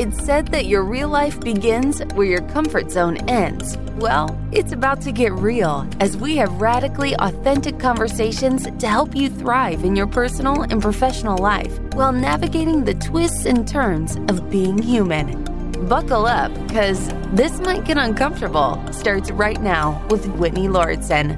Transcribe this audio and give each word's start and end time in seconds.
It's 0.00 0.24
said 0.24 0.48
that 0.48 0.64
your 0.64 0.82
real 0.82 1.10
life 1.10 1.38
begins 1.40 2.00
where 2.14 2.26
your 2.26 2.40
comfort 2.48 2.90
zone 2.90 3.18
ends. 3.28 3.76
Well, 3.96 4.34
it's 4.50 4.72
about 4.72 5.02
to 5.02 5.12
get 5.12 5.30
real 5.34 5.86
as 6.00 6.16
we 6.16 6.36
have 6.36 6.58
radically 6.58 7.14
authentic 7.16 7.78
conversations 7.78 8.66
to 8.78 8.88
help 8.88 9.14
you 9.14 9.28
thrive 9.28 9.84
in 9.84 9.94
your 9.94 10.06
personal 10.06 10.62
and 10.62 10.80
professional 10.80 11.36
life 11.36 11.78
while 11.92 12.12
navigating 12.12 12.82
the 12.82 12.94
twists 12.94 13.44
and 13.44 13.68
turns 13.68 14.16
of 14.30 14.48
being 14.48 14.78
human. 14.78 15.44
Buckle 15.86 16.24
up, 16.24 16.50
because 16.66 17.08
this 17.34 17.60
might 17.60 17.84
get 17.84 17.98
uncomfortable. 17.98 18.82
Starts 18.92 19.30
right 19.30 19.60
now 19.60 20.02
with 20.08 20.24
Whitney 20.28 20.68
Lauritsen. 20.68 21.36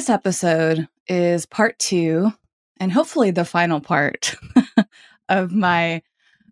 This 0.00 0.08
episode 0.08 0.88
is 1.08 1.44
part 1.44 1.78
two, 1.78 2.32
and 2.78 2.90
hopefully 2.90 3.32
the 3.32 3.44
final 3.44 3.80
part 3.80 4.34
of 5.28 5.52
my 5.52 6.00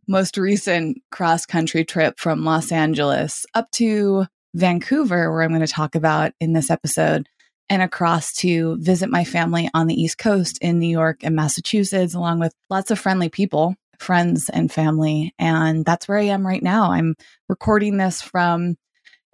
most 0.06 0.36
recent 0.36 0.98
cross 1.10 1.46
country 1.46 1.82
trip 1.82 2.18
from 2.18 2.44
Los 2.44 2.70
Angeles 2.70 3.46
up 3.54 3.70
to 3.70 4.26
Vancouver, 4.52 5.32
where 5.32 5.40
I'm 5.40 5.48
going 5.48 5.62
to 5.62 5.66
talk 5.66 5.94
about 5.94 6.32
in 6.40 6.52
this 6.52 6.70
episode, 6.70 7.26
and 7.70 7.80
across 7.80 8.34
to 8.34 8.76
visit 8.80 9.08
my 9.08 9.24
family 9.24 9.70
on 9.72 9.86
the 9.86 9.98
East 9.98 10.18
Coast 10.18 10.58
in 10.60 10.78
New 10.78 10.86
York 10.86 11.20
and 11.22 11.34
Massachusetts, 11.34 12.12
along 12.12 12.40
with 12.40 12.52
lots 12.68 12.90
of 12.90 12.98
friendly 12.98 13.30
people, 13.30 13.76
friends 13.98 14.50
and 14.50 14.70
family. 14.70 15.34
And 15.38 15.86
that's 15.86 16.06
where 16.06 16.18
I 16.18 16.24
am 16.24 16.46
right 16.46 16.62
now. 16.62 16.92
I'm 16.92 17.14
recording 17.48 17.96
this 17.96 18.20
from 18.20 18.76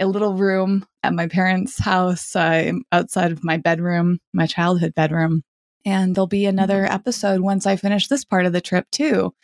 a 0.00 0.06
little 0.06 0.34
room 0.34 0.86
at 1.02 1.14
my 1.14 1.28
parents' 1.28 1.78
house 1.78 2.34
uh, 2.34 2.72
outside 2.92 3.32
of 3.32 3.44
my 3.44 3.56
bedroom, 3.56 4.18
my 4.32 4.46
childhood 4.46 4.94
bedroom. 4.94 5.42
And 5.84 6.14
there'll 6.14 6.26
be 6.26 6.46
another 6.46 6.82
mm-hmm. 6.82 6.94
episode 6.94 7.40
once 7.40 7.66
I 7.66 7.76
finish 7.76 8.08
this 8.08 8.24
part 8.24 8.46
of 8.46 8.52
the 8.52 8.60
trip, 8.60 8.86
too. 8.90 9.34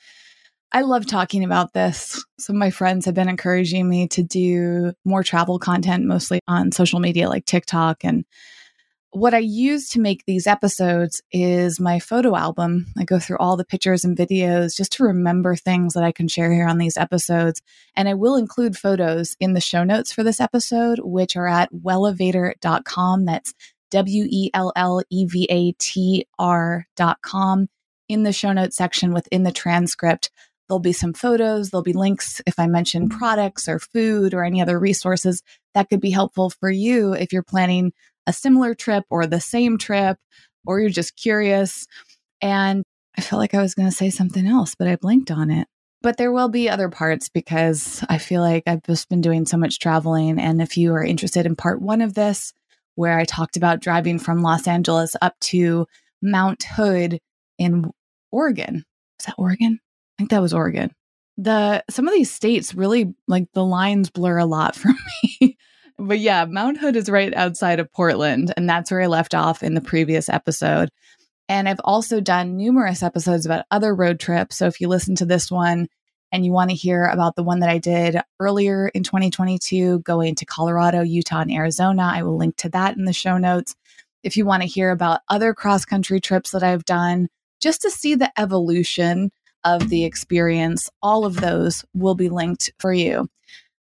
I 0.73 0.83
love 0.83 1.07
talking 1.07 1.45
about 1.45 1.73
this. 1.73 2.25
Some 2.39 2.57
of 2.57 2.61
my 2.61 2.71
friends 2.71 3.05
have 3.05 3.15
been 3.15 3.29
encouraging 3.29 3.89
me 3.89 4.07
to 4.09 4.23
do 4.23 4.93
more 5.05 5.25
travel 5.25 5.59
content, 5.59 6.05
mostly 6.05 6.41
on 6.47 6.71
social 6.73 7.01
media 7.01 7.29
like 7.29 7.45
TikTok. 7.45 8.05
And 8.05 8.25
what 9.13 9.35
I 9.35 9.39
use 9.39 9.89
to 9.91 10.01
make 10.01 10.25
these 10.25 10.47
episodes 10.47 11.21
is 11.33 11.81
my 11.81 11.99
photo 11.99 12.37
album. 12.37 12.87
I 12.97 13.05
go 13.05 13.19
through 13.19 13.39
all 13.39 13.57
the 13.57 13.65
pictures 13.65 14.05
and 14.05 14.17
videos 14.17 14.77
just 14.77 14.93
to 14.93 15.05
remember 15.05 15.57
things 15.57 15.95
that 15.95 16.05
I 16.05 16.13
can 16.13 16.29
share 16.29 16.53
here 16.53 16.69
on 16.69 16.79
these 16.79 16.97
episodes. 16.97 17.61
And 17.97 18.09
I 18.09 18.15
will 18.15 18.37
include 18.37 18.77
photos 18.77 19.37
in 19.41 19.55
the 19.55 19.61
show 19.61 19.83
notes 19.83 20.13
for 20.13 20.23
this 20.23 20.41
episode, 20.41 21.01
which 21.03 21.37
are 21.37 21.49
at 21.49 21.73
wellevatr.com. 21.73 23.25
That's 23.25 23.53
W 23.91 24.27
E 24.31 24.51
L 24.55 24.73
L 24.77 25.03
E 25.11 25.27
V 25.27 25.47
A 25.51 25.73
T 25.73 26.27
R.com. 26.39 27.69
In 28.09 28.23
the 28.23 28.33
show 28.33 28.53
notes 28.53 28.77
section 28.77 29.13
within 29.13 29.43
the 29.43 29.53
transcript, 29.53 30.31
There'll 30.69 30.79
be 30.79 30.93
some 30.93 31.15
photos, 31.15 31.71
there'll 31.71 31.83
be 31.83 31.93
links 31.93 32.41
if 32.47 32.57
I 32.57 32.69
mention 32.69 33.09
products 33.09 33.67
or 33.67 33.81
food 33.81 34.33
or 34.33 34.45
any 34.45 34.63
other 34.63 34.79
resources 34.79 35.43
that 35.75 35.89
could 35.91 36.01
be 36.01 36.13
helpful 36.13 36.49
for 36.49 36.71
you 36.71 37.13
if 37.13 37.33
you're 37.33 37.43
planning 37.43 37.93
a 38.31 38.33
similar 38.33 38.75
trip 38.75 39.05
or 39.11 39.27
the 39.27 39.41
same 39.41 39.77
trip 39.77 40.17
or 40.65 40.81
you're 40.81 40.89
just 40.89 41.17
curious. 41.17 41.87
And 42.41 42.85
I 43.19 43.23
felt 43.23 43.41
like 43.41 43.55
I 43.55 43.61
was 43.61 43.75
going 43.75 43.89
to 43.89 43.95
say 43.95 44.09
something 44.09 44.47
else, 44.47 44.77
but 44.77 44.87
I 44.87 44.95
blinked 44.97 45.33
on 45.33 45.51
it. 45.51 45.67
But 46.01 46.17
there 46.17 46.33
will 46.33 46.49
be 46.49 46.71
other 46.71 46.89
parts 46.89 47.29
because 47.29 48.05
I 48.09 48.19
feel 48.19 48.41
like 48.41 48.63
I've 48.67 48.85
just 48.85 49.09
been 49.09 49.21
doing 49.21 49.45
so 49.47 49.57
much 49.59 49.81
traveling. 49.81 50.39
And 50.39 50.63
if 50.63 50.79
you 50.79 50.95
are 50.95 51.05
interested 51.05 51.45
in 51.45 51.57
part 51.57 51.83
one 51.83 52.01
of 52.01 52.15
this, 52.15 52.55
where 52.95 53.19
I 53.19 53.25
talked 53.25 53.57
about 53.57 53.81
driving 53.81 54.19
from 54.19 54.43
Los 54.43 54.67
Angeles 54.67 55.17
up 55.21 55.39
to 55.41 55.87
Mount 56.23 56.63
Hood 56.63 57.19
in 57.59 57.91
Oregon, 58.31 58.85
is 59.19 59.27
that 59.27 59.35
Oregon? 59.39 59.81
I 59.83 60.13
think 60.19 60.31
that 60.31 60.43
was 60.43 60.55
Oregon. 60.55 60.93
The 61.37 61.83
some 61.91 62.07
of 62.07 62.15
these 62.15 62.31
states 62.31 62.75
really 62.75 63.15
like 63.27 63.47
the 63.55 63.65
lines 63.65 64.11
blur 64.11 64.39
a 64.39 64.45
lot 64.47 64.77
for 64.77 64.91
me. 65.41 65.57
But 66.01 66.19
yeah, 66.19 66.45
Mount 66.45 66.79
Hood 66.79 66.97
is 66.97 67.09
right 67.09 67.35
outside 67.35 67.81
of 67.81 67.93
Portland, 67.93 68.53
and 68.57 68.69
that's 68.69 68.91
where 68.91 69.03
I 69.03 69.07
left 69.07 69.35
off 69.35 69.63
in 69.63 69.75
the 69.75 69.81
previous 69.81 70.29
episode. 70.29 70.91
And 71.49 71.69
I've 71.69 71.81
also 71.83 72.21
done 72.21 72.57
numerous 72.57 73.03
episodes 73.03 73.45
about 73.45 73.65
other 73.71 73.95
road 73.95 74.21
trips. 74.21 74.57
So 74.57 74.67
if 74.67 74.81
you 74.81 74.89
listen 74.89 75.17
to 75.17 75.27
this 75.27 75.51
one 75.51 75.89
and 76.31 76.45
you 76.45 76.53
want 76.53 76.71
to 76.71 76.77
hear 76.77 77.05
about 77.05 77.35
the 77.35 77.43
one 77.43 77.61
that 77.61 77.71
I 77.71 77.79
did 77.79 78.21
earlier 78.39 78.89
in 78.89 79.03
2022, 79.03 80.01
going 80.01 80.37
to 80.37 80.45
Colorado, 80.45 81.03
Utah, 81.03 81.41
and 81.41 81.51
Arizona, 81.51 82.11
I 82.15 82.23
will 82.23 82.37
link 82.37 82.57
to 82.59 82.69
that 82.71 82.97
in 82.97 83.05
the 83.05 83.13
show 83.13 83.37
notes. 83.37 83.75
If 84.23 84.37
you 84.37 84.45
want 84.47 84.63
to 84.63 84.69
hear 84.69 84.91
about 84.91 85.23
other 85.29 85.55
cross 85.55 85.85
country 85.85 86.21
trips 86.21 86.53
that 86.53 86.63
I've 86.63 86.85
done, 86.85 87.29
just 87.61 87.83
to 87.83 87.91
see 87.91 88.15
the 88.15 88.31
evolution 88.39 89.33
of 89.65 89.89
the 89.89 90.05
experience. 90.05 90.91
All 91.03 91.25
of 91.25 91.41
those 91.41 91.85
will 91.95 92.15
be 92.15 92.29
linked 92.29 92.73
for 92.79 92.93
you. 92.93 93.29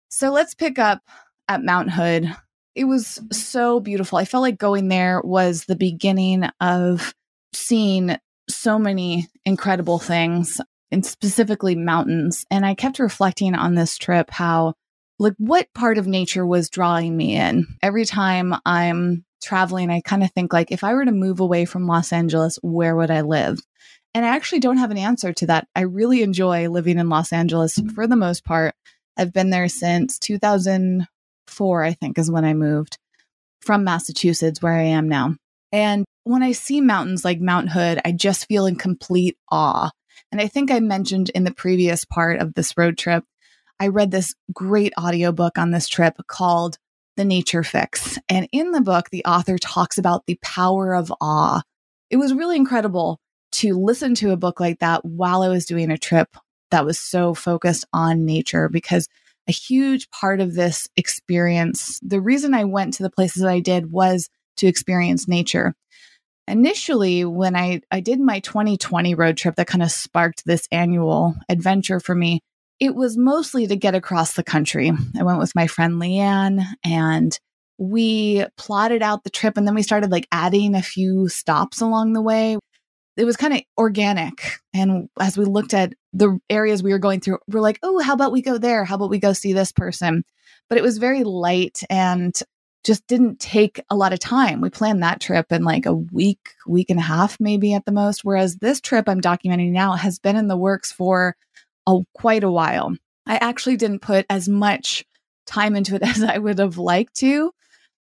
So 0.09 0.31
let's 0.31 0.55
pick 0.55 0.79
up 0.79 1.03
at 1.49 1.65
Mount 1.65 1.91
Hood. 1.91 2.35
It 2.75 2.85
was 2.85 3.21
so 3.33 3.81
beautiful. 3.81 4.19
I 4.19 4.25
felt 4.25 4.43
like 4.43 4.59
going 4.59 4.89
there 4.89 5.21
was 5.25 5.65
the 5.65 5.75
beginning 5.75 6.45
of 6.61 7.15
seeing 7.53 8.17
so 8.49 8.79
many 8.79 9.29
incredible 9.45 9.99
things 9.99 10.61
and 10.91 11.05
specifically 11.05 11.75
mountains. 11.75 12.45
And 12.51 12.65
I 12.65 12.75
kept 12.75 12.99
reflecting 12.99 13.55
on 13.55 13.75
this 13.75 13.99
trip 13.99 14.31
how, 14.31 14.75
like, 15.19 15.35
what 15.39 15.67
part 15.75 15.99
of 15.99 16.07
nature 16.07 16.47
was 16.47 16.71
drawing 16.71 17.17
me 17.17 17.35
in? 17.35 17.67
Every 17.83 18.05
time 18.05 18.55
I'm 18.65 19.25
traveling, 19.43 19.91
I 19.91 20.01
kind 20.01 20.23
of 20.23 20.31
think, 20.33 20.53
like, 20.53 20.71
if 20.71 20.85
I 20.85 20.95
were 20.95 21.05
to 21.05 21.13
move 21.13 21.41
away 21.41 21.65
from 21.65 21.87
Los 21.87 22.13
Angeles, 22.13 22.59
where 22.63 22.95
would 22.95 23.11
I 23.11 23.23
live? 23.23 23.59
And 24.15 24.25
I 24.25 24.35
actually 24.35 24.61
don't 24.61 24.79
have 24.79 24.91
an 24.91 24.99
answer 24.99 25.33
to 25.33 25.47
that. 25.49 25.69
I 25.75 25.83
really 25.83 26.23
enjoy 26.23 26.69
living 26.71 26.99
in 26.99 27.09
Los 27.09 27.33
Angeles 27.33 27.79
for 27.95 28.07
the 28.07 28.17
most 28.17 28.45
part. 28.45 28.75
I've 29.17 29.33
been 29.33 29.51
there 29.51 29.69
since 29.69 30.19
2004, 31.49 31.85
I 31.85 31.93
think, 31.93 32.19
is 32.19 32.31
when 32.31 32.45
I 32.45 32.55
moved 32.55 32.99
from 33.61 33.85
Massachusetts, 33.85 34.63
where 34.63 34.75
I 34.75 34.83
am 34.83 35.09
now. 35.09 35.35
And 35.73 36.05
when 36.25 36.43
I 36.43 36.53
see 36.53 36.81
mountains 36.81 37.25
like 37.25 37.41
Mount 37.41 37.71
Hood, 37.71 38.01
I 38.05 38.13
just 38.13 38.47
feel 38.47 38.67
in 38.67 38.77
complete 38.77 39.37
awe. 39.51 39.91
And 40.31 40.41
I 40.41 40.47
think 40.47 40.71
I 40.71 40.81
mentioned 40.81 41.31
in 41.31 41.45
the 41.45 41.55
previous 41.55 42.05
part 42.05 42.41
of 42.41 42.55
this 42.55 42.77
road 42.77 42.99
trip, 42.99 43.25
I 43.81 43.89
read 43.89 44.11
this 44.11 44.35
great 44.53 44.93
audiobook 44.99 45.59
on 45.59 45.71
this 45.71 45.89
trip 45.89 46.17
called 46.27 46.79
The 47.17 47.25
Nature 47.25 47.63
Fix. 47.63 48.19
And 48.29 48.49
in 48.53 48.73
the 48.73 48.81
book, 48.81 49.11
the 49.11 49.25
author 49.25 49.59
talks 49.59 49.99
about 49.99 50.27
the 50.27 50.39
power 50.43 50.95
of 50.95 51.13
awe. 51.21 51.63
It 52.11 52.17
was 52.17 52.35
really 52.35 52.57
incredible 52.57 53.19
to 53.53 53.75
listen 53.75 54.15
to 54.17 54.33
a 54.33 54.37
book 54.37 54.61
like 54.61 54.81
that 54.81 55.05
while 55.05 55.43
I 55.43 55.49
was 55.49 55.67
doing 55.67 55.91
a 55.91 55.99
trip 55.99 56.29
that 56.71 56.85
was 56.85 56.99
so 56.99 57.35
focused 57.35 57.87
on 57.93 58.25
nature 58.25 58.69
because 58.69 59.09
a 59.49 59.53
huge 59.53 60.11
part 60.11 60.41
of 60.41 60.55
this 60.55 60.89
experience, 60.97 61.99
the 62.03 62.21
reason 62.21 62.55
I 62.55 62.65
went 62.65 62.95
to 62.95 63.03
the 63.03 63.11
places 63.11 63.43
that 63.43 63.51
I 63.51 63.61
did 63.61 63.91
was 63.91 64.29
to 64.59 64.67
experience 64.67 65.27
nature. 65.27 65.75
Initially, 66.47 67.25
when 67.25 67.57
I, 67.57 67.81
I 67.91 68.01
did 68.01 68.21
my 68.21 68.41
2020 68.41 69.15
road 69.15 69.37
trip 69.37 69.57
that 69.57 69.67
kind 69.67 69.83
of 69.83 69.91
sparked 69.91 70.45
this 70.45 70.67
annual 70.71 71.35
adventure 71.49 72.01
for 72.01 72.15
me, 72.15 72.41
it 72.81 72.95
was 72.95 73.17
mostly 73.17 73.67
to 73.67 73.77
get 73.77 73.95
across 73.95 74.35
the 74.35 74.45
country. 74.45 74.93
I 75.19 75.23
went 75.23 75.39
with 75.39 75.55
my 75.55 75.67
friend 75.67 75.95
Leanne 75.95 76.65
and 76.85 77.39
we 77.79 78.45
plotted 78.57 79.03
out 79.03 79.25
the 79.25 79.31
trip 79.31 79.57
and 79.57 79.67
then 79.67 79.75
we 79.75 79.83
started 79.83 80.11
like 80.11 80.27
adding 80.33 80.75
a 80.75 80.83
few 80.83 81.29
stops 81.29 81.81
along 81.81 82.13
the 82.13 82.23
way 82.23 82.57
it 83.19 83.25
was 83.25 83.37
kind 83.37 83.53
of 83.53 83.63
organic. 83.77 84.59
And 84.73 85.09
as 85.21 85.37
we 85.37 85.45
looked 85.45 85.75
at 85.75 85.93
the 86.13 86.39
areas 86.49 86.83
we 86.83 86.93
were 86.93 86.99
going 86.99 87.21
through, 87.21 87.39
we're 87.49 87.61
like, 87.61 87.79
oh, 87.83 87.99
how 88.01 88.15
about 88.15 88.33
we 88.33 88.43
go 88.43 88.59
there? 88.59 88.85
How 88.85 88.97
about 88.97 89.11
we 89.11 89.19
go 89.19 89.33
see 89.33 89.53
this 89.53 89.73
person? 89.73 90.25
But 90.69 90.79
it 90.79 90.83
was 90.83 90.99
very 90.99 91.25
light 91.25 91.83
and 91.91 92.39
just 92.85 93.07
didn't 93.07 93.41
take 93.41 93.83
a 93.91 93.97
lot 93.97 94.13
of 94.13 94.19
time. 94.19 94.61
We 94.61 94.71
planned 94.71 95.03
that 95.03 95.21
trip 95.21 95.53
in 95.53 95.63
like 95.63 95.87
a 95.87 95.95
week, 95.95 96.55
week 96.67 96.91
and 96.91 96.99
a 96.99 97.03
half, 97.03 97.39
maybe 97.41 97.75
at 97.75 97.85
the 97.85 97.93
most. 97.93 98.25
Whereas 98.25 98.57
this 98.57 98.81
trip 98.81 99.09
I'm 99.09 99.21
documenting 99.21 99.73
now 99.73 99.93
has 99.93 100.19
been 100.19 100.37
in 100.37 100.49
the 100.49 100.57
works 100.57 100.93
for 100.93 101.37
a, 101.87 101.99
quite 102.15 102.45
a 102.45 102.51
while. 102.51 102.95
I 103.27 103.37
actually 103.37 103.77
didn't 103.77 104.01
put 104.01 104.25
as 104.31 104.49
much 104.49 105.05
time 105.47 105.77
into 105.77 105.97
it 105.97 106.03
as 106.07 106.23
I 106.23 106.39
would 106.39 106.59
have 106.59 106.79
liked 106.79 107.17
to 107.17 107.53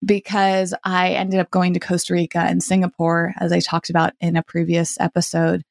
because 0.04 0.74
I 0.84 1.10
ended 1.10 1.40
up 1.40 1.50
going 1.50 1.74
to 1.74 1.80
Costa 1.80 2.12
Rica 2.12 2.40
and 2.40 2.62
Singapore, 2.62 3.32
as 3.38 3.52
I 3.52 3.60
talked 3.60 3.90
about 3.90 4.12
in 4.20 4.36
a 4.36 4.42
previous 4.42 5.00
episode. 5.00 5.62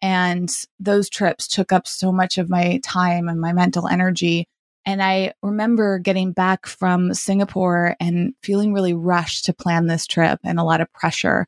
And 0.00 0.48
those 0.78 1.08
trips 1.08 1.48
took 1.48 1.72
up 1.72 1.86
so 1.86 2.12
much 2.12 2.38
of 2.38 2.48
my 2.48 2.80
time 2.84 3.28
and 3.28 3.40
my 3.40 3.52
mental 3.52 3.88
energy. 3.88 4.46
And 4.86 5.02
I 5.02 5.32
remember 5.42 5.98
getting 5.98 6.32
back 6.32 6.66
from 6.66 7.12
Singapore 7.12 7.96
and 8.00 8.32
feeling 8.42 8.72
really 8.72 8.94
rushed 8.94 9.44
to 9.44 9.52
plan 9.52 9.86
this 9.86 10.06
trip 10.06 10.40
and 10.44 10.58
a 10.58 10.64
lot 10.64 10.80
of 10.80 10.92
pressure. 10.92 11.46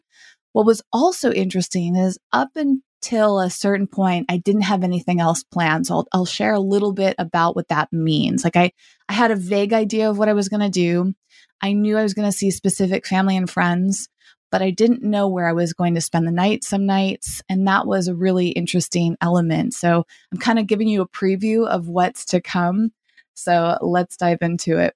What 0.53 0.67
was 0.67 0.83
also 0.93 1.33
interesting 1.33 1.97
is 1.97 2.19
up 2.33 2.51
until 2.57 3.39
a 3.39 3.49
certain 3.49 3.87
point, 3.87 4.27
I 4.29 4.37
didn't 4.37 4.63
have 4.63 4.83
anything 4.83 5.21
else 5.21 5.43
planned. 5.43 5.87
So 5.87 5.95
I'll, 5.95 6.07
I'll 6.13 6.27
share 6.27 6.53
a 6.53 6.61
little 6.61 6.93
bit 6.93 7.15
about 7.19 7.57
what 7.57 7.69
that 7.69 7.93
means. 7.93 8.45
Like 8.45 8.57
I, 8.57 8.73
I 9.09 9.13
had 9.13 9.31
a 9.31 9.37
vague 9.37 9.73
idea 9.73 10.11
of 10.11 10.19
what 10.19 10.29
I 10.29 10.35
was 10.35 10.49
going 10.49 10.61
to 10.61 10.69
do. 10.69 11.15
I 11.63 11.73
knew 11.73 11.97
I 11.97 12.03
was 12.03 12.15
going 12.15 12.31
to 12.31 12.37
see 12.37 12.51
specific 12.51 13.07
family 13.07 13.37
and 13.37 13.49
friends, 13.49 14.09
but 14.51 14.63
I 14.63 14.71
didn't 14.71 15.03
know 15.03 15.29
where 15.29 15.47
I 15.47 15.53
was 15.53 15.73
going 15.73 15.95
to 15.95 16.01
spend 16.01 16.27
the 16.27 16.33
night 16.33 16.65
some 16.65 16.87
nights. 16.87 17.43
And 17.49 17.67
that 17.67 17.87
was 17.87 18.09
a 18.09 18.15
really 18.15 18.49
interesting 18.49 19.17
element. 19.21 19.75
So 19.75 20.07
I'm 20.33 20.39
kind 20.39 20.59
of 20.59 20.67
giving 20.67 20.89
you 20.89 21.03
a 21.03 21.09
preview 21.09 21.67
of 21.67 21.89
what's 21.89 22.25
to 22.27 22.41
come. 22.41 22.93
So 23.35 23.79
let's 23.81 24.17
dive 24.17 24.43
into 24.43 24.79
it. 24.79 24.95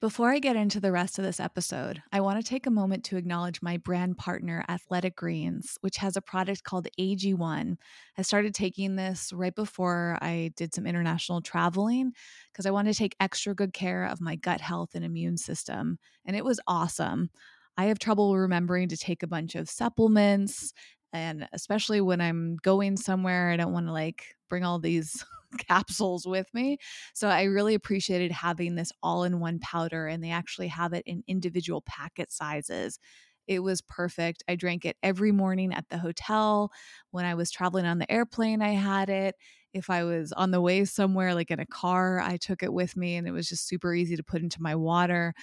Before 0.00 0.30
I 0.30 0.38
get 0.38 0.54
into 0.54 0.78
the 0.78 0.92
rest 0.92 1.18
of 1.18 1.24
this 1.24 1.40
episode, 1.40 2.00
I 2.12 2.20
want 2.20 2.38
to 2.38 2.48
take 2.48 2.66
a 2.66 2.70
moment 2.70 3.02
to 3.06 3.16
acknowledge 3.16 3.62
my 3.62 3.78
brand 3.78 4.16
partner, 4.16 4.64
Athletic 4.68 5.16
Greens, 5.16 5.76
which 5.80 5.96
has 5.96 6.16
a 6.16 6.22
product 6.22 6.62
called 6.62 6.86
AG1. 7.00 7.76
I 8.16 8.22
started 8.22 8.54
taking 8.54 8.94
this 8.94 9.32
right 9.32 9.52
before 9.52 10.16
I 10.20 10.52
did 10.54 10.72
some 10.72 10.86
international 10.86 11.40
traveling 11.40 12.12
because 12.52 12.64
I 12.64 12.70
wanted 12.70 12.92
to 12.92 12.98
take 12.98 13.16
extra 13.18 13.56
good 13.56 13.72
care 13.72 14.04
of 14.04 14.20
my 14.20 14.36
gut 14.36 14.60
health 14.60 14.90
and 14.94 15.04
immune 15.04 15.36
system. 15.36 15.98
And 16.24 16.36
it 16.36 16.44
was 16.44 16.60
awesome. 16.68 17.30
I 17.78 17.86
have 17.86 18.00
trouble 18.00 18.36
remembering 18.36 18.88
to 18.88 18.98
take 18.98 19.22
a 19.22 19.28
bunch 19.28 19.54
of 19.54 19.70
supplements. 19.70 20.74
And 21.14 21.48
especially 21.54 22.02
when 22.02 22.20
I'm 22.20 22.56
going 22.62 22.98
somewhere, 22.98 23.50
I 23.50 23.56
don't 23.56 23.72
want 23.72 23.86
to 23.86 23.92
like 23.92 24.36
bring 24.50 24.64
all 24.64 24.80
these 24.80 25.24
capsules 25.68 26.26
with 26.26 26.52
me. 26.52 26.78
So 27.14 27.28
I 27.28 27.44
really 27.44 27.74
appreciated 27.74 28.32
having 28.32 28.74
this 28.74 28.92
all 29.02 29.24
in 29.24 29.40
one 29.40 29.60
powder, 29.60 30.08
and 30.08 30.22
they 30.22 30.30
actually 30.30 30.68
have 30.68 30.92
it 30.92 31.04
in 31.06 31.24
individual 31.28 31.82
packet 31.82 32.32
sizes. 32.32 32.98
It 33.46 33.60
was 33.60 33.80
perfect. 33.80 34.42
I 34.48 34.56
drank 34.56 34.84
it 34.84 34.98
every 35.02 35.32
morning 35.32 35.72
at 35.72 35.88
the 35.88 35.98
hotel. 35.98 36.70
When 37.12 37.24
I 37.24 37.34
was 37.34 37.50
traveling 37.50 37.86
on 37.86 37.98
the 37.98 38.10
airplane, 38.12 38.60
I 38.60 38.72
had 38.72 39.08
it. 39.08 39.36
If 39.72 39.88
I 39.88 40.04
was 40.04 40.32
on 40.32 40.50
the 40.50 40.60
way 40.60 40.84
somewhere, 40.84 41.34
like 41.34 41.50
in 41.50 41.60
a 41.60 41.66
car, 41.66 42.20
I 42.20 42.36
took 42.36 42.62
it 42.62 42.72
with 42.74 42.96
me, 42.96 43.16
and 43.16 43.26
it 43.26 43.30
was 43.32 43.48
just 43.48 43.68
super 43.68 43.94
easy 43.94 44.16
to 44.16 44.24
put 44.24 44.42
into 44.42 44.60
my 44.62 44.74
water. 44.74 45.34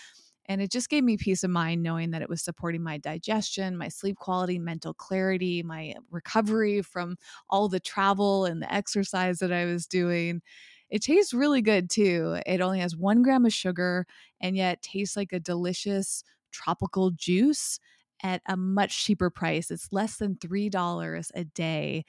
And 0.47 0.61
it 0.61 0.71
just 0.71 0.89
gave 0.89 1.03
me 1.03 1.17
peace 1.17 1.43
of 1.43 1.49
mind 1.49 1.81
knowing 1.83 2.11
that 2.11 2.21
it 2.21 2.29
was 2.29 2.41
supporting 2.43 2.83
my 2.83 2.97
digestion, 2.97 3.77
my 3.77 3.87
sleep 3.89 4.17
quality, 4.17 4.59
mental 4.59 4.93
clarity, 4.93 5.63
my 5.63 5.95
recovery 6.11 6.81
from 6.81 7.17
all 7.49 7.67
the 7.69 7.79
travel 7.79 8.45
and 8.45 8.61
the 8.61 8.71
exercise 8.73 9.39
that 9.39 9.51
I 9.51 9.65
was 9.65 9.87
doing. 9.87 10.41
It 10.89 11.01
tastes 11.01 11.33
really 11.33 11.61
good 11.61 11.89
too. 11.89 12.39
It 12.45 12.61
only 12.61 12.79
has 12.79 12.95
one 12.95 13.23
gram 13.23 13.45
of 13.45 13.53
sugar 13.53 14.05
and 14.39 14.55
yet 14.55 14.81
tastes 14.81 15.17
like 15.17 15.33
a 15.33 15.39
delicious 15.39 16.23
tropical 16.51 17.11
juice 17.11 17.79
at 18.23 18.41
a 18.47 18.55
much 18.55 19.03
cheaper 19.03 19.29
price. 19.29 19.71
It's 19.71 19.91
less 19.91 20.17
than 20.17 20.37
$3 20.37 21.31
a 21.35 21.43
day. 21.43 22.05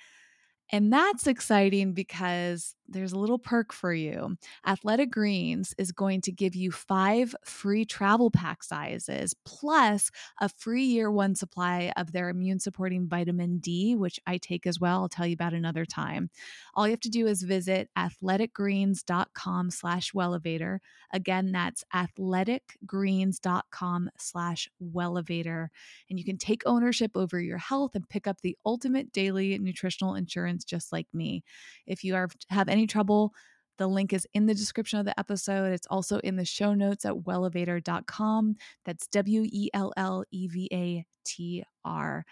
And 0.70 0.92
that's 0.92 1.28
exciting 1.28 1.94
because 1.94 2.75
there's 2.88 3.12
a 3.12 3.18
little 3.18 3.38
perk 3.38 3.72
for 3.72 3.92
you. 3.92 4.36
Athletic 4.66 5.10
Greens 5.10 5.74
is 5.78 5.92
going 5.92 6.20
to 6.22 6.32
give 6.32 6.54
you 6.54 6.70
five 6.70 7.34
free 7.44 7.84
travel 7.84 8.30
pack 8.30 8.62
sizes 8.62 9.34
plus 9.44 10.10
a 10.40 10.48
free 10.48 10.84
year 10.84 11.10
one 11.10 11.34
supply 11.34 11.92
of 11.96 12.12
their 12.12 12.28
immune 12.28 12.60
supporting 12.60 13.08
vitamin 13.08 13.58
D, 13.58 13.96
which 13.96 14.20
I 14.26 14.38
take 14.38 14.66
as 14.66 14.80
well. 14.80 15.02
I'll 15.02 15.08
tell 15.08 15.26
you 15.26 15.34
about 15.34 15.54
another 15.54 15.84
time. 15.84 16.30
All 16.74 16.86
you 16.86 16.92
have 16.92 17.00
to 17.00 17.10
do 17.10 17.26
is 17.26 17.42
visit 17.42 17.90
athleticgreens.com 17.96 19.70
slash 19.70 20.12
wellevatr. 20.12 20.78
Again, 21.12 21.52
that's 21.52 21.84
athleticgreens.com 21.94 24.10
slash 24.18 24.68
wellevatr. 24.82 25.68
And 26.10 26.18
you 26.18 26.24
can 26.24 26.38
take 26.38 26.62
ownership 26.66 27.12
over 27.14 27.40
your 27.40 27.58
health 27.58 27.94
and 27.94 28.08
pick 28.08 28.26
up 28.26 28.40
the 28.42 28.56
ultimate 28.64 29.12
daily 29.12 29.58
nutritional 29.58 30.14
insurance 30.14 30.64
just 30.64 30.92
like 30.92 31.06
me. 31.12 31.44
If 31.86 32.02
you 32.04 32.14
are 32.14 32.28
have 32.50 32.68
any 32.76 32.86
trouble, 32.86 33.32
the 33.78 33.86
link 33.86 34.12
is 34.12 34.26
in 34.34 34.46
the 34.46 34.54
description 34.54 34.98
of 34.98 35.04
the 35.04 35.18
episode. 35.18 35.72
It's 35.72 35.86
also 35.88 36.18
in 36.18 36.36
the 36.36 36.44
show 36.44 36.74
notes 36.74 37.04
at 37.04 37.12
wellevatr.com. 37.12 38.56
That's 38.84 39.06
W 39.08 39.42
E 39.44 39.70
L 39.74 39.92
L 39.96 40.24
E 40.30 40.46
V 40.46 40.68
A 40.72 41.06
T 41.24 41.64
R. 41.84 42.24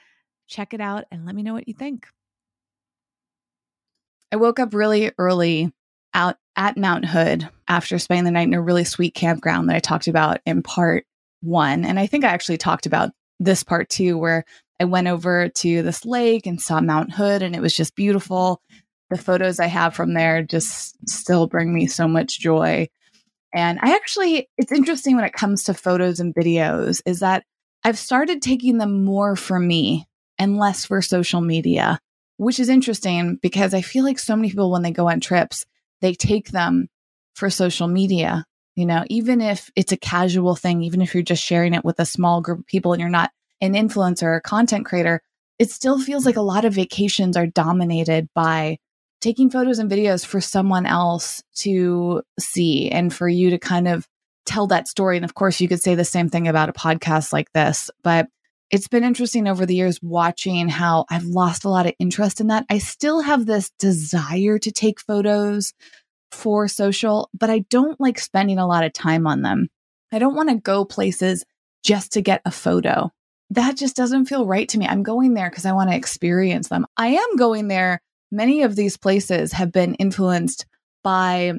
Check 0.46 0.75
it 0.75 0.81
out 0.81 1.05
and 1.11 1.26
let 1.26 1.35
me 1.35 1.43
know 1.43 1.55
what 1.55 1.69
you 1.69 1.75
think. 1.75 2.06
I 4.32 4.37
woke 4.37 4.58
up 4.58 4.75
really 4.75 5.12
early 5.19 5.73
out 6.12 6.37
at 6.56 6.76
Mount 6.76 7.05
Hood 7.05 7.49
after 7.69 7.99
spending 7.99 8.25
the 8.25 8.31
night 8.31 8.49
in 8.49 8.55
a 8.55 8.61
really 8.61 8.85
sweet 8.85 9.14
campground 9.14 9.69
that 9.69 9.76
I 9.76 9.81
talked 9.81 10.08
about 10.08 10.41
in 10.46 10.62
part 10.62 11.06
one. 11.41 11.85
And 11.85 11.99
I 11.99 12.06
think 12.06 12.25
I 12.25 12.29
actually 12.29 12.58
talked 12.58 12.87
about 12.87 13.11
this 13.41 13.62
part 13.62 13.88
too, 13.88 14.17
where 14.17 14.44
I 14.81 14.85
went 14.85 15.08
over 15.08 15.49
to 15.49 15.82
this 15.82 16.05
lake 16.05 16.46
and 16.46 16.61
saw 16.61 16.81
Mount 16.81 17.12
Hood, 17.12 17.43
and 17.43 17.55
it 17.55 17.62
was 17.62 17.75
just 17.75 17.94
beautiful 17.94 18.61
the 19.10 19.18
photos 19.18 19.60
I 19.60 19.66
have 19.66 19.94
from 19.94 20.14
there 20.14 20.42
just 20.42 20.96
still 21.08 21.46
bring 21.46 21.72
me 21.72 21.86
so 21.86 22.08
much 22.08 22.40
joy. 22.40 22.88
And 23.54 23.78
I 23.82 23.94
actually, 23.94 24.48
it's 24.58 24.72
interesting 24.72 25.16
when 25.16 25.24
it 25.24 25.32
comes 25.32 25.64
to 25.64 25.74
photos 25.74 26.20
and 26.20 26.34
videos, 26.34 27.00
is 27.06 27.20
that 27.20 27.44
I've 27.84 27.98
started 27.98 28.42
taking 28.42 28.78
them 28.78 29.04
more 29.04 29.36
for 29.36 29.60
me 29.60 30.06
and 30.38 30.58
less 30.58 30.84
for 30.86 31.00
social 31.02 31.40
media, 31.40 32.00
which 32.38 32.58
is 32.58 32.68
interesting 32.68 33.38
because 33.40 33.74
I 33.74 33.82
feel 33.82 34.04
like 34.04 34.18
so 34.18 34.34
many 34.34 34.48
people, 34.48 34.70
when 34.70 34.82
they 34.82 34.90
go 34.90 35.08
on 35.08 35.20
trips, 35.20 35.64
they 36.00 36.14
take 36.14 36.50
them 36.50 36.88
for 37.34 37.50
social 37.50 37.86
media. 37.86 38.44
You 38.74 38.86
know, 38.86 39.04
even 39.08 39.40
if 39.40 39.70
it's 39.76 39.92
a 39.92 39.96
casual 39.96 40.56
thing, 40.56 40.82
even 40.82 41.00
if 41.00 41.14
you're 41.14 41.22
just 41.22 41.44
sharing 41.44 41.74
it 41.74 41.84
with 41.84 42.00
a 42.00 42.06
small 42.06 42.40
group 42.40 42.60
of 42.60 42.66
people 42.66 42.92
and 42.92 43.00
you're 43.00 43.08
not 43.08 43.30
an 43.60 43.74
influencer 43.74 44.24
or 44.24 44.40
content 44.40 44.84
creator, 44.84 45.20
it 45.60 45.70
still 45.70 46.00
feels 46.00 46.26
like 46.26 46.36
a 46.36 46.42
lot 46.42 46.64
of 46.64 46.74
vacations 46.74 47.36
are 47.36 47.46
dominated 47.46 48.28
by 48.34 48.78
taking 49.24 49.48
photos 49.48 49.78
and 49.78 49.90
videos 49.90 50.24
for 50.24 50.38
someone 50.38 50.84
else 50.84 51.42
to 51.54 52.22
see 52.38 52.90
and 52.90 53.12
for 53.12 53.26
you 53.26 53.48
to 53.48 53.58
kind 53.58 53.88
of 53.88 54.06
tell 54.44 54.66
that 54.66 54.86
story. 54.86 55.16
And 55.16 55.24
of 55.24 55.32
course, 55.32 55.62
you 55.62 55.66
could 55.66 55.80
say 55.80 55.94
the 55.94 56.04
same 56.04 56.28
thing 56.28 56.46
about 56.46 56.68
a 56.68 56.74
podcast 56.74 57.32
like 57.32 57.50
this, 57.52 57.90
but 58.02 58.28
it's 58.70 58.86
been 58.86 59.02
interesting 59.02 59.48
over 59.48 59.64
the 59.64 59.76
years 59.76 59.98
watching 60.02 60.68
how 60.68 61.06
I've 61.08 61.24
lost 61.24 61.64
a 61.64 61.70
lot 61.70 61.86
of 61.86 61.94
interest 61.98 62.38
in 62.38 62.48
that. 62.48 62.66
I 62.68 62.76
still 62.76 63.22
have 63.22 63.46
this 63.46 63.70
desire 63.78 64.58
to 64.58 64.70
take 64.70 65.00
photos 65.00 65.72
for 66.30 66.68
social, 66.68 67.30
but 67.32 67.48
I 67.48 67.60
don't 67.70 67.98
like 67.98 68.18
spending 68.18 68.58
a 68.58 68.66
lot 68.66 68.84
of 68.84 68.92
time 68.92 69.26
on 69.26 69.40
them. 69.40 69.68
I 70.12 70.18
don't 70.18 70.34
want 70.34 70.50
to 70.50 70.56
go 70.56 70.84
places 70.84 71.46
just 71.82 72.12
to 72.12 72.20
get 72.20 72.42
a 72.44 72.50
photo. 72.50 73.10
That 73.48 73.78
just 73.78 73.96
doesn't 73.96 74.26
feel 74.26 74.44
right 74.44 74.68
to 74.68 74.78
me. 74.78 74.86
I'm 74.86 75.02
going 75.02 75.32
there 75.32 75.48
because 75.48 75.64
I 75.64 75.72
want 75.72 75.88
to 75.88 75.96
experience 75.96 76.69
them. 76.69 76.84
I 76.98 77.08
am 77.08 77.36
going 77.36 77.69
there 77.69 78.02
many 78.34 78.62
of 78.62 78.76
these 78.76 78.96
places 78.96 79.53
have 79.53 79.70
been 79.70 79.94
influenced 79.94 80.67
by 81.03 81.53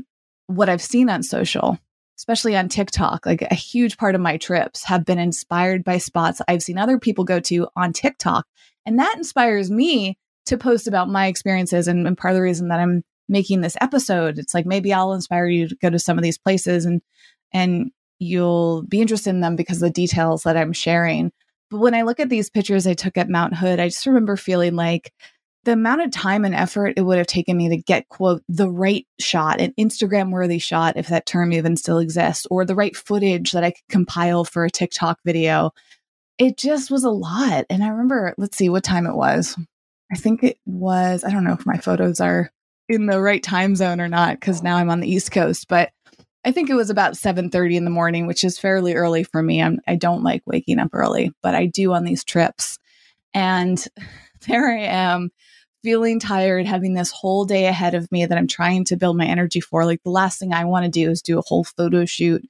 what 0.47 0.69
I've 0.69 0.81
seen 0.81 1.09
on 1.09 1.23
social, 1.23 1.79
especially 2.17 2.55
on 2.55 2.69
TikTok. 2.69 3.25
Like 3.25 3.41
a 3.41 3.55
huge 3.55 3.97
part 3.97 4.13
of 4.13 4.21
my 4.21 4.37
trips 4.37 4.83
have 4.83 5.05
been 5.05 5.17
inspired 5.17 5.83
by 5.83 5.97
spots 5.97 6.41
I've 6.47 6.61
seen 6.61 6.77
other 6.77 6.99
people 6.99 7.23
go 7.23 7.39
to 7.41 7.67
on 7.75 7.93
TikTok. 7.93 8.45
And 8.85 8.99
that 8.99 9.15
inspires 9.15 9.71
me 9.71 10.17
to 10.47 10.57
post 10.57 10.87
about 10.87 11.09
my 11.09 11.27
experiences. 11.27 11.87
And, 11.87 12.05
and 12.05 12.17
part 12.17 12.33
of 12.33 12.35
the 12.35 12.43
reason 12.43 12.67
that 12.67 12.79
I'm 12.79 13.03
making 13.27 13.61
this 13.61 13.77
episode, 13.81 14.37
it's 14.37 14.53
like 14.53 14.65
maybe 14.65 14.93
I'll 14.93 15.13
inspire 15.13 15.47
you 15.47 15.69
to 15.69 15.75
go 15.81 15.89
to 15.89 15.97
some 15.97 16.17
of 16.17 16.23
these 16.23 16.37
places 16.37 16.85
and 16.85 17.01
and 17.53 17.91
you'll 18.19 18.83
be 18.83 19.01
interested 19.01 19.29
in 19.29 19.41
them 19.41 19.55
because 19.55 19.77
of 19.77 19.87
the 19.87 19.89
details 19.89 20.43
that 20.43 20.57
I'm 20.57 20.73
sharing. 20.73 21.31
But 21.71 21.79
when 21.79 21.95
I 21.95 22.03
look 22.03 22.19
at 22.19 22.29
these 22.29 22.49
pictures 22.49 22.85
I 22.85 22.93
took 22.93 23.17
at 23.17 23.29
Mount 23.29 23.55
Hood, 23.55 23.79
I 23.79 23.87
just 23.87 24.05
remember 24.05 24.35
feeling 24.35 24.75
like 24.75 25.11
the 25.65 25.73
amount 25.73 26.01
of 26.01 26.11
time 26.11 26.45
and 26.45 26.55
effort 26.55 26.93
it 26.95 27.01
would 27.01 27.17
have 27.17 27.27
taken 27.27 27.57
me 27.57 27.69
to 27.69 27.77
get 27.77 28.07
quote 28.07 28.41
the 28.47 28.69
right 28.69 29.05
shot 29.19 29.59
an 29.59 29.73
instagram 29.77 30.31
worthy 30.31 30.59
shot 30.59 30.95
if 30.95 31.07
that 31.07 31.25
term 31.25 31.51
even 31.51 31.75
still 31.75 31.97
exists 31.97 32.47
or 32.49 32.63
the 32.63 32.75
right 32.75 32.95
footage 32.95 33.51
that 33.51 33.63
i 33.63 33.71
could 33.71 33.87
compile 33.89 34.45
for 34.45 34.63
a 34.63 34.69
tiktok 34.69 35.19
video. 35.25 35.71
It 36.37 36.57
just 36.57 36.91
was 36.91 37.03
a 37.03 37.09
lot 37.09 37.65
and 37.69 37.83
i 37.83 37.87
remember 37.87 38.33
let's 38.37 38.57
see 38.57 38.69
what 38.69 38.83
time 38.83 39.07
it 39.07 39.15
was. 39.15 39.57
I 40.11 40.15
think 40.15 40.43
it 40.43 40.57
was 40.65 41.23
i 41.23 41.31
don't 41.31 41.43
know 41.43 41.53
if 41.53 41.65
my 41.65 41.77
photos 41.77 42.21
are 42.21 42.51
in 42.87 43.07
the 43.07 43.19
right 43.19 43.41
time 43.41 43.75
zone 43.75 43.99
or 43.99 44.07
not 44.07 44.39
because 44.39 44.61
now 44.61 44.77
i'm 44.77 44.91
on 44.91 44.99
the 44.99 45.09
east 45.09 45.31
coast 45.31 45.67
but 45.67 45.91
i 46.45 46.51
think 46.51 46.69
it 46.69 46.75
was 46.75 46.91
about 46.91 47.13
7.30 47.13 47.75
in 47.75 47.85
the 47.85 47.89
morning 47.89 48.27
which 48.27 48.43
is 48.43 48.59
fairly 48.59 48.93
early 48.93 49.23
for 49.23 49.41
me. 49.41 49.63
I'm, 49.63 49.79
i 49.87 49.95
don't 49.95 50.23
like 50.23 50.43
waking 50.45 50.77
up 50.77 50.91
early 50.93 51.31
but 51.41 51.55
i 51.55 51.65
do 51.65 51.93
on 51.93 52.03
these 52.03 52.23
trips. 52.23 52.77
And 53.33 53.83
there 54.47 54.69
i 54.69 54.81
am 54.81 55.31
feeling 55.85 56.19
tired, 56.19 56.65
having 56.65 56.95
this 56.95 57.11
whole 57.11 57.45
day 57.45 57.67
ahead 57.67 57.93
of 57.93 58.11
me 58.11 58.25
that 58.25 58.39
I'm 58.39 58.47
trying 58.47 58.85
to 58.85 58.97
build 58.97 59.17
my 59.17 59.25
energy 59.27 59.59
for. 59.59 59.85
Like 59.85 60.01
the 60.01 60.09
last 60.09 60.39
thing 60.39 60.51
I 60.51 60.65
want 60.65 60.83
to 60.83 60.89
do 60.89 61.11
is 61.11 61.21
do 61.21 61.37
a 61.37 61.43
whole 61.45 61.63
photo 61.63 62.05
shoot 62.05 62.43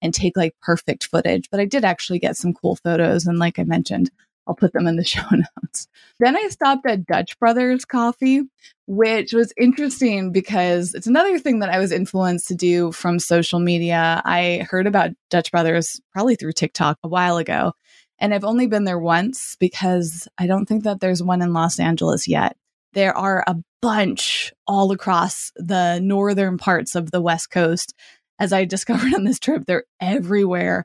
and 0.00 0.14
take 0.14 0.38
like 0.38 0.54
perfect 0.62 1.04
footage. 1.04 1.50
But 1.50 1.60
I 1.60 1.66
did 1.66 1.84
actually 1.84 2.18
get 2.18 2.38
some 2.38 2.54
cool 2.54 2.76
photos. 2.76 3.26
And 3.26 3.38
like 3.38 3.58
I 3.58 3.64
mentioned, 3.64 4.10
I'll 4.46 4.54
put 4.54 4.72
them 4.72 4.86
in 4.86 4.96
the 4.96 5.04
show 5.14 5.20
notes. 5.30 5.86
Then 6.18 6.34
I 6.34 6.48
stopped 6.48 6.86
at 6.86 7.04
Dutch 7.04 7.38
Brothers 7.38 7.84
Coffee, 7.84 8.44
which 8.86 9.34
was 9.34 9.52
interesting 9.58 10.32
because 10.32 10.94
it's 10.94 11.06
another 11.06 11.38
thing 11.38 11.58
that 11.58 11.68
I 11.68 11.78
was 11.78 11.92
influenced 11.92 12.48
to 12.48 12.54
do 12.54 12.90
from 12.92 13.18
social 13.18 13.58
media. 13.58 14.22
I 14.24 14.66
heard 14.70 14.86
about 14.86 15.10
Dutch 15.28 15.50
Brothers 15.50 16.00
probably 16.14 16.36
through 16.36 16.52
TikTok 16.52 16.96
a 17.04 17.08
while 17.08 17.36
ago. 17.36 17.74
And 18.18 18.32
I've 18.32 18.44
only 18.44 18.66
been 18.66 18.84
there 18.84 18.98
once 18.98 19.58
because 19.60 20.26
I 20.38 20.46
don't 20.46 20.64
think 20.64 20.84
that 20.84 21.00
there's 21.00 21.22
one 21.22 21.42
in 21.42 21.52
Los 21.52 21.78
Angeles 21.78 22.26
yet. 22.26 22.56
There 22.92 23.16
are 23.16 23.44
a 23.46 23.56
bunch 23.80 24.52
all 24.66 24.92
across 24.92 25.52
the 25.56 26.00
northern 26.00 26.58
parts 26.58 26.94
of 26.94 27.10
the 27.10 27.20
West 27.20 27.50
Coast. 27.50 27.94
As 28.38 28.52
I 28.52 28.64
discovered 28.66 29.14
on 29.14 29.24
this 29.24 29.38
trip, 29.38 29.64
they're 29.66 29.84
everywhere. 30.00 30.84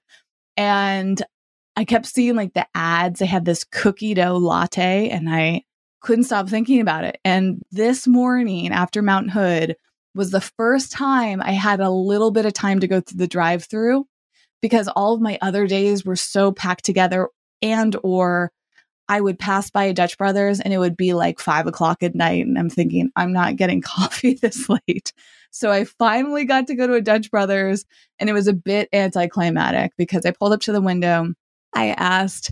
And 0.57 1.21
I 1.75 1.85
kept 1.85 2.05
seeing 2.05 2.35
like 2.35 2.53
the 2.53 2.67
ads. 2.75 3.19
They 3.19 3.25
had 3.25 3.45
this 3.45 3.63
cookie 3.63 4.13
dough 4.13 4.37
latte, 4.37 5.09
and 5.09 5.27
I 5.27 5.63
couldn't 6.01 6.25
stop 6.25 6.49
thinking 6.49 6.81
about 6.81 7.03
it. 7.03 7.17
And 7.25 7.61
this 7.71 8.07
morning 8.07 8.71
after 8.71 9.01
Mount 9.01 9.31
Hood 9.31 9.75
was 10.13 10.31
the 10.31 10.41
first 10.41 10.91
time 10.91 11.41
I 11.41 11.51
had 11.51 11.79
a 11.79 11.89
little 11.89 12.29
bit 12.29 12.45
of 12.45 12.53
time 12.53 12.79
to 12.81 12.87
go 12.87 13.01
through 13.01 13.17
the 13.17 13.27
drive 13.27 13.63
through 13.63 14.05
because 14.61 14.87
all 14.87 15.15
of 15.15 15.21
my 15.21 15.39
other 15.41 15.65
days 15.65 16.05
were 16.05 16.15
so 16.15 16.51
packed 16.51 16.85
together 16.85 17.29
and 17.61 17.95
or 18.03 18.51
I 19.13 19.21
would 19.21 19.37
pass 19.37 19.69
by 19.69 19.83
a 19.83 19.93
Dutch 19.93 20.17
Brothers 20.17 20.59
and 20.59 20.73
it 20.73 20.79
would 20.79 20.97
be 20.97 21.13
like 21.13 21.39
five 21.39 21.67
o'clock 21.67 22.01
at 22.01 22.15
night. 22.15 22.47
And 22.47 22.57
I'm 22.57 22.71
thinking, 22.71 23.11
I'm 23.15 23.31
not 23.31 23.57
getting 23.57 23.79
coffee 23.85 24.33
this 24.33 24.67
late. 24.67 25.13
So 25.51 25.69
I 25.69 25.83
finally 25.83 26.45
got 26.45 26.65
to 26.65 26.75
go 26.75 26.87
to 26.87 26.95
a 26.95 27.01
Dutch 27.01 27.29
Brothers 27.29 27.85
and 28.17 28.27
it 28.27 28.33
was 28.33 28.47
a 28.47 28.53
bit 28.53 28.89
anticlimactic 28.91 29.91
because 29.99 30.25
I 30.25 30.31
pulled 30.31 30.51
up 30.51 30.61
to 30.61 30.71
the 30.71 30.81
window. 30.81 31.31
I 31.75 31.89
asked 31.89 32.51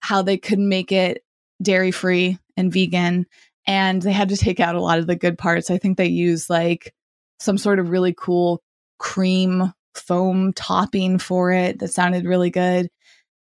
how 0.00 0.20
they 0.20 0.36
could 0.36 0.58
make 0.58 0.92
it 0.92 1.24
dairy 1.62 1.92
free 1.92 2.38
and 2.58 2.70
vegan. 2.70 3.24
And 3.66 4.02
they 4.02 4.12
had 4.12 4.28
to 4.28 4.36
take 4.36 4.60
out 4.60 4.74
a 4.74 4.82
lot 4.82 4.98
of 4.98 5.06
the 5.06 5.16
good 5.16 5.38
parts. 5.38 5.70
I 5.70 5.78
think 5.78 5.96
they 5.96 6.08
used 6.08 6.50
like 6.50 6.92
some 7.40 7.56
sort 7.56 7.78
of 7.78 7.88
really 7.88 8.12
cool 8.14 8.62
cream 8.98 9.72
foam 9.94 10.52
topping 10.52 11.16
for 11.16 11.52
it 11.52 11.78
that 11.78 11.94
sounded 11.94 12.26
really 12.26 12.50
good 12.50 12.90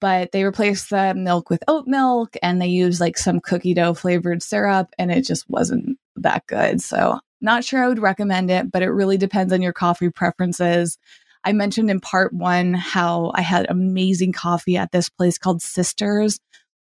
but 0.02 0.32
they 0.32 0.42
replaced 0.42 0.90
the 0.90 1.14
milk 1.14 1.48
with 1.48 1.62
oat 1.68 1.86
milk 1.86 2.36
and 2.42 2.60
they 2.60 2.66
used 2.66 3.00
like 3.00 3.16
some 3.16 3.38
cookie 3.38 3.72
dough 3.72 3.94
flavored 3.94 4.42
syrup 4.42 4.92
and 4.98 5.12
it 5.12 5.22
just 5.22 5.48
wasn't 5.48 5.96
that 6.16 6.44
good. 6.48 6.82
So, 6.82 7.20
not 7.40 7.64
sure 7.64 7.84
I 7.84 7.88
would 7.88 8.00
recommend 8.00 8.50
it, 8.50 8.72
but 8.72 8.82
it 8.82 8.90
really 8.90 9.16
depends 9.16 9.52
on 9.52 9.62
your 9.62 9.72
coffee 9.72 10.10
preferences. 10.10 10.98
I 11.44 11.52
mentioned 11.52 11.88
in 11.88 12.00
part 12.00 12.32
one 12.32 12.74
how 12.74 13.30
I 13.36 13.42
had 13.42 13.70
amazing 13.70 14.32
coffee 14.32 14.76
at 14.76 14.90
this 14.90 15.08
place 15.08 15.38
called 15.38 15.62
Sisters 15.62 16.40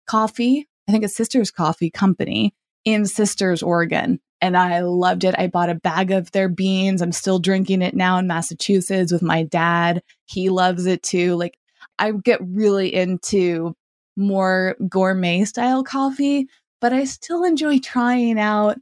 Coffee. 0.06 0.68
I 0.90 0.92
think 0.92 1.06
it's 1.06 1.16
Sisters 1.16 1.50
Coffee 1.50 1.90
Company 1.90 2.54
in 2.84 3.06
Sisters, 3.06 3.64
Oregon. 3.64 4.20
And 4.42 4.58
I 4.58 4.82
loved 4.82 5.24
it. 5.24 5.34
I 5.38 5.48
bought 5.48 5.70
a 5.70 5.76
bag 5.76 6.12
of 6.12 6.32
their 6.32 6.50
beans. 6.50 7.02
I'm 7.02 7.14
still 7.14 7.40
drinking 7.40 7.82
it 7.82 7.96
now 7.96 8.18
in 8.18 8.28
Massachusetts 8.28 9.14
with 9.14 9.22
my 9.22 9.44
dad. 9.44 10.04
He 10.26 10.50
loves 10.50 10.86
it 10.86 11.04
too. 11.04 11.36
Like 11.36 11.58
I 12.00 12.12
get 12.12 12.40
really 12.42 12.94
into 12.94 13.76
more 14.16 14.76
gourmet 14.90 15.46
style 15.46 15.84
coffee, 15.84 16.48
but 16.82 16.94
I 16.94 17.06
still 17.06 17.44
enjoy 17.44 17.80
trying 17.80 18.40
out 18.40 18.78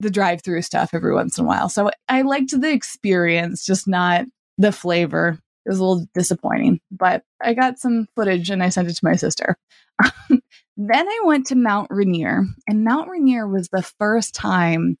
the 0.00 0.10
drive 0.10 0.42
through 0.42 0.62
stuff 0.62 0.90
every 0.92 1.12
once 1.12 1.38
in 1.38 1.44
a 1.44 1.48
while. 1.48 1.68
So 1.68 1.90
I 2.08 2.22
liked 2.22 2.58
the 2.58 2.70
experience, 2.70 3.64
just 3.64 3.88
not 3.88 4.26
the 4.56 4.72
flavor. 4.72 5.38
It 5.66 5.70
was 5.70 5.78
a 5.78 5.84
little 5.84 6.06
disappointing, 6.14 6.80
but 6.90 7.22
I 7.42 7.54
got 7.54 7.78
some 7.78 8.06
footage 8.14 8.50
and 8.50 8.62
I 8.62 8.68
sent 8.68 8.88
it 8.88 8.94
to 8.94 9.04
my 9.04 9.16
sister. 9.16 9.56
then 10.30 11.08
I 11.08 11.20
went 11.24 11.46
to 11.46 11.56
Mount 11.56 11.88
Rainier, 11.90 12.44
and 12.68 12.84
Mount 12.84 13.10
Rainier 13.10 13.46
was 13.46 13.68
the 13.68 13.82
first 13.82 14.34
time 14.34 14.96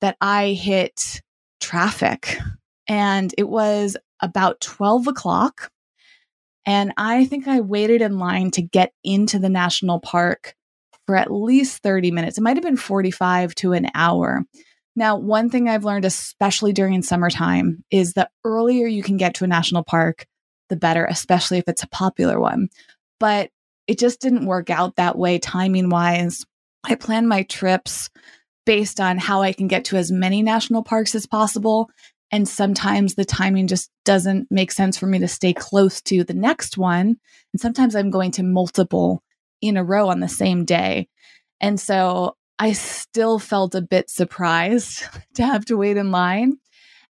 that 0.00 0.16
I 0.20 0.50
hit 0.50 1.22
traffic. 1.60 2.36
And 2.88 3.32
it 3.38 3.48
was 3.48 3.96
about 4.20 4.60
12 4.60 5.06
o'clock. 5.06 5.70
And 6.66 6.92
I 6.96 7.24
think 7.26 7.48
I 7.48 7.60
waited 7.60 8.02
in 8.02 8.18
line 8.18 8.50
to 8.52 8.62
get 8.62 8.92
into 9.02 9.38
the 9.38 9.48
national 9.48 10.00
park 10.00 10.54
for 11.06 11.16
at 11.16 11.32
least 11.32 11.82
30 11.82 12.10
minutes. 12.10 12.38
It 12.38 12.42
might 12.42 12.56
have 12.56 12.64
been 12.64 12.76
45 12.76 13.54
to 13.56 13.72
an 13.72 13.88
hour. 13.94 14.44
Now, 14.94 15.16
one 15.16 15.50
thing 15.50 15.68
I've 15.68 15.84
learned, 15.84 16.04
especially 16.04 16.72
during 16.72 17.02
summertime, 17.02 17.82
is 17.90 18.12
the 18.12 18.28
earlier 18.44 18.86
you 18.86 19.02
can 19.02 19.16
get 19.16 19.34
to 19.34 19.44
a 19.44 19.48
national 19.48 19.84
park, 19.84 20.26
the 20.68 20.76
better, 20.76 21.04
especially 21.06 21.58
if 21.58 21.64
it's 21.66 21.82
a 21.82 21.88
popular 21.88 22.38
one. 22.38 22.68
But 23.18 23.50
it 23.86 23.98
just 23.98 24.20
didn't 24.20 24.46
work 24.46 24.70
out 24.70 24.96
that 24.96 25.18
way 25.18 25.38
timing 25.38 25.88
wise. 25.88 26.44
I 26.84 26.94
plan 26.94 27.26
my 27.26 27.42
trips 27.44 28.10
based 28.64 29.00
on 29.00 29.18
how 29.18 29.42
I 29.42 29.52
can 29.52 29.66
get 29.66 29.86
to 29.86 29.96
as 29.96 30.12
many 30.12 30.42
national 30.42 30.82
parks 30.82 31.14
as 31.14 31.26
possible. 31.26 31.90
And 32.32 32.48
sometimes 32.48 33.14
the 33.14 33.26
timing 33.26 33.66
just 33.66 33.90
doesn't 34.06 34.50
make 34.50 34.72
sense 34.72 34.98
for 34.98 35.06
me 35.06 35.18
to 35.18 35.28
stay 35.28 35.52
close 35.52 36.00
to 36.02 36.24
the 36.24 36.34
next 36.34 36.78
one. 36.78 37.18
And 37.52 37.60
sometimes 37.60 37.94
I'm 37.94 38.10
going 38.10 38.30
to 38.32 38.42
multiple 38.42 39.22
in 39.60 39.76
a 39.76 39.84
row 39.84 40.08
on 40.08 40.20
the 40.20 40.28
same 40.28 40.64
day. 40.64 41.08
And 41.60 41.78
so 41.78 42.36
I 42.58 42.72
still 42.72 43.38
felt 43.38 43.74
a 43.74 43.82
bit 43.82 44.08
surprised 44.08 45.04
to 45.34 45.44
have 45.44 45.66
to 45.66 45.76
wait 45.76 45.98
in 45.98 46.10
line. 46.10 46.56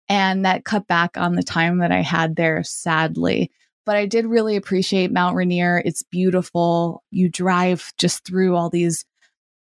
And 0.09 0.45
that 0.45 0.64
cut 0.64 0.88
back 0.88 1.17
on 1.17 1.37
the 1.37 1.43
time 1.43 1.79
that 1.79 1.93
I 1.93 2.02
had 2.02 2.35
there, 2.35 2.62
sadly. 2.64 3.50
But 3.87 3.97
I 3.97 4.07
did 4.07 4.26
really 4.26 4.57
appreciate 4.57 5.12
Mount 5.12 5.37
Rainier. 5.37 5.81
It's 5.85 6.02
beautiful. 6.02 7.02
You 7.11 7.29
drive 7.29 7.93
just 7.97 8.26
through 8.26 8.57
all 8.57 8.71
these 8.71 9.05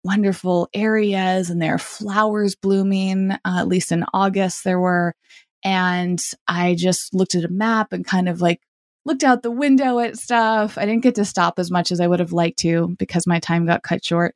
wonderful 0.03 0.67
areas, 0.73 1.49
and 1.49 1.61
there 1.61 1.75
are 1.75 1.79
flowers 1.79 2.55
blooming. 2.55 3.31
Uh, 3.31 3.37
at 3.45 3.67
least 3.67 3.91
in 3.91 4.03
August, 4.13 4.63
there 4.63 4.79
were. 4.79 5.15
And 5.63 6.23
I 6.47 6.75
just 6.75 7.13
looked 7.13 7.35
at 7.35 7.43
a 7.43 7.49
map 7.49 7.93
and 7.93 8.05
kind 8.05 8.27
of 8.27 8.41
like 8.41 8.61
looked 9.05 9.23
out 9.23 9.43
the 9.43 9.51
window 9.51 9.99
at 9.99 10.17
stuff. 10.17 10.77
I 10.77 10.85
didn't 10.85 11.03
get 11.03 11.15
to 11.15 11.25
stop 11.25 11.59
as 11.59 11.71
much 11.71 11.91
as 11.91 11.99
I 11.99 12.07
would 12.07 12.19
have 12.19 12.33
liked 12.33 12.59
to 12.59 12.95
because 12.99 13.27
my 13.27 13.39
time 13.39 13.65
got 13.65 13.83
cut 13.83 14.03
short. 14.03 14.35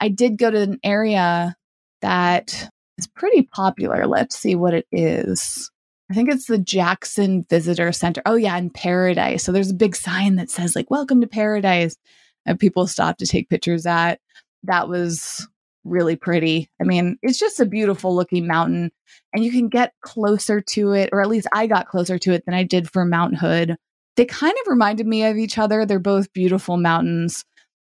I 0.00 0.08
did 0.08 0.38
go 0.38 0.50
to 0.50 0.60
an 0.60 0.80
area 0.82 1.54
that 2.00 2.68
is 2.98 3.06
pretty 3.06 3.42
popular. 3.42 4.06
Let's 4.06 4.36
see 4.36 4.54
what 4.54 4.74
it 4.74 4.86
is. 4.90 5.70
I 6.10 6.14
think 6.14 6.30
it's 6.30 6.46
the 6.46 6.58
Jackson 6.58 7.46
Visitor 7.48 7.92
Center. 7.92 8.20
Oh, 8.26 8.34
yeah, 8.34 8.58
in 8.58 8.68
Paradise. 8.68 9.44
So 9.44 9.52
there's 9.52 9.70
a 9.70 9.74
big 9.74 9.96
sign 9.96 10.36
that 10.36 10.50
says, 10.50 10.76
like, 10.76 10.90
welcome 10.90 11.20
to 11.22 11.26
Paradise. 11.26 11.96
And 12.44 12.58
people 12.58 12.86
stop 12.86 13.18
to 13.18 13.26
take 13.26 13.48
pictures 13.48 13.86
at. 13.86 14.20
That 14.64 14.88
was 14.88 15.48
really 15.84 16.16
pretty. 16.16 16.70
I 16.80 16.84
mean, 16.84 17.18
it's 17.22 17.38
just 17.38 17.60
a 17.60 17.66
beautiful 17.66 18.14
looking 18.14 18.46
mountain 18.46 18.90
and 19.34 19.44
you 19.44 19.50
can 19.50 19.68
get 19.68 19.92
closer 20.00 20.60
to 20.60 20.92
it, 20.92 21.10
or 21.12 21.20
at 21.20 21.28
least 21.28 21.46
I 21.52 21.66
got 21.66 21.88
closer 21.88 22.18
to 22.18 22.32
it 22.32 22.44
than 22.44 22.54
I 22.54 22.62
did 22.62 22.90
for 22.90 23.04
Mount 23.04 23.36
Hood. 23.36 23.76
They 24.16 24.26
kind 24.26 24.54
of 24.60 24.70
reminded 24.70 25.06
me 25.06 25.24
of 25.24 25.38
each 25.38 25.58
other. 25.58 25.84
They're 25.84 25.98
both 25.98 26.32
beautiful 26.32 26.76
mountains 26.76 27.44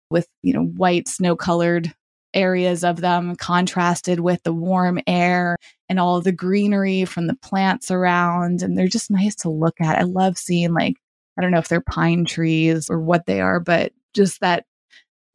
with, 0.10 0.28
you 0.44 0.54
know, 0.54 0.66
white 0.66 1.08
snow 1.08 1.36
colored 1.36 1.94
areas 2.34 2.84
of 2.84 3.02
them 3.02 3.36
contrasted 3.36 4.20
with 4.20 4.44
the 4.44 4.54
warm 4.54 5.00
air 5.08 5.58
and 5.90 6.00
all 6.00 6.22
the 6.22 6.32
greenery 6.32 7.06
from 7.06 7.28
the 7.28 7.36
plants 7.36 7.90
around. 7.90 8.62
And 8.62 8.78
they're 8.78 8.88
just 8.88 9.10
nice 9.10 9.36
to 9.38 9.50
look 9.50 9.80
at. 9.80 9.98
I 9.98 10.04
love 10.04 10.38
seeing, 10.38 10.74
like, 10.74 10.96
I 11.38 11.42
don't 11.42 11.52
know 11.52 11.60
if 11.60 11.70
they're 11.70 11.82
pine 11.82 12.26
trees 12.26 12.90
or 12.90 13.00
what 13.00 13.26
they 13.26 13.42
are, 13.42 13.60
but 13.60 13.94
just 14.14 14.42
that 14.42 14.66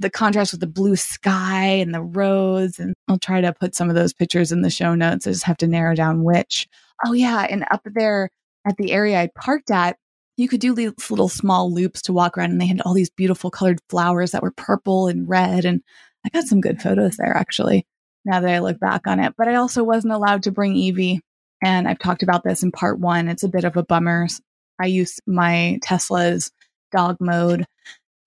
the 0.02 0.10
contrast 0.10 0.52
with 0.52 0.60
the 0.60 0.66
blue 0.66 0.96
sky 0.96 1.64
and 1.64 1.94
the 1.94 2.02
roads. 2.02 2.78
And 2.78 2.94
I'll 3.08 3.18
try 3.18 3.40
to 3.40 3.52
put 3.52 3.74
some 3.74 3.88
of 3.88 3.94
those 3.94 4.12
pictures 4.12 4.52
in 4.52 4.62
the 4.62 4.70
show 4.70 4.94
notes. 4.94 5.26
I 5.26 5.30
just 5.30 5.44
have 5.44 5.56
to 5.58 5.66
narrow 5.66 5.94
down 5.94 6.24
which. 6.24 6.68
Oh, 7.04 7.12
yeah. 7.12 7.46
And 7.48 7.64
up 7.70 7.82
there 7.84 8.28
at 8.66 8.76
the 8.76 8.92
area 8.92 9.20
I 9.20 9.30
parked 9.34 9.70
at, 9.70 9.96
you 10.36 10.48
could 10.48 10.60
do 10.60 10.74
these 10.74 10.92
little 11.10 11.28
small 11.28 11.72
loops 11.72 12.02
to 12.02 12.12
walk 12.12 12.36
around, 12.38 12.52
and 12.52 12.60
they 12.60 12.66
had 12.66 12.80
all 12.82 12.94
these 12.94 13.10
beautiful 13.10 13.50
colored 13.50 13.80
flowers 13.88 14.30
that 14.30 14.42
were 14.42 14.50
purple 14.50 15.08
and 15.08 15.28
red. 15.28 15.64
And 15.64 15.82
I 16.24 16.30
got 16.30 16.44
some 16.44 16.60
good 16.60 16.80
photos 16.80 17.16
there, 17.16 17.36
actually, 17.36 17.86
now 18.24 18.40
that 18.40 18.50
I 18.50 18.60
look 18.60 18.80
back 18.80 19.06
on 19.06 19.20
it. 19.20 19.34
But 19.36 19.48
I 19.48 19.56
also 19.56 19.84
wasn't 19.84 20.14
allowed 20.14 20.44
to 20.44 20.50
bring 20.50 20.74
Evie. 20.74 21.20
And 21.62 21.86
I've 21.86 21.98
talked 21.98 22.22
about 22.22 22.44
this 22.44 22.62
in 22.62 22.72
part 22.72 22.98
one. 22.98 23.28
It's 23.28 23.42
a 23.42 23.48
bit 23.48 23.64
of 23.64 23.76
a 23.76 23.84
bummer. 23.84 24.26
I 24.80 24.86
use 24.86 25.20
my 25.26 25.78
Tesla's 25.82 26.50
dog 26.90 27.18
mode 27.20 27.66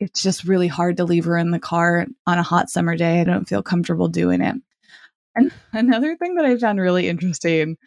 it's 0.05 0.21
just 0.21 0.43
really 0.43 0.67
hard 0.67 0.97
to 0.97 1.03
leave 1.03 1.25
her 1.25 1.37
in 1.37 1.49
the 1.49 1.59
car 1.59 2.05
on 2.27 2.37
a 2.37 2.43
hot 2.43 2.69
summer 2.69 2.95
day. 2.95 3.21
I 3.21 3.23
don't 3.23 3.49
feel 3.49 3.63
comfortable 3.63 4.07
doing 4.07 4.41
it. 4.41 4.55
And 5.35 5.51
another 5.73 6.15
thing 6.15 6.35
that 6.35 6.45
I 6.45 6.57
found 6.57 6.79
really 6.79 7.09
interesting 7.09 7.77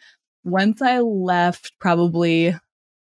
once 0.43 0.81
I 0.81 0.99
left 0.99 1.73
probably 1.79 2.55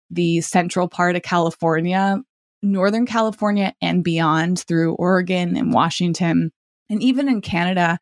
the 0.09 0.41
central 0.41 0.87
part 0.87 1.15
of 1.15 1.23
California, 1.23 2.21
Northern 2.61 3.05
California 3.05 3.73
and 3.81 4.03
beyond 4.03 4.59
through 4.59 4.93
Oregon 4.95 5.57
and 5.57 5.73
Washington, 5.73 6.51
and 6.89 7.01
even 7.01 7.27
in 7.27 7.41
Canada, 7.41 7.99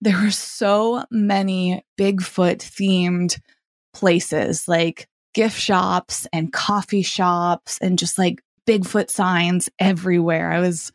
there 0.00 0.20
were 0.20 0.30
so 0.30 1.04
many 1.10 1.84
Bigfoot 1.98 2.58
themed 2.58 3.40
places 3.92 4.68
like 4.68 5.08
gift 5.34 5.58
shops 5.58 6.26
and 6.32 6.52
coffee 6.52 7.02
shops 7.02 7.78
and 7.80 7.98
just 7.98 8.18
like 8.18 8.42
Bigfoot 8.66 9.10
signs 9.10 9.68
everywhere. 9.78 10.52
I 10.52 10.60
was 10.60 10.92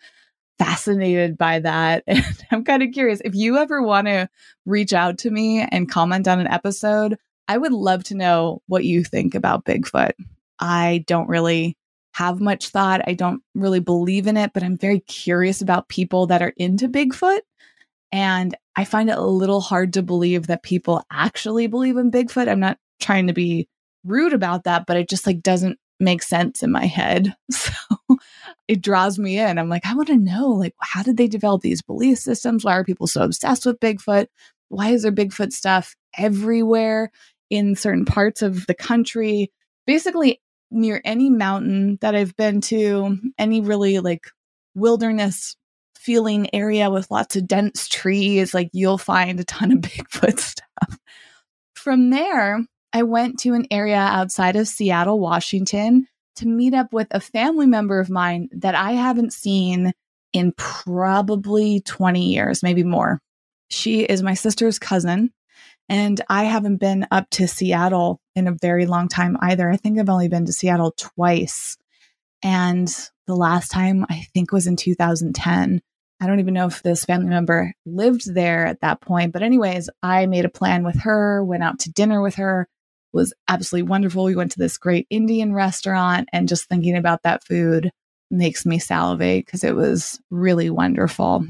fascinated 0.59 1.37
by 1.37 1.59
that. 1.59 2.03
And 2.07 2.25
I'm 2.51 2.63
kind 2.65 2.83
of 2.83 2.91
curious 2.91 3.21
if 3.25 3.35
you 3.35 3.57
ever 3.57 3.81
want 3.81 4.07
to 4.07 4.29
reach 4.65 4.93
out 4.93 5.19
to 5.19 5.31
me 5.31 5.61
and 5.61 5.89
comment 5.91 6.27
on 6.27 6.39
an 6.39 6.47
episode, 6.47 7.17
I 7.47 7.57
would 7.57 7.73
love 7.73 8.03
to 8.05 8.15
know 8.15 8.61
what 8.67 8.85
you 8.85 9.03
think 9.03 9.35
about 9.35 9.65
Bigfoot. 9.65 10.11
I 10.59 11.03
don't 11.07 11.29
really 11.29 11.77
have 12.13 12.41
much 12.41 12.69
thought. 12.69 13.01
I 13.07 13.13
don't 13.13 13.41
really 13.55 13.79
believe 13.79 14.27
in 14.27 14.37
it, 14.37 14.51
but 14.53 14.63
I'm 14.63 14.77
very 14.77 14.99
curious 15.01 15.61
about 15.61 15.89
people 15.89 16.27
that 16.27 16.41
are 16.41 16.53
into 16.57 16.89
Bigfoot 16.89 17.41
And 18.11 18.55
I 18.75 18.85
find 18.85 19.09
it 19.09 19.17
a 19.17 19.21
little 19.21 19.61
hard 19.61 19.93
to 19.93 20.03
believe 20.03 20.47
that 20.47 20.63
people 20.63 21.03
actually 21.11 21.67
believe 21.67 21.97
in 21.97 22.11
Bigfoot. 22.11 22.49
I'm 22.49 22.59
not 22.59 22.77
trying 23.01 23.27
to 23.27 23.33
be 23.33 23.69
rude 24.05 24.33
about 24.33 24.65
that, 24.65 24.85
but 24.87 24.97
it 24.97 25.09
just 25.09 25.27
like 25.27 25.41
doesn't 25.41 25.79
make 26.01 26.23
sense 26.23 26.63
in 26.63 26.71
my 26.71 26.85
head. 26.85 27.35
So 27.51 28.17
it 28.67 28.81
draws 28.81 29.19
me 29.19 29.37
in. 29.37 29.57
I'm 29.57 29.69
like, 29.69 29.85
I 29.85 29.93
want 29.95 30.07
to 30.07 30.17
know, 30.17 30.49
like, 30.49 30.73
how 30.79 31.03
did 31.03 31.17
they 31.17 31.27
develop 31.27 31.61
these 31.61 31.81
belief 31.81 32.19
systems? 32.19 32.63
Why 32.63 32.73
are 32.73 32.83
people 32.83 33.07
so 33.07 33.21
obsessed 33.23 33.65
with 33.65 33.79
Bigfoot? 33.79 34.27
Why 34.69 34.89
is 34.89 35.03
there 35.03 35.11
Bigfoot 35.11 35.51
stuff 35.51 35.95
everywhere 36.17 37.11
in 37.49 37.75
certain 37.75 38.05
parts 38.05 38.41
of 38.41 38.65
the 38.67 38.73
country? 38.73 39.51
Basically, 39.85 40.41
near 40.71 41.01
any 41.03 41.29
mountain 41.29 41.97
that 42.01 42.15
I've 42.15 42.35
been 42.37 42.61
to, 42.61 43.17
any 43.37 43.61
really 43.61 43.99
like 43.99 44.27
wilderness 44.73 45.55
feeling 45.95 46.53
area 46.55 46.89
with 46.89 47.11
lots 47.11 47.35
of 47.35 47.47
dense 47.47 47.87
trees, 47.87 48.53
like 48.53 48.69
you'll 48.73 48.97
find 48.97 49.39
a 49.39 49.43
ton 49.43 49.71
of 49.71 49.79
Bigfoot 49.81 50.39
stuff. 50.39 50.97
From 51.75 52.09
there, 52.09 52.65
I 52.93 53.03
went 53.03 53.39
to 53.39 53.53
an 53.53 53.67
area 53.71 53.97
outside 53.97 54.55
of 54.55 54.67
Seattle, 54.67 55.19
Washington 55.19 56.07
to 56.35 56.47
meet 56.47 56.73
up 56.73 56.93
with 56.93 57.07
a 57.11 57.19
family 57.19 57.67
member 57.67 57.99
of 57.99 58.09
mine 58.09 58.49
that 58.51 58.75
I 58.75 58.91
haven't 58.91 59.33
seen 59.33 59.93
in 60.33 60.53
probably 60.57 61.81
20 61.81 62.25
years, 62.25 62.63
maybe 62.63 62.83
more. 62.83 63.19
She 63.69 64.01
is 64.01 64.23
my 64.23 64.33
sister's 64.33 64.79
cousin, 64.79 65.31
and 65.87 66.21
I 66.29 66.43
haven't 66.43 66.77
been 66.77 67.07
up 67.11 67.29
to 67.31 67.47
Seattle 67.47 68.19
in 68.35 68.47
a 68.47 68.55
very 68.61 68.85
long 68.85 69.07
time 69.07 69.37
either. 69.41 69.69
I 69.69 69.77
think 69.77 69.99
I've 69.99 70.09
only 70.09 70.27
been 70.27 70.45
to 70.45 70.53
Seattle 70.53 70.93
twice. 70.97 71.77
And 72.43 72.87
the 73.27 73.35
last 73.35 73.69
time 73.71 74.05
I 74.09 74.25
think 74.33 74.51
was 74.51 74.67
in 74.67 74.75
2010. 74.75 75.81
I 76.19 76.27
don't 76.27 76.39
even 76.39 76.53
know 76.53 76.67
if 76.67 76.83
this 76.83 77.05
family 77.05 77.29
member 77.29 77.73
lived 77.85 78.33
there 78.33 78.65
at 78.67 78.81
that 78.81 79.01
point. 79.01 79.33
But, 79.33 79.41
anyways, 79.41 79.89
I 80.03 80.27
made 80.27 80.45
a 80.45 80.49
plan 80.49 80.83
with 80.83 80.99
her, 81.01 81.43
went 81.43 81.63
out 81.63 81.79
to 81.79 81.91
dinner 81.91 82.21
with 82.21 82.35
her, 82.35 82.67
was 83.13 83.33
absolutely 83.47 83.89
wonderful. 83.89 84.23
We 84.23 84.35
went 84.35 84.51
to 84.53 84.59
this 84.59 84.77
great 84.77 85.07
Indian 85.09 85.53
restaurant, 85.53 86.29
and 86.31 86.47
just 86.47 86.67
thinking 86.67 86.95
about 86.95 87.23
that 87.23 87.43
food 87.43 87.91
makes 88.29 88.65
me 88.65 88.79
salivate 88.79 89.45
because 89.45 89.63
it 89.63 89.75
was 89.75 90.19
really 90.29 90.69
wonderful. 90.69 91.45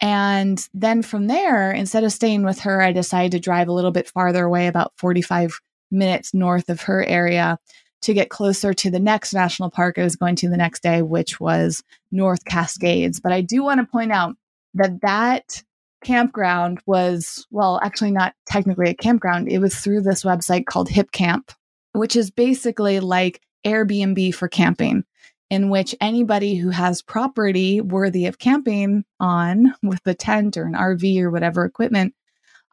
And 0.00 0.68
then 0.74 1.02
from 1.02 1.26
there, 1.26 1.72
instead 1.72 2.04
of 2.04 2.12
staying 2.12 2.44
with 2.44 2.60
her, 2.60 2.82
I 2.82 2.92
decided 2.92 3.32
to 3.32 3.40
drive 3.40 3.68
a 3.68 3.72
little 3.72 3.90
bit 3.90 4.08
farther 4.08 4.44
away, 4.44 4.66
about 4.66 4.92
45 4.98 5.58
minutes 5.90 6.34
north 6.34 6.68
of 6.68 6.82
her 6.82 7.04
area, 7.04 7.58
to 8.02 8.14
get 8.14 8.28
closer 8.28 8.74
to 8.74 8.90
the 8.90 9.00
next 9.00 9.32
national 9.32 9.70
park 9.70 9.98
I 9.98 10.04
was 10.04 10.16
going 10.16 10.36
to 10.36 10.48
the 10.48 10.56
next 10.56 10.82
day, 10.82 11.02
which 11.02 11.40
was 11.40 11.82
North 12.12 12.44
Cascades. 12.44 13.20
But 13.20 13.32
I 13.32 13.40
do 13.40 13.62
want 13.62 13.80
to 13.80 13.86
point 13.86 14.12
out 14.12 14.36
that 14.74 15.00
that 15.00 15.64
campground 16.04 16.80
was, 16.86 17.46
well, 17.50 17.80
actually 17.82 18.10
not 18.10 18.34
technically 18.46 18.90
a 18.90 18.94
campground. 18.94 19.48
It 19.50 19.58
was 19.58 19.76
through 19.76 20.02
this 20.02 20.24
website 20.24 20.66
called 20.66 20.88
Hipcamp, 20.88 21.50
which 21.92 22.16
is 22.16 22.30
basically 22.30 23.00
like 23.00 23.40
Airbnb 23.64 24.34
for 24.34 24.48
camping, 24.48 25.04
in 25.50 25.70
which 25.70 25.94
anybody 26.00 26.56
who 26.56 26.70
has 26.70 27.02
property 27.02 27.80
worthy 27.80 28.26
of 28.26 28.38
camping 28.38 29.04
on 29.20 29.74
with 29.82 30.00
a 30.06 30.14
tent 30.14 30.56
or 30.56 30.64
an 30.64 30.74
RV 30.74 31.20
or 31.20 31.30
whatever 31.30 31.64
equipment, 31.64 32.14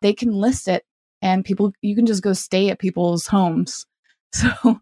they 0.01 0.13
can 0.13 0.31
list 0.31 0.67
it 0.67 0.83
and 1.21 1.45
people, 1.45 1.71
you 1.81 1.95
can 1.95 2.05
just 2.05 2.21
go 2.21 2.33
stay 2.33 2.69
at 2.69 2.79
people's 2.79 3.27
homes. 3.27 3.85
So 4.35 4.79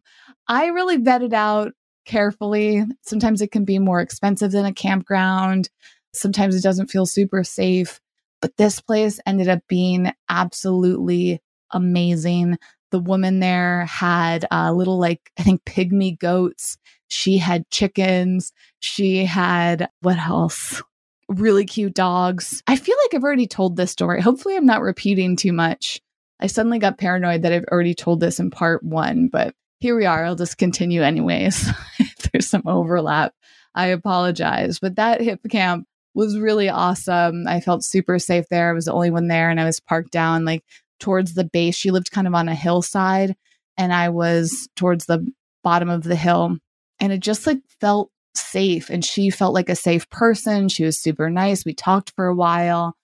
I 0.47 0.67
really 0.67 0.97
vetted 0.97 1.33
out 1.33 1.73
carefully. 2.05 2.85
Sometimes 3.01 3.41
it 3.41 3.51
can 3.51 3.65
be 3.65 3.79
more 3.79 3.99
expensive 3.99 4.51
than 4.51 4.65
a 4.65 4.73
campground. 4.73 5.69
Sometimes 6.13 6.55
it 6.55 6.63
doesn't 6.63 6.89
feel 6.89 7.05
super 7.05 7.43
safe. 7.43 7.99
But 8.41 8.57
this 8.57 8.81
place 8.81 9.19
ended 9.25 9.47
up 9.47 9.59
being 9.67 10.11
absolutely 10.29 11.41
amazing. 11.71 12.57
The 12.89 12.99
woman 12.99 13.39
there 13.39 13.85
had 13.85 14.45
a 14.51 14.73
little, 14.73 14.99
like, 14.99 15.31
I 15.37 15.43
think 15.43 15.63
pygmy 15.63 16.17
goats. 16.17 16.77
She 17.07 17.37
had 17.37 17.69
chickens. 17.69 18.51
She 18.79 19.25
had 19.25 19.89
what 20.01 20.17
else? 20.17 20.81
Really 21.29 21.65
cute 21.65 21.93
dogs. 21.93 22.61
I 22.67 22.75
feel 22.75 22.95
like 23.03 23.13
I've 23.13 23.23
already 23.23 23.47
told 23.47 23.75
this 23.77 23.91
story. 23.91 24.21
Hopefully, 24.21 24.57
I'm 24.57 24.65
not 24.65 24.81
repeating 24.81 25.35
too 25.35 25.53
much. 25.53 26.01
I 26.39 26.47
suddenly 26.47 26.79
got 26.79 26.97
paranoid 26.97 27.43
that 27.43 27.53
I've 27.53 27.65
already 27.71 27.93
told 27.93 28.19
this 28.19 28.39
in 28.39 28.49
part 28.49 28.83
one, 28.83 29.27
but 29.27 29.53
here 29.79 29.95
we 29.95 30.05
are. 30.05 30.25
I'll 30.25 30.35
just 30.35 30.57
continue 30.57 31.03
anyways. 31.03 31.69
if 31.99 32.31
there's 32.31 32.47
some 32.47 32.63
overlap, 32.65 33.33
I 33.75 33.87
apologize. 33.87 34.79
But 34.79 34.95
that 34.95 35.21
hip 35.21 35.41
camp 35.49 35.87
was 36.13 36.37
really 36.37 36.69
awesome. 36.69 37.47
I 37.47 37.61
felt 37.61 37.83
super 37.83 38.19
safe 38.19 38.45
there. 38.49 38.69
I 38.69 38.73
was 38.73 38.85
the 38.85 38.93
only 38.93 39.11
one 39.11 39.27
there 39.27 39.49
and 39.49 39.59
I 39.59 39.65
was 39.65 39.79
parked 39.79 40.11
down 40.11 40.45
like 40.45 40.63
towards 40.99 41.33
the 41.33 41.43
base. 41.43 41.75
She 41.75 41.91
lived 41.91 42.11
kind 42.11 42.27
of 42.27 42.35
on 42.35 42.49
a 42.49 42.55
hillside 42.55 43.35
and 43.77 43.93
I 43.93 44.09
was 44.09 44.67
towards 44.75 45.05
the 45.05 45.25
bottom 45.63 45.89
of 45.89 46.03
the 46.03 46.15
hill 46.15 46.57
and 46.99 47.13
it 47.13 47.19
just 47.19 47.47
like 47.47 47.59
felt 47.79 48.11
safe 48.35 48.89
and 48.89 49.03
she 49.03 49.29
felt 49.29 49.53
like 49.53 49.69
a 49.69 49.75
safe 49.75 50.09
person. 50.09 50.69
She 50.69 50.83
was 50.83 51.01
super 51.01 51.29
nice. 51.29 51.65
We 51.65 51.73
talked 51.73 52.11
for 52.15 52.27
a 52.27 52.35
while. 52.35 52.95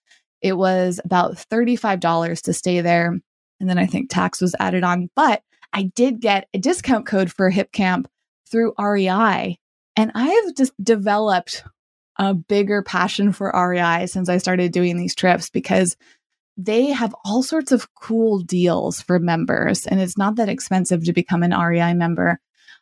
It 0.42 0.54
was 0.54 1.00
about 1.04 1.36
$35 1.36 2.42
to 2.44 2.54
stay 2.54 2.82
there 2.82 3.18
and 3.60 3.70
then 3.70 3.78
I 3.78 3.86
think 3.86 4.10
tax 4.10 4.42
was 4.42 4.56
added 4.60 4.84
on, 4.84 5.10
but 5.16 5.42
I 5.74 5.84
did 5.84 6.22
get 6.22 6.48
a 6.54 6.60
discount 6.60 7.06
code 7.06 7.32
for 7.32 7.52
Hipcamp 7.52 8.06
through 8.50 8.74
REI 8.80 9.58
and 9.96 10.12
I 10.14 10.28
have 10.28 10.56
just 10.56 10.72
developed 10.82 11.64
a 12.18 12.34
bigger 12.34 12.82
passion 12.82 13.32
for 13.32 13.52
REI 13.54 14.08
since 14.08 14.30
I 14.30 14.38
started 14.38 14.72
doing 14.72 14.98
these 14.98 15.16
trips 15.16 15.50
because 15.50 15.96
they 16.58 16.88
have 16.88 17.16
all 17.24 17.44
sorts 17.44 17.72
of 17.72 17.94
cool 17.94 18.40
deals 18.40 19.02
for 19.02 19.20
members 19.20 19.86
and 19.86 20.02
it's 20.02 20.18
not 20.18 20.36
that 20.36 20.50
expensive 20.50 21.04
to 21.06 21.14
become 21.14 21.44
an 21.44 21.58
REI 21.58 21.94
member. 21.94 22.40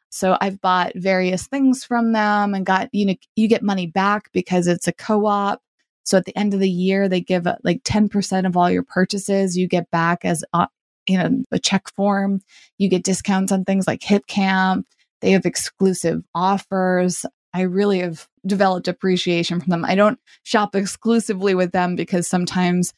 So 0.10 0.38
I've 0.40 0.62
bought 0.62 0.94
various 0.96 1.46
things 1.48 1.84
from 1.84 2.14
them 2.14 2.54
and 2.54 2.66
got 2.66 2.88
you 2.94 3.06
know 3.06 3.16
you 3.36 3.50
get 3.50 3.64
money 3.64 3.88
back 3.88 4.32
because 4.32 4.68
it's 4.68 4.88
a 4.88 4.94
co-op. 4.94 5.62
So 6.04 6.18
at 6.18 6.26
the 6.26 6.38
end 6.38 6.54
of 6.54 6.62
the 6.62 6.70
year 6.70 7.10
they 7.10 7.20
give 7.20 7.48
like 7.64 7.84
10% 7.84 8.46
of 8.48 8.56
all 8.56 8.72
your 8.72 8.84
purchases 8.84 9.58
you 9.58 9.68
get 9.68 9.92
back 9.92 10.24
as 10.24 10.46
uh, 10.54 10.68
you 11.06 11.18
know 11.18 11.44
a 11.52 11.60
check 11.60 11.90
form. 11.96 12.42
You 12.78 12.90
get 12.90 13.04
discounts 13.04 13.52
on 13.52 13.66
things 13.66 13.88
like 13.88 14.00
Hipcamp. 14.00 14.84
They 15.20 15.32
have 15.32 15.46
exclusive 15.46 16.24
offers. 16.34 17.26
I 17.56 17.62
really 17.62 18.00
have 18.00 18.28
developed 18.46 18.90
appreciation 18.90 19.62
from 19.62 19.70
them. 19.70 19.86
I 19.86 19.96
don't 19.96 20.20
shop 20.44 20.76
exclusively 20.76 21.56
with 21.56 21.72
them 21.72 21.96
because 21.96 22.28
sometimes 22.28 22.94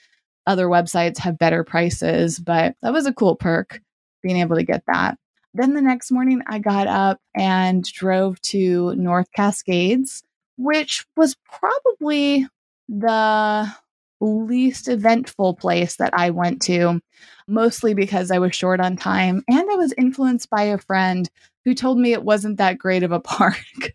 other 0.48 0.66
websites 0.66 1.20
have 1.20 1.38
better 1.38 1.64
prices, 1.64 2.40
but 2.40 2.76
that 2.82 2.92
was 2.92 3.06
a 3.06 3.14
cool 3.14 3.36
perk 3.36 3.80
being 4.24 4.38
able 4.38 4.56
to 4.56 4.64
get 4.64 4.82
that. 4.88 5.20
Then 5.54 5.76
the 5.76 5.82
next 5.82 6.12
morning, 6.12 6.42
I 6.48 6.58
got 6.58 6.88
up 6.88 7.20
and 7.36 7.84
drove 7.84 8.42
to 8.44 8.96
North 8.96 9.28
Cascades, 9.36 10.24
which 10.58 11.06
was 11.16 11.36
probably 11.52 12.48
the 12.90 13.72
least 14.20 14.88
eventful 14.88 15.54
place 15.54 15.98
that 15.98 16.18
I 16.18 16.32
went 16.32 16.64
to, 16.64 17.00
mostly 17.48 17.94
because 17.94 18.32
I 18.32 18.40
was 18.40 18.56
short 18.56 18.80
on 18.80 18.98
time 18.98 19.44
and 19.48 19.70
I 19.72 19.76
was 19.76 19.94
influenced 20.00 20.50
by 20.50 20.64
a 20.64 20.80
friend 20.80 21.30
who 21.64 21.76
told 21.76 22.00
me 22.00 22.14
it 22.14 22.24
wasn't 22.24 22.58
that 22.58 22.80
great 22.80 23.04
of 23.04 23.12
a 23.12 23.20
park. 23.20 23.94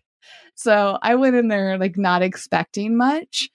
So 0.63 0.97
I 1.01 1.15
went 1.15 1.35
in 1.35 1.49
there 1.49 1.77
like 1.77 1.97
not 1.97 2.21
expecting 2.21 2.95
much. 2.95 3.49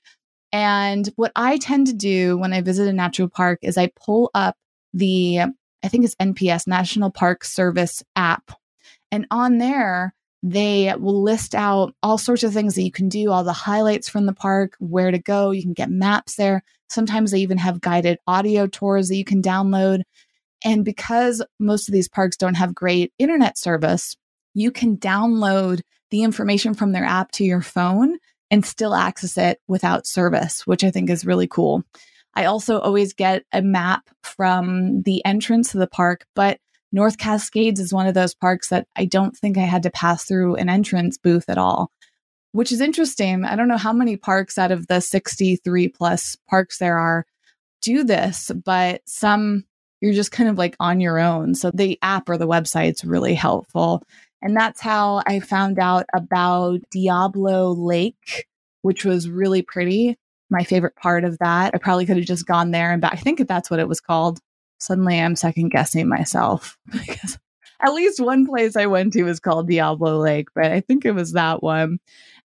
And 0.52 1.08
what 1.16 1.32
I 1.34 1.56
tend 1.56 1.86
to 1.86 1.94
do 1.94 2.36
when 2.36 2.52
I 2.52 2.60
visit 2.60 2.86
a 2.86 2.92
natural 2.92 3.30
park 3.30 3.60
is 3.62 3.78
I 3.78 3.90
pull 3.96 4.30
up 4.34 4.56
the, 4.92 5.40
I 5.82 5.88
think 5.88 6.04
it's 6.04 6.14
NPS, 6.16 6.66
National 6.66 7.10
Park 7.10 7.44
Service 7.44 8.02
app. 8.14 8.52
And 9.10 9.26
on 9.30 9.56
there, 9.56 10.14
they 10.42 10.94
will 10.98 11.22
list 11.22 11.54
out 11.54 11.94
all 12.02 12.18
sorts 12.18 12.42
of 12.42 12.52
things 12.52 12.74
that 12.74 12.82
you 12.82 12.92
can 12.92 13.08
do, 13.08 13.30
all 13.30 13.42
the 13.42 13.54
highlights 13.54 14.10
from 14.10 14.26
the 14.26 14.34
park, 14.34 14.76
where 14.78 15.10
to 15.10 15.18
go. 15.18 15.50
You 15.50 15.62
can 15.62 15.72
get 15.72 15.90
maps 15.90 16.36
there. 16.36 16.62
Sometimes 16.90 17.30
they 17.30 17.40
even 17.40 17.56
have 17.56 17.80
guided 17.80 18.18
audio 18.26 18.66
tours 18.66 19.08
that 19.08 19.16
you 19.16 19.24
can 19.24 19.40
download. 19.40 20.02
And 20.62 20.84
because 20.84 21.42
most 21.58 21.88
of 21.88 21.94
these 21.94 22.08
parks 22.08 22.36
don't 22.36 22.56
have 22.56 22.74
great 22.74 23.14
internet 23.18 23.56
service, 23.56 24.14
you 24.52 24.70
can 24.70 24.98
download 24.98 25.80
the 26.10 26.22
information 26.22 26.74
from 26.74 26.92
their 26.92 27.04
app 27.04 27.32
to 27.32 27.44
your 27.44 27.62
phone 27.62 28.18
and 28.50 28.64
still 28.64 28.94
access 28.94 29.36
it 29.36 29.60
without 29.68 30.06
service, 30.06 30.66
which 30.66 30.84
I 30.84 30.90
think 30.90 31.10
is 31.10 31.26
really 31.26 31.46
cool. 31.46 31.82
I 32.34 32.44
also 32.44 32.78
always 32.78 33.12
get 33.12 33.44
a 33.52 33.62
map 33.62 34.08
from 34.22 35.02
the 35.02 35.24
entrance 35.24 35.72
to 35.72 35.78
the 35.78 35.86
park, 35.86 36.24
but 36.34 36.58
North 36.92 37.18
Cascades 37.18 37.80
is 37.80 37.92
one 37.92 38.06
of 38.06 38.14
those 38.14 38.34
parks 38.34 38.68
that 38.68 38.86
I 38.96 39.04
don't 39.04 39.36
think 39.36 39.58
I 39.58 39.62
had 39.62 39.82
to 39.82 39.90
pass 39.90 40.24
through 40.24 40.56
an 40.56 40.68
entrance 40.68 41.18
booth 41.18 41.48
at 41.48 41.58
all, 41.58 41.90
which 42.52 42.72
is 42.72 42.80
interesting. 42.80 43.44
I 43.44 43.56
don't 43.56 43.68
know 43.68 43.76
how 43.76 43.92
many 43.92 44.16
parks 44.16 44.56
out 44.56 44.72
of 44.72 44.86
the 44.86 45.00
63 45.00 45.88
plus 45.88 46.36
parks 46.48 46.78
there 46.78 46.98
are 46.98 47.26
do 47.82 48.04
this, 48.04 48.50
but 48.64 49.02
some 49.06 49.64
you're 50.00 50.14
just 50.14 50.32
kind 50.32 50.48
of 50.48 50.56
like 50.56 50.76
on 50.78 51.00
your 51.00 51.18
own. 51.18 51.54
So 51.54 51.70
the 51.72 51.98
app 52.02 52.28
or 52.28 52.38
the 52.38 52.46
website's 52.46 53.04
really 53.04 53.34
helpful. 53.34 54.02
And 54.42 54.56
that's 54.56 54.80
how 54.80 55.22
I 55.26 55.40
found 55.40 55.78
out 55.78 56.06
about 56.14 56.80
Diablo 56.90 57.72
Lake, 57.72 58.46
which 58.82 59.04
was 59.04 59.28
really 59.28 59.62
pretty. 59.62 60.16
my 60.50 60.64
favorite 60.64 60.96
part 60.96 61.24
of 61.24 61.38
that. 61.38 61.74
I 61.74 61.78
probably 61.78 62.06
could 62.06 62.16
have 62.16 62.24
just 62.24 62.46
gone 62.46 62.70
there 62.70 62.90
and 62.92 63.02
back. 63.02 63.12
I 63.12 63.16
think 63.16 63.46
that's 63.46 63.70
what 63.70 63.80
it 63.80 63.88
was 63.88 64.00
called. 64.00 64.40
Suddenly 64.78 65.20
I'm 65.20 65.36
second 65.36 65.70
guessing 65.70 66.08
myself 66.08 66.78
because 66.90 67.38
at 67.82 67.92
least 67.92 68.20
one 68.20 68.46
place 68.46 68.76
I 68.76 68.86
went 68.86 69.12
to 69.12 69.24
was 69.24 69.40
called 69.40 69.68
Diablo 69.68 70.18
Lake, 70.18 70.48
but 70.54 70.72
I 70.72 70.80
think 70.80 71.04
it 71.04 71.12
was 71.12 71.32
that 71.32 71.62
one. 71.62 71.98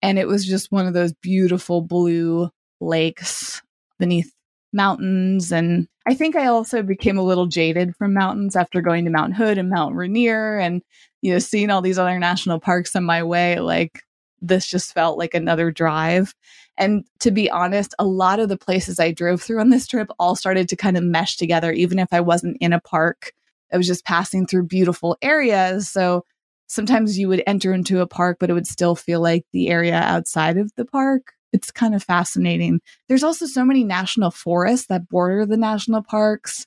And 0.01 0.19
it 0.19 0.29
was 0.29 0.47
just 0.47 0.71
one 0.71 0.87
of 0.87 0.95
those 0.95 1.13
beautiful 1.13 1.81
blue 1.81 2.51
lakes 2.81 3.63
beneath 3.99 4.33
mountains. 4.73 5.51
And 5.51 5.89
I 6.09 6.15
think 6.15 6.37
I 6.37 6.47
also 6.47 6.83
became 6.83 7.19
a 7.19 7.23
little 7.23 7.45
jaded 7.45 7.95
from 7.95 8.15
mountains 8.15 8.57
after 8.57 8.81
going 8.81 9.05
to 9.05 9.11
Mount 9.11 9.35
Hood 9.35 9.59
and 9.59 9.69
Mount 9.69 9.95
Rainier 9.95 10.57
and, 10.57 10.81
you 11.21 11.31
know, 11.31 11.39
seeing 11.39 11.69
all 11.69 11.83
these 11.83 11.99
other 11.99 12.19
national 12.19 12.61
parks 12.61 12.97
on 12.97 13.05
my 13.05 13.23
way. 13.23 13.61
Like 13.61 14.05
this 14.41 14.67
just 14.67 14.95
felt 14.95 15.19
like 15.19 15.35
another 15.35 15.71
drive. 15.71 16.35
And 16.79 17.05
to 17.19 17.31
be 17.31 17.51
honest, 17.51 17.95
a 17.99 18.07
lot 18.07 18.41
of 18.41 18.49
the 18.49 18.57
places 18.57 18.99
I 18.99 19.13
drove 19.13 19.43
through 19.43 19.61
on 19.61 19.69
this 19.69 19.87
trip 19.87 20.09
all 20.19 20.35
started 20.35 20.67
to 20.71 20.77
kind 20.77 20.97
of 20.97 21.05
mesh 21.05 21.37
together, 21.37 21.73
even 21.73 21.99
if 21.99 22.09
I 22.11 22.23
wasn't 22.23 22.57
in 22.59 22.73
a 22.73 22.81
park. 22.81 23.35
I 23.71 23.77
was 23.77 23.87
just 23.87 24.07
passing 24.07 24.47
through 24.47 24.63
beautiful 24.63 25.19
areas. 25.21 25.91
So 25.91 26.25
sometimes 26.69 27.19
you 27.19 27.29
would 27.29 27.43
enter 27.47 27.75
into 27.75 28.01
a 28.01 28.07
park, 28.07 28.39
but 28.41 28.49
it 28.49 28.55
would 28.55 28.67
still 28.67 28.97
feel 28.97 29.21
like 29.21 29.45
the 29.53 29.69
area 29.69 29.97
outside 29.97 30.57
of 30.57 30.75
the 30.75 30.87
park. 30.87 31.35
It's 31.53 31.71
kind 31.71 31.95
of 31.95 32.03
fascinating. 32.03 32.81
There's 33.09 33.25
also 33.25 33.47
so 33.47 33.65
many 33.65 33.85
national 33.85 34.31
forests 34.31 34.87
that 34.89 35.09
border 35.09 35.47
the 35.47 35.57
national 35.57 36.03
parks, 36.03 36.67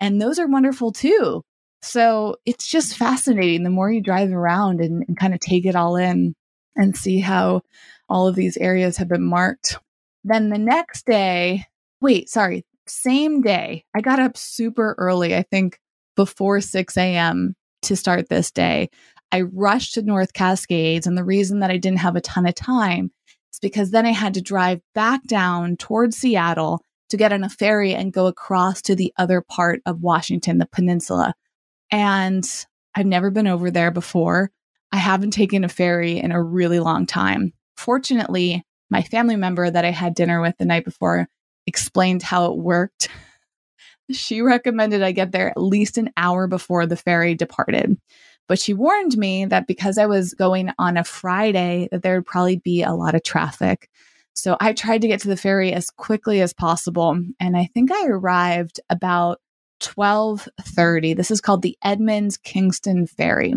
and 0.00 0.20
those 0.20 0.38
are 0.38 0.46
wonderful 0.46 0.92
too. 0.92 1.42
So 1.82 2.36
it's 2.44 2.66
just 2.66 2.96
fascinating 2.96 3.64
the 3.64 3.70
more 3.70 3.90
you 3.90 4.02
drive 4.02 4.30
around 4.32 4.80
and, 4.80 5.04
and 5.08 5.18
kind 5.18 5.34
of 5.34 5.40
take 5.40 5.64
it 5.64 5.74
all 5.74 5.96
in 5.96 6.34
and 6.76 6.96
see 6.96 7.20
how 7.20 7.62
all 8.08 8.28
of 8.28 8.34
these 8.34 8.56
areas 8.58 8.96
have 8.98 9.08
been 9.08 9.24
marked. 9.24 9.78
Then 10.24 10.50
the 10.50 10.58
next 10.58 11.06
day, 11.06 11.64
wait, 12.00 12.28
sorry, 12.28 12.64
same 12.86 13.40
day, 13.40 13.84
I 13.94 14.00
got 14.00 14.18
up 14.18 14.36
super 14.36 14.94
early, 14.98 15.34
I 15.34 15.42
think 15.42 15.78
before 16.16 16.60
6 16.60 16.96
a.m. 16.96 17.54
to 17.82 17.96
start 17.96 18.28
this 18.28 18.50
day. 18.50 18.90
I 19.32 19.42
rushed 19.42 19.94
to 19.94 20.02
North 20.02 20.32
Cascades. 20.32 21.06
And 21.06 21.16
the 21.16 21.24
reason 21.24 21.60
that 21.60 21.70
I 21.70 21.76
didn't 21.76 22.00
have 22.00 22.16
a 22.16 22.20
ton 22.20 22.46
of 22.46 22.54
time 22.54 23.10
because 23.60 23.90
then 23.90 24.06
I 24.06 24.10
had 24.10 24.34
to 24.34 24.40
drive 24.40 24.80
back 24.94 25.22
down 25.24 25.76
towards 25.76 26.16
Seattle 26.16 26.82
to 27.10 27.16
get 27.16 27.32
on 27.32 27.44
a 27.44 27.48
ferry 27.48 27.94
and 27.94 28.12
go 28.12 28.26
across 28.26 28.80
to 28.82 28.94
the 28.94 29.12
other 29.16 29.40
part 29.40 29.82
of 29.84 30.00
Washington, 30.00 30.58
the 30.58 30.66
peninsula. 30.66 31.34
And 31.90 32.48
I've 32.94 33.06
never 33.06 33.30
been 33.30 33.46
over 33.46 33.70
there 33.70 33.90
before. 33.90 34.50
I 34.92 34.96
haven't 34.96 35.32
taken 35.32 35.64
a 35.64 35.68
ferry 35.68 36.18
in 36.18 36.32
a 36.32 36.42
really 36.42 36.80
long 36.80 37.06
time. 37.06 37.52
Fortunately, 37.76 38.64
my 38.90 39.02
family 39.02 39.36
member 39.36 39.70
that 39.70 39.84
I 39.84 39.90
had 39.90 40.14
dinner 40.14 40.40
with 40.40 40.56
the 40.58 40.64
night 40.64 40.84
before 40.84 41.28
explained 41.66 42.22
how 42.22 42.52
it 42.52 42.58
worked. 42.58 43.08
she 44.10 44.40
recommended 44.40 45.02
I 45.02 45.12
get 45.12 45.32
there 45.32 45.50
at 45.50 45.60
least 45.60 45.98
an 45.98 46.10
hour 46.16 46.46
before 46.46 46.86
the 46.86 46.96
ferry 46.96 47.34
departed. 47.34 47.96
But 48.50 48.58
she 48.58 48.74
warned 48.74 49.16
me 49.16 49.44
that 49.44 49.68
because 49.68 49.96
I 49.96 50.06
was 50.06 50.34
going 50.34 50.72
on 50.76 50.96
a 50.96 51.04
Friday, 51.04 51.86
that 51.92 52.02
there 52.02 52.16
would 52.16 52.26
probably 52.26 52.56
be 52.56 52.82
a 52.82 52.94
lot 52.94 53.14
of 53.14 53.22
traffic. 53.22 53.88
So 54.34 54.56
I 54.60 54.72
tried 54.72 55.02
to 55.02 55.06
get 55.06 55.20
to 55.20 55.28
the 55.28 55.36
ferry 55.36 55.72
as 55.72 55.88
quickly 55.88 56.40
as 56.40 56.52
possible. 56.52 57.16
And 57.38 57.56
I 57.56 57.70
think 57.72 57.92
I 57.92 58.08
arrived 58.08 58.80
about 58.90 59.38
1230. 59.94 61.14
This 61.14 61.30
is 61.30 61.40
called 61.40 61.62
the 61.62 61.78
Edmonds 61.84 62.38
Kingston 62.38 63.06
Ferry. 63.06 63.54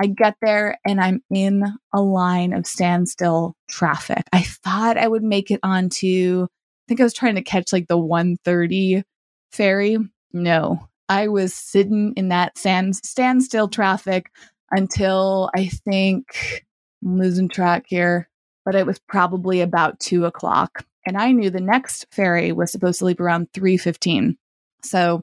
I 0.00 0.06
get 0.06 0.36
there 0.40 0.78
and 0.86 1.00
I'm 1.00 1.24
in 1.28 1.64
a 1.92 2.00
line 2.00 2.52
of 2.52 2.64
standstill 2.64 3.56
traffic. 3.68 4.22
I 4.32 4.42
thought 4.42 4.98
I 4.98 5.08
would 5.08 5.24
make 5.24 5.50
it 5.50 5.58
onto, 5.64 6.44
I 6.44 6.84
think 6.86 7.00
I 7.00 7.04
was 7.04 7.12
trying 7.12 7.34
to 7.34 7.42
catch 7.42 7.72
like 7.72 7.88
the 7.88 7.98
130 7.98 9.02
ferry. 9.50 9.98
No, 10.32 10.88
I 11.12 11.28
was 11.28 11.52
sitting 11.52 12.14
in 12.16 12.28
that 12.28 12.56
stand, 12.56 12.96
standstill 12.96 13.68
traffic 13.68 14.30
until 14.70 15.50
I 15.54 15.66
think 15.66 16.64
I'm 17.04 17.18
losing 17.18 17.50
track 17.50 17.84
here, 17.86 18.30
but 18.64 18.74
it 18.74 18.86
was 18.86 18.98
probably 18.98 19.60
about 19.60 20.00
two 20.00 20.24
o'clock. 20.24 20.86
And 21.04 21.18
I 21.18 21.32
knew 21.32 21.50
the 21.50 21.60
next 21.60 22.06
ferry 22.10 22.50
was 22.50 22.72
supposed 22.72 23.00
to 23.00 23.04
leave 23.04 23.20
around 23.20 23.48
315. 23.52 24.38
So 24.84 25.20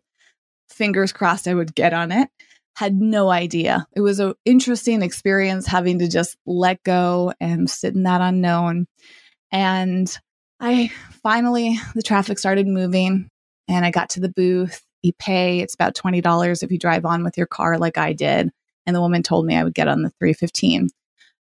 fingers 0.69 1.11
crossed 1.11 1.47
I 1.47 1.55
would 1.55 1.73
get 1.73 1.93
on 1.93 2.11
it 2.11 2.29
had 2.75 3.01
no 3.01 3.29
idea. 3.31 3.87
It 3.95 4.01
was 4.01 4.19
an 4.19 4.35
interesting 4.45 5.01
experience 5.01 5.65
having 5.65 5.99
to 5.99 6.07
just 6.07 6.37
let 6.45 6.83
go 6.83 7.33
and 7.39 7.67
sit 7.67 7.95
in 7.95 8.03
that 8.03 8.21
unknown. 8.21 8.85
And 9.51 10.07
I 10.59 10.91
finally, 11.23 11.79
the 11.95 12.03
traffic 12.03 12.37
started 12.37 12.67
moving 12.67 13.27
and 13.67 13.83
I 13.83 13.89
got 13.89 14.11
to 14.11 14.19
the 14.19 14.29
booth. 14.29 14.83
You 15.01 15.13
pay, 15.13 15.59
it's 15.59 15.73
about 15.73 15.95
$20 15.95 16.63
if 16.63 16.71
you 16.71 16.77
drive 16.77 17.05
on 17.05 17.23
with 17.23 17.37
your 17.37 17.47
car 17.47 17.77
like 17.77 17.97
I 17.97 18.13
did. 18.13 18.51
And 18.85 18.95
the 18.95 19.01
woman 19.01 19.23
told 19.23 19.45
me 19.45 19.55
I 19.55 19.63
would 19.63 19.75
get 19.75 19.87
on 19.87 20.01
the 20.01 20.09
315 20.19 20.89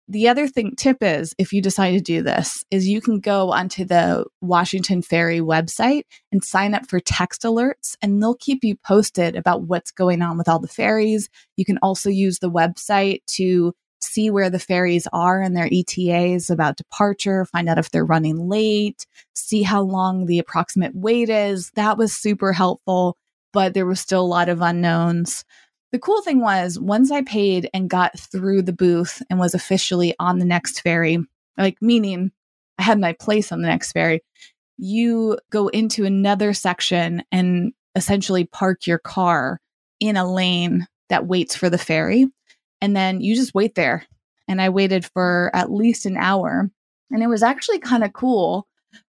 the 0.07 0.27
other 0.27 0.47
thing 0.47 0.75
tip 0.75 0.97
is 1.01 1.33
if 1.37 1.51
you 1.51 1.61
decide 1.61 1.91
to 1.91 1.99
do 1.99 2.21
this 2.21 2.63
is 2.69 2.87
you 2.87 3.01
can 3.01 3.19
go 3.19 3.51
onto 3.51 3.83
the 3.83 4.25
Washington 4.39 5.01
Ferry 5.01 5.39
website 5.39 6.03
and 6.31 6.43
sign 6.43 6.75
up 6.75 6.87
for 6.87 6.99
text 6.99 7.41
alerts 7.41 7.95
and 8.01 8.21
they'll 8.21 8.35
keep 8.35 8.63
you 8.63 8.75
posted 8.75 9.35
about 9.35 9.63
what's 9.63 9.91
going 9.91 10.21
on 10.21 10.37
with 10.37 10.47
all 10.47 10.59
the 10.59 10.67
ferries. 10.67 11.29
You 11.57 11.65
can 11.65 11.79
also 11.81 12.09
use 12.09 12.39
the 12.39 12.51
website 12.51 13.21
to 13.37 13.73
see 13.99 14.29
where 14.29 14.51
the 14.51 14.59
ferries 14.59 15.07
are 15.11 15.41
and 15.41 15.57
their 15.57 15.69
ETAs 15.71 16.51
about 16.51 16.77
departure, 16.77 17.45
find 17.45 17.67
out 17.67 17.79
if 17.79 17.89
they're 17.89 18.05
running 18.05 18.47
late, 18.47 19.07
see 19.33 19.63
how 19.63 19.81
long 19.81 20.27
the 20.27 20.37
approximate 20.37 20.93
wait 20.93 21.29
is. 21.29 21.71
That 21.73 21.97
was 21.97 22.13
super 22.13 22.53
helpful, 22.53 23.17
but 23.55 23.73
there 23.73 23.85
was 23.85 24.01
still 24.01 24.21
a 24.21 24.27
lot 24.27 24.49
of 24.49 24.61
unknowns. 24.61 25.45
The 25.93 25.99
cool 25.99 26.21
thing 26.21 26.41
was 26.41 26.77
once 26.77 27.09
I 27.09 27.21
paid 27.21 27.69
and 27.73 27.89
got 27.89 28.19
through 28.19 28.63
the 28.63 28.73
booth 28.73 29.21
and 29.29 29.39
was 29.39 29.55
officially 29.55 30.13
on 30.19 30.39
the 30.39 30.45
next 30.45 30.81
ferry, 30.81 31.19
like 31.57 31.77
meaning 31.81 32.33
I 32.77 32.83
had 32.83 32.99
my 32.99 33.13
place 33.13 33.53
on 33.53 33.61
the 33.61 33.69
next 33.69 33.93
ferry, 33.93 34.21
you 34.77 35.39
go 35.51 35.69
into 35.69 36.03
another 36.03 36.53
section 36.53 37.23
and 37.31 37.71
essentially 37.95 38.43
park 38.43 38.85
your 38.85 38.99
car 38.99 39.61
in 40.01 40.17
a 40.17 40.29
lane 40.29 40.85
that 41.07 41.25
waits 41.25 41.55
for 41.55 41.69
the 41.69 41.77
ferry. 41.77 42.27
And 42.81 42.93
then 42.93 43.21
you 43.21 43.35
just 43.35 43.55
wait 43.55 43.75
there. 43.75 44.05
And 44.49 44.61
I 44.61 44.67
waited 44.67 45.05
for 45.05 45.49
at 45.53 45.71
least 45.71 46.05
an 46.05 46.17
hour. 46.17 46.69
And 47.09 47.23
it 47.23 47.27
was 47.27 47.41
actually 47.41 47.79
kind 47.79 48.03
of 48.03 48.11
cool 48.11 48.67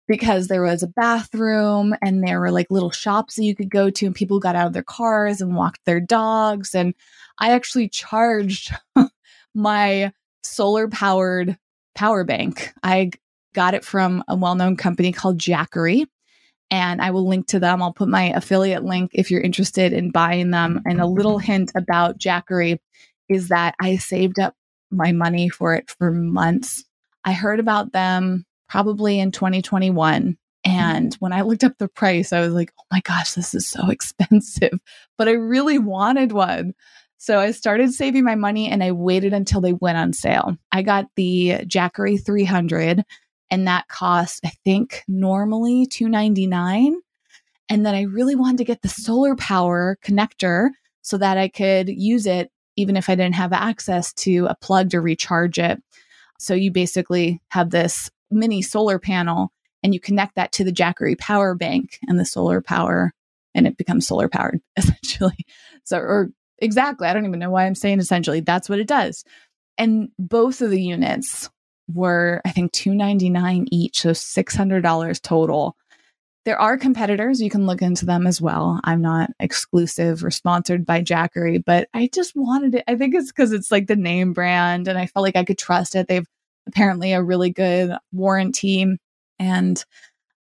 because 0.07 0.47
there 0.47 0.61
was 0.61 0.83
a 0.83 0.87
bathroom 0.87 1.95
and 2.01 2.23
there 2.23 2.39
were 2.39 2.51
like 2.51 2.67
little 2.69 2.91
shops 2.91 3.35
that 3.35 3.43
you 3.43 3.55
could 3.55 3.69
go 3.69 3.89
to 3.89 4.05
and 4.05 4.15
people 4.15 4.39
got 4.39 4.55
out 4.55 4.67
of 4.67 4.73
their 4.73 4.83
cars 4.83 5.41
and 5.41 5.55
walked 5.55 5.79
their 5.85 5.99
dogs 5.99 6.75
and 6.75 6.93
i 7.39 7.51
actually 7.51 7.89
charged 7.89 8.71
my 9.55 10.11
solar 10.43 10.87
powered 10.87 11.57
power 11.95 12.23
bank. 12.23 12.73
I 12.83 13.11
got 13.53 13.73
it 13.73 13.85
from 13.85 14.23
a 14.27 14.35
well-known 14.35 14.75
company 14.75 15.11
called 15.11 15.39
jackery 15.39 16.05
and 16.69 17.01
i 17.01 17.11
will 17.11 17.27
link 17.27 17.47
to 17.47 17.59
them. 17.59 17.81
I'll 17.81 17.93
put 17.93 18.09
my 18.09 18.25
affiliate 18.31 18.83
link 18.83 19.11
if 19.13 19.31
you're 19.31 19.41
interested 19.41 19.93
in 19.93 20.11
buying 20.11 20.51
them. 20.51 20.81
And 20.85 20.99
a 20.99 21.07
little 21.07 21.39
hint 21.39 21.71
about 21.75 22.19
jackery 22.19 22.79
is 23.29 23.47
that 23.49 23.75
i 23.81 23.95
saved 23.95 24.39
up 24.39 24.53
my 24.91 25.11
money 25.11 25.49
for 25.49 25.73
it 25.73 25.89
for 25.89 26.11
months. 26.11 26.83
I 27.23 27.33
heard 27.33 27.59
about 27.59 27.91
them 27.91 28.45
probably 28.67 29.19
in 29.19 29.31
2021. 29.31 30.23
Mm-hmm. 30.23 30.71
And 30.71 31.13
when 31.15 31.33
I 31.33 31.41
looked 31.41 31.63
up 31.63 31.77
the 31.77 31.87
price, 31.87 32.33
I 32.33 32.39
was 32.39 32.53
like, 32.53 32.71
oh 32.79 32.83
my 32.91 33.01
gosh, 33.01 33.33
this 33.33 33.53
is 33.53 33.67
so 33.67 33.89
expensive. 33.89 34.79
But 35.17 35.27
I 35.27 35.33
really 35.33 35.79
wanted 35.79 36.31
one. 36.31 36.73
So 37.17 37.39
I 37.39 37.51
started 37.51 37.93
saving 37.93 38.23
my 38.23 38.35
money 38.35 38.69
and 38.69 38.83
I 38.83 38.91
waited 38.91 39.33
until 39.33 39.61
they 39.61 39.73
went 39.73 39.97
on 39.97 40.13
sale. 40.13 40.57
I 40.71 40.81
got 40.81 41.05
the 41.15 41.59
Jackery 41.65 42.23
300 42.23 43.03
and 43.49 43.67
that 43.67 43.87
cost, 43.87 44.41
I 44.45 44.51
think, 44.63 45.03
normally 45.07 45.85
299 45.85 46.97
And 47.69 47.85
then 47.85 47.95
I 47.95 48.01
really 48.01 48.35
wanted 48.35 48.57
to 48.57 48.63
get 48.65 48.81
the 48.81 48.89
solar 48.89 49.35
power 49.35 49.97
connector 50.03 50.69
so 51.01 51.17
that 51.17 51.37
I 51.37 51.47
could 51.47 51.89
use 51.89 52.25
it 52.25 52.51
even 52.75 52.97
if 52.97 53.09
I 53.09 53.15
didn't 53.15 53.35
have 53.35 53.53
access 53.53 54.13
to 54.13 54.47
a 54.47 54.55
plug 54.55 54.89
to 54.89 55.01
recharge 55.01 55.57
it. 55.57 55.81
So 56.39 56.53
you 56.53 56.71
basically 56.71 57.41
have 57.49 57.69
this 57.69 58.09
mini 58.31 58.61
solar 58.61 58.99
panel 58.99 59.51
and 59.83 59.93
you 59.93 59.99
connect 59.99 60.35
that 60.35 60.51
to 60.53 60.63
the 60.63 60.73
Jackery 60.73 61.17
power 61.17 61.53
bank 61.55 61.99
and 62.07 62.19
the 62.19 62.25
solar 62.25 62.61
power 62.61 63.13
and 63.55 63.65
it 63.65 63.77
becomes 63.77 64.05
solar 64.05 64.27
powered 64.27 64.61
essentially. 64.77 65.45
So, 65.83 65.97
or 65.97 66.29
exactly, 66.59 67.07
I 67.07 67.13
don't 67.13 67.25
even 67.25 67.39
know 67.39 67.49
why 67.49 67.65
I'm 67.65 67.75
saying 67.75 67.99
essentially. 67.99 68.41
That's 68.41 68.69
what 68.69 68.79
it 68.79 68.87
does. 68.87 69.23
And 69.77 70.09
both 70.19 70.61
of 70.61 70.69
the 70.69 70.81
units 70.81 71.49
were, 71.91 72.41
I 72.45 72.51
think, 72.51 72.71
two 72.71 72.93
ninety 72.93 73.29
nine 73.29 73.67
each, 73.71 74.01
so 74.01 74.13
six 74.13 74.55
hundred 74.55 74.81
dollars 74.81 75.19
total. 75.19 75.75
There 76.45 76.59
are 76.59 76.77
competitors; 76.77 77.41
you 77.41 77.49
can 77.49 77.65
look 77.65 77.81
into 77.81 78.05
them 78.05 78.27
as 78.27 78.41
well. 78.41 78.79
I'm 78.83 79.01
not 79.01 79.31
exclusive 79.39 80.23
or 80.23 80.31
sponsored 80.31 80.85
by 80.85 81.01
Jackery, 81.01 81.63
but 81.63 81.89
I 81.93 82.09
just 82.13 82.35
wanted 82.35 82.75
it. 82.75 82.83
I 82.87 82.95
think 82.95 83.15
it's 83.15 83.31
because 83.31 83.51
it's 83.51 83.71
like 83.71 83.87
the 83.87 83.95
name 83.95 84.33
brand, 84.33 84.87
and 84.87 84.97
I 84.97 85.07
felt 85.07 85.23
like 85.23 85.35
I 85.35 85.43
could 85.43 85.57
trust 85.57 85.95
it. 85.95 86.07
They've 86.07 86.27
apparently 86.67 87.13
a 87.13 87.23
really 87.23 87.49
good 87.49 87.91
warranty. 88.11 88.85
And 89.39 89.85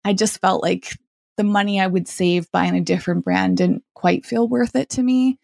I 0.04 0.12
just 0.12 0.40
felt 0.40 0.62
like 0.62 0.96
the 1.37 1.44
money 1.44 1.80
I 1.80 1.87
would 1.87 2.08
save 2.08 2.50
buying 2.52 2.76
a 2.76 2.80
different 2.80 3.24
brand 3.24 3.56
didn't 3.56 3.85
quite 3.94 4.26
feel 4.26 4.48
worth 4.48 4.76
it 4.76 4.90
to 4.90 5.02
me. 5.02 5.38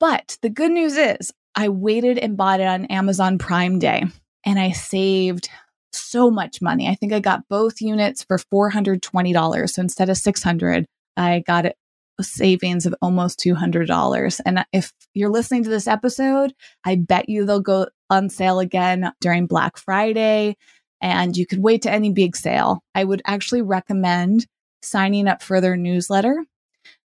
But 0.00 0.38
the 0.42 0.50
good 0.50 0.72
news 0.72 0.96
is 0.96 1.32
I 1.54 1.68
waited 1.68 2.18
and 2.18 2.36
bought 2.36 2.60
it 2.60 2.66
on 2.66 2.86
Amazon 2.86 3.38
Prime 3.38 3.78
Day 3.78 4.04
and 4.44 4.58
I 4.58 4.72
saved 4.72 5.48
so 5.92 6.30
much 6.30 6.62
money. 6.62 6.88
I 6.88 6.94
think 6.94 7.12
I 7.12 7.20
got 7.20 7.48
both 7.48 7.80
units 7.80 8.22
for 8.22 8.38
$420. 8.38 9.70
So 9.70 9.82
instead 9.82 10.08
of 10.08 10.16
600, 10.16 10.86
I 11.16 11.40
got 11.46 11.66
it 11.66 11.76
savings 12.20 12.86
of 12.86 12.94
almost 13.00 13.38
$200. 13.40 14.40
And 14.44 14.64
if 14.72 14.92
you're 15.14 15.30
listening 15.30 15.64
to 15.64 15.70
this 15.70 15.86
episode, 15.86 16.52
I 16.84 16.96
bet 16.96 17.28
you 17.28 17.44
they'll 17.44 17.60
go 17.60 17.88
on 18.10 18.28
sale 18.28 18.60
again 18.60 19.12
during 19.20 19.46
Black 19.46 19.76
Friday 19.76 20.56
and 21.00 21.36
you 21.36 21.46
could 21.46 21.62
wait 21.62 21.82
to 21.82 21.92
any 21.92 22.10
big 22.10 22.36
sale. 22.36 22.82
I 22.94 23.04
would 23.04 23.22
actually 23.26 23.62
recommend 23.62 24.46
signing 24.82 25.28
up 25.28 25.42
for 25.42 25.60
their 25.60 25.76
newsletter 25.76 26.44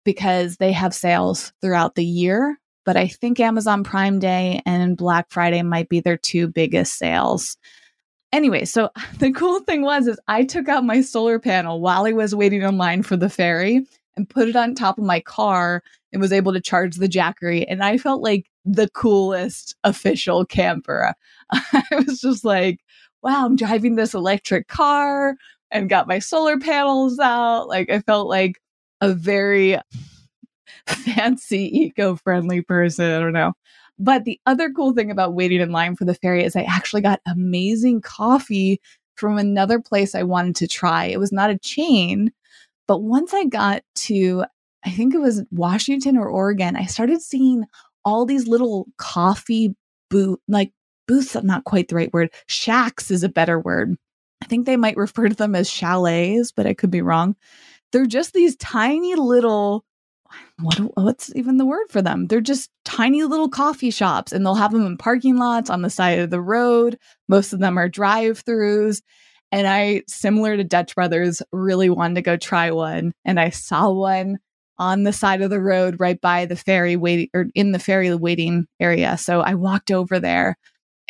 because 0.03 0.57
they 0.57 0.71
have 0.71 0.93
sales 0.93 1.53
throughout 1.61 1.95
the 1.95 2.05
year. 2.05 2.57
But 2.85 2.95
I 2.95 3.07
think 3.07 3.39
Amazon 3.39 3.83
Prime 3.83 4.19
Day 4.19 4.61
and 4.65 4.95
Black 4.95 5.27
Friday 5.29 5.61
might 5.61 5.89
be 5.89 5.99
their 5.99 6.17
two 6.17 6.47
biggest 6.47 6.97
sales. 6.97 7.57
Anyway, 8.31 8.65
so 8.65 8.89
the 9.19 9.31
cool 9.31 9.59
thing 9.61 9.81
was 9.81 10.07
is 10.07 10.19
I 10.27 10.43
took 10.43 10.69
out 10.69 10.85
my 10.85 11.01
solar 11.01 11.39
panel 11.39 11.81
while 11.81 12.05
I 12.05 12.13
was 12.13 12.35
waiting 12.35 12.63
online 12.63 13.03
for 13.03 13.17
the 13.17 13.29
ferry 13.29 13.85
and 14.17 14.29
put 14.29 14.49
it 14.49 14.55
on 14.55 14.75
top 14.75 14.97
of 14.97 15.05
my 15.05 15.19
car 15.21 15.83
and 16.11 16.21
was 16.21 16.33
able 16.33 16.51
to 16.53 16.59
charge 16.59 16.97
the 16.97 17.07
Jackery. 17.07 17.65
And 17.69 17.83
I 17.83 17.97
felt 17.97 18.21
like 18.21 18.49
the 18.65 18.89
coolest 18.89 19.75
official 19.83 20.45
camper. 20.45 21.13
I 21.51 21.83
was 22.05 22.19
just 22.19 22.43
like, 22.43 22.79
wow, 23.21 23.45
I'm 23.45 23.55
driving 23.55 23.95
this 23.95 24.13
electric 24.13 24.67
car 24.67 25.35
and 25.71 25.89
got 25.89 26.07
my 26.07 26.19
solar 26.19 26.57
panels 26.57 27.19
out. 27.19 27.67
Like 27.67 27.89
I 27.89 27.99
felt 28.01 28.27
like 28.27 28.59
a 29.01 29.13
very 29.13 29.79
fancy, 30.87 31.85
eco 31.85 32.15
friendly 32.15 32.61
person. 32.61 33.11
I 33.11 33.19
don't 33.19 33.33
know. 33.33 33.53
But 33.99 34.25
the 34.25 34.39
other 34.45 34.71
cool 34.71 34.93
thing 34.93 35.09
about 35.09 35.33
waiting 35.33 35.61
in 35.61 35.71
line 35.71 35.95
for 35.95 36.05
the 36.05 36.13
ferry 36.13 36.43
is 36.43 36.55
I 36.55 36.63
actually 36.63 37.01
got 37.01 37.21
amazing 37.25 38.01
coffee 38.01 38.79
from 39.15 39.37
another 39.37 39.79
place 39.79 40.13
I 40.13 40.23
wanted 40.23 40.55
to 40.57 40.67
try. 40.67 41.05
It 41.05 41.19
was 41.19 41.31
not 41.31 41.49
a 41.49 41.57
chain, 41.57 42.31
but 42.87 42.99
once 42.99 43.33
I 43.33 43.45
got 43.45 43.83
to, 43.95 44.45
I 44.85 44.91
think 44.91 45.13
it 45.13 45.19
was 45.19 45.43
Washington 45.51 46.17
or 46.17 46.27
Oregon, 46.27 46.75
I 46.75 46.85
started 46.85 47.21
seeing 47.21 47.65
all 48.05 48.25
these 48.25 48.47
little 48.47 48.87
coffee 48.97 49.75
boot, 50.09 50.39
like 50.47 50.71
booths, 51.07 51.35
not 51.43 51.65
quite 51.65 51.89
the 51.89 51.95
right 51.95 52.13
word. 52.13 52.31
Shacks 52.47 53.11
is 53.11 53.23
a 53.23 53.29
better 53.29 53.59
word. 53.59 53.95
I 54.41 54.45
think 54.45 54.65
they 54.65 54.77
might 54.77 54.97
refer 54.97 55.27
to 55.27 55.35
them 55.35 55.55
as 55.55 55.69
chalets, 55.69 56.51
but 56.51 56.65
I 56.65 56.73
could 56.73 56.91
be 56.91 57.01
wrong. 57.01 57.35
They're 57.91 58.05
just 58.05 58.33
these 58.33 58.55
tiny 58.57 59.15
little 59.15 59.83
what 60.59 60.77
what's 60.95 61.33
even 61.35 61.57
the 61.57 61.65
word 61.65 61.87
for 61.89 62.01
them? 62.01 62.27
They're 62.27 62.41
just 62.41 62.69
tiny 62.83 63.23
little 63.23 63.49
coffee 63.49 63.91
shops 63.91 64.31
and 64.31 64.45
they'll 64.45 64.55
have 64.55 64.71
them 64.71 64.85
in 64.85 64.97
parking 64.97 65.37
lots 65.37 65.69
on 65.69 65.81
the 65.81 65.89
side 65.89 66.19
of 66.19 66.29
the 66.29 66.41
road. 66.41 66.97
Most 67.27 67.53
of 67.53 67.59
them 67.59 67.77
are 67.77 67.87
drive-throughs. 67.87 69.01
And 69.51 69.67
I, 69.67 70.03
similar 70.07 70.57
to 70.57 70.63
Dutch 70.63 70.95
Brothers, 70.95 71.41
really 71.51 71.89
wanted 71.89 72.15
to 72.15 72.21
go 72.21 72.37
try 72.37 72.71
one. 72.71 73.13
And 73.23 73.39
I 73.39 73.49
saw 73.49 73.89
one 73.89 74.39
on 74.77 75.03
the 75.03 75.13
side 75.13 75.41
of 75.41 75.49
the 75.49 75.61
road 75.61 75.99
right 75.99 76.19
by 76.19 76.45
the 76.45 76.55
ferry 76.55 76.95
waiting 76.95 77.29
or 77.33 77.47
in 77.55 77.71
the 77.71 77.79
ferry 77.79 78.13
waiting 78.13 78.67
area. 78.79 79.17
So 79.17 79.41
I 79.41 79.55
walked 79.55 79.89
over 79.91 80.19
there 80.19 80.57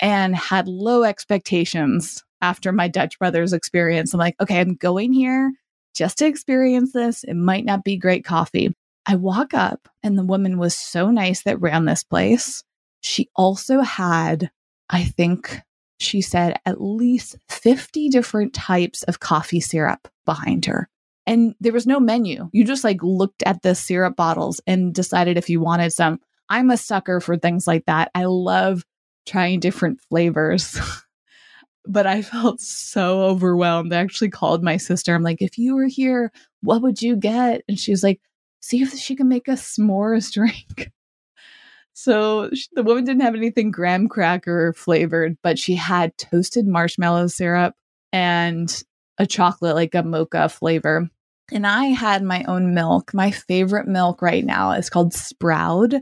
and 0.01 0.35
had 0.35 0.67
low 0.67 1.03
expectations 1.03 2.23
after 2.41 2.71
my 2.71 2.87
Dutch 2.87 3.17
Brothers 3.17 3.53
experience. 3.53 4.13
I'm 4.13 4.19
like, 4.19 4.35
okay, 4.39 4.59
I'm 4.59 4.75
going 4.75 5.11
here 5.11 5.51
just 5.95 6.19
to 6.19 6.27
experience 6.27 6.93
this. 6.93 7.23
It 7.23 7.33
might 7.33 7.65
not 7.65 7.83
be 7.83 7.97
great 7.97 8.23
coffee. 8.23 8.73
I 9.07 9.15
walk 9.15 9.53
up, 9.53 9.87
and 10.03 10.17
the 10.17 10.23
woman 10.23 10.59
was 10.59 10.77
so 10.77 11.09
nice 11.09 11.43
that 11.43 11.61
ran 11.61 11.85
this 11.85 12.03
place. 12.03 12.63
She 13.01 13.29
also 13.35 13.81
had, 13.81 14.51
I 14.89 15.05
think 15.05 15.61
she 15.99 16.21
said, 16.21 16.59
at 16.65 16.81
least 16.81 17.37
50 17.49 18.09
different 18.09 18.53
types 18.53 19.03
of 19.03 19.19
coffee 19.19 19.59
syrup 19.59 20.07
behind 20.25 20.65
her. 20.65 20.89
And 21.25 21.55
there 21.59 21.73
was 21.73 21.87
no 21.87 21.99
menu. 21.99 22.49
You 22.53 22.63
just 22.63 22.83
like 22.83 23.03
looked 23.03 23.43
at 23.43 23.61
the 23.61 23.75
syrup 23.75 24.15
bottles 24.15 24.61
and 24.65 24.93
decided 24.93 25.37
if 25.37 25.49
you 25.49 25.59
wanted 25.59 25.91
some. 25.91 26.19
I'm 26.49 26.71
a 26.71 26.77
sucker 26.77 27.19
for 27.19 27.37
things 27.37 27.67
like 27.67 27.85
that. 27.85 28.11
I 28.15 28.25
love 28.25 28.85
trying 29.25 29.59
different 29.59 29.99
flavors. 30.09 30.79
but 31.87 32.05
I 32.05 32.21
felt 32.21 32.61
so 32.61 33.23
overwhelmed. 33.23 33.93
I 33.93 33.97
actually 33.97 34.29
called 34.29 34.63
my 34.63 34.77
sister. 34.77 35.15
I'm 35.15 35.23
like, 35.23 35.41
if 35.41 35.57
you 35.57 35.75
were 35.75 35.87
here, 35.87 36.31
what 36.61 36.81
would 36.81 37.01
you 37.01 37.15
get? 37.15 37.63
And 37.67 37.79
she 37.79 37.91
was 37.91 38.03
like, 38.03 38.21
see 38.61 38.81
if 38.81 38.93
she 38.93 39.15
can 39.15 39.27
make 39.27 39.47
a 39.47 39.51
s'mores 39.51 40.31
drink. 40.33 40.91
So 41.99 42.51
she, 42.53 42.67
the 42.73 42.83
woman 42.83 43.05
didn't 43.05 43.23
have 43.23 43.33
anything 43.33 43.71
graham 43.71 44.07
cracker 44.07 44.71
flavored, 44.73 45.35
but 45.41 45.57
she 45.57 45.73
had 45.73 46.15
toasted 46.19 46.67
marshmallow 46.67 47.25
syrup 47.25 47.73
and 48.13 48.83
a 49.17 49.25
chocolate, 49.25 49.73
like 49.73 49.95
a 49.95 50.03
mocha 50.03 50.47
flavor. 50.47 51.09
And 51.51 51.65
I 51.65 51.85
had 51.85 52.21
my 52.21 52.43
own 52.43 52.75
milk. 52.75 53.15
My 53.15 53.31
favorite 53.31 53.87
milk 53.87 54.21
right 54.21 54.45
now 54.45 54.73
is 54.73 54.91
called 54.91 55.15
Sproud. 55.15 56.01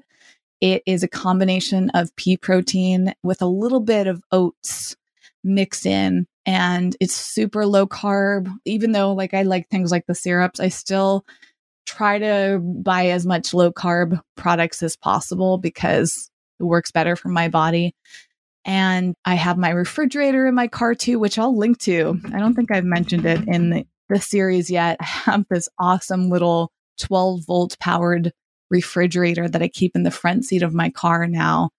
It 0.60 0.84
is 0.86 1.02
a 1.02 1.08
combination 1.08 1.92
of 1.92 2.14
pea 2.18 2.36
protein 2.36 3.14
with 3.24 3.42
a 3.42 3.48
little 3.48 3.80
bit 3.80 4.06
of 4.06 4.22
oats 4.34 4.98
mixed 5.46 5.86
in 5.86 6.28
and 6.46 6.98
it's 7.00 7.14
super 7.14 7.66
low 7.66 7.88
carb 7.88 8.52
even 8.66 8.94
though 8.94 9.14
like 9.14 9.36
i 9.36 9.44
like 9.44 9.70
things 9.70 9.92
like 9.92 10.08
the 10.08 10.16
syrups 10.16 10.60
i 10.60 10.68
still 10.70 11.24
try 11.86 12.20
to 12.20 12.60
buy 12.62 13.08
as 13.08 13.26
much 13.26 13.54
low 13.54 13.72
carb 13.72 14.20
products 14.36 14.84
as 14.84 14.96
possible 14.96 15.58
because 15.58 16.30
it 16.60 16.64
works 16.64 16.92
better 16.92 17.16
for 17.16 17.30
my 17.30 17.48
body. 17.48 17.94
And 18.68 19.14
i 19.26 19.36
have 19.36 19.58
my 19.58 19.70
refrigerator 19.70 20.48
in 20.48 20.56
my 20.56 20.68
car 20.68 20.96
too 20.96 21.20
which 21.20 21.38
i'll 21.38 21.56
link 21.56 21.78
to. 21.80 22.20
I 22.34 22.40
don't 22.40 22.56
think 22.56 22.72
i've 22.72 22.84
mentioned 22.84 23.26
it 23.26 23.48
in 23.48 23.70
the, 23.70 23.86
series 24.20 24.70
yet. 24.70 24.98
I 25.02 25.06
have 25.06 25.46
this 25.50 25.70
awesome 25.80 26.30
little 26.30 26.72
12 27.00 27.42
volt 27.46 27.78
powered 27.80 28.32
refrigerator 28.70 29.48
that 29.48 29.62
i 29.62 29.68
keep 29.68 29.96
in 29.96 30.04
the 30.04 30.12
front 30.12 30.46
seat 30.46 30.64
of 30.64 30.74
my 30.74 30.90
car 30.90 31.28
now. 31.28 31.70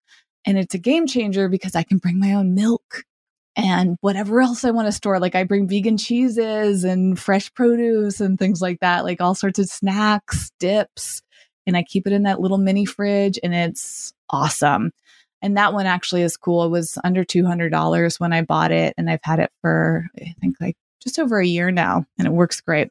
And 0.44 0.58
it's 0.58 0.74
a 0.74 0.78
game 0.78 1.06
changer 1.06 1.48
because 1.48 1.74
i 1.74 1.82
can 1.82 1.98
bring 1.98 2.20
my 2.20 2.32
own 2.32 2.54
milk 2.54 3.02
and 3.56 3.96
whatever 4.02 4.40
else 4.40 4.64
I 4.64 4.70
want 4.70 4.86
to 4.86 4.92
store. 4.92 5.18
Like 5.18 5.34
I 5.34 5.44
bring 5.44 5.66
vegan 5.66 5.96
cheeses 5.96 6.84
and 6.84 7.18
fresh 7.18 7.52
produce 7.54 8.20
and 8.20 8.38
things 8.38 8.60
like 8.60 8.80
that, 8.80 9.04
like 9.04 9.20
all 9.20 9.34
sorts 9.34 9.58
of 9.58 9.66
snacks, 9.66 10.52
dips, 10.60 11.22
and 11.66 11.76
I 11.76 11.82
keep 11.82 12.06
it 12.06 12.12
in 12.12 12.24
that 12.24 12.40
little 12.40 12.58
mini 12.58 12.84
fridge 12.84 13.38
and 13.42 13.54
it's 13.54 14.12
awesome. 14.30 14.92
And 15.42 15.56
that 15.56 15.72
one 15.72 15.86
actually 15.86 16.22
is 16.22 16.36
cool. 16.36 16.64
It 16.64 16.70
was 16.70 16.98
under 17.02 17.24
$200 17.24 18.20
when 18.20 18.32
I 18.32 18.42
bought 18.42 18.72
it 18.72 18.94
and 18.98 19.08
I've 19.08 19.20
had 19.22 19.38
it 19.38 19.50
for 19.62 20.06
I 20.18 20.34
think 20.40 20.56
like 20.60 20.76
just 21.02 21.18
over 21.18 21.38
a 21.38 21.46
year 21.46 21.70
now 21.70 22.04
and 22.18 22.26
it 22.26 22.32
works 22.32 22.60
great. 22.60 22.88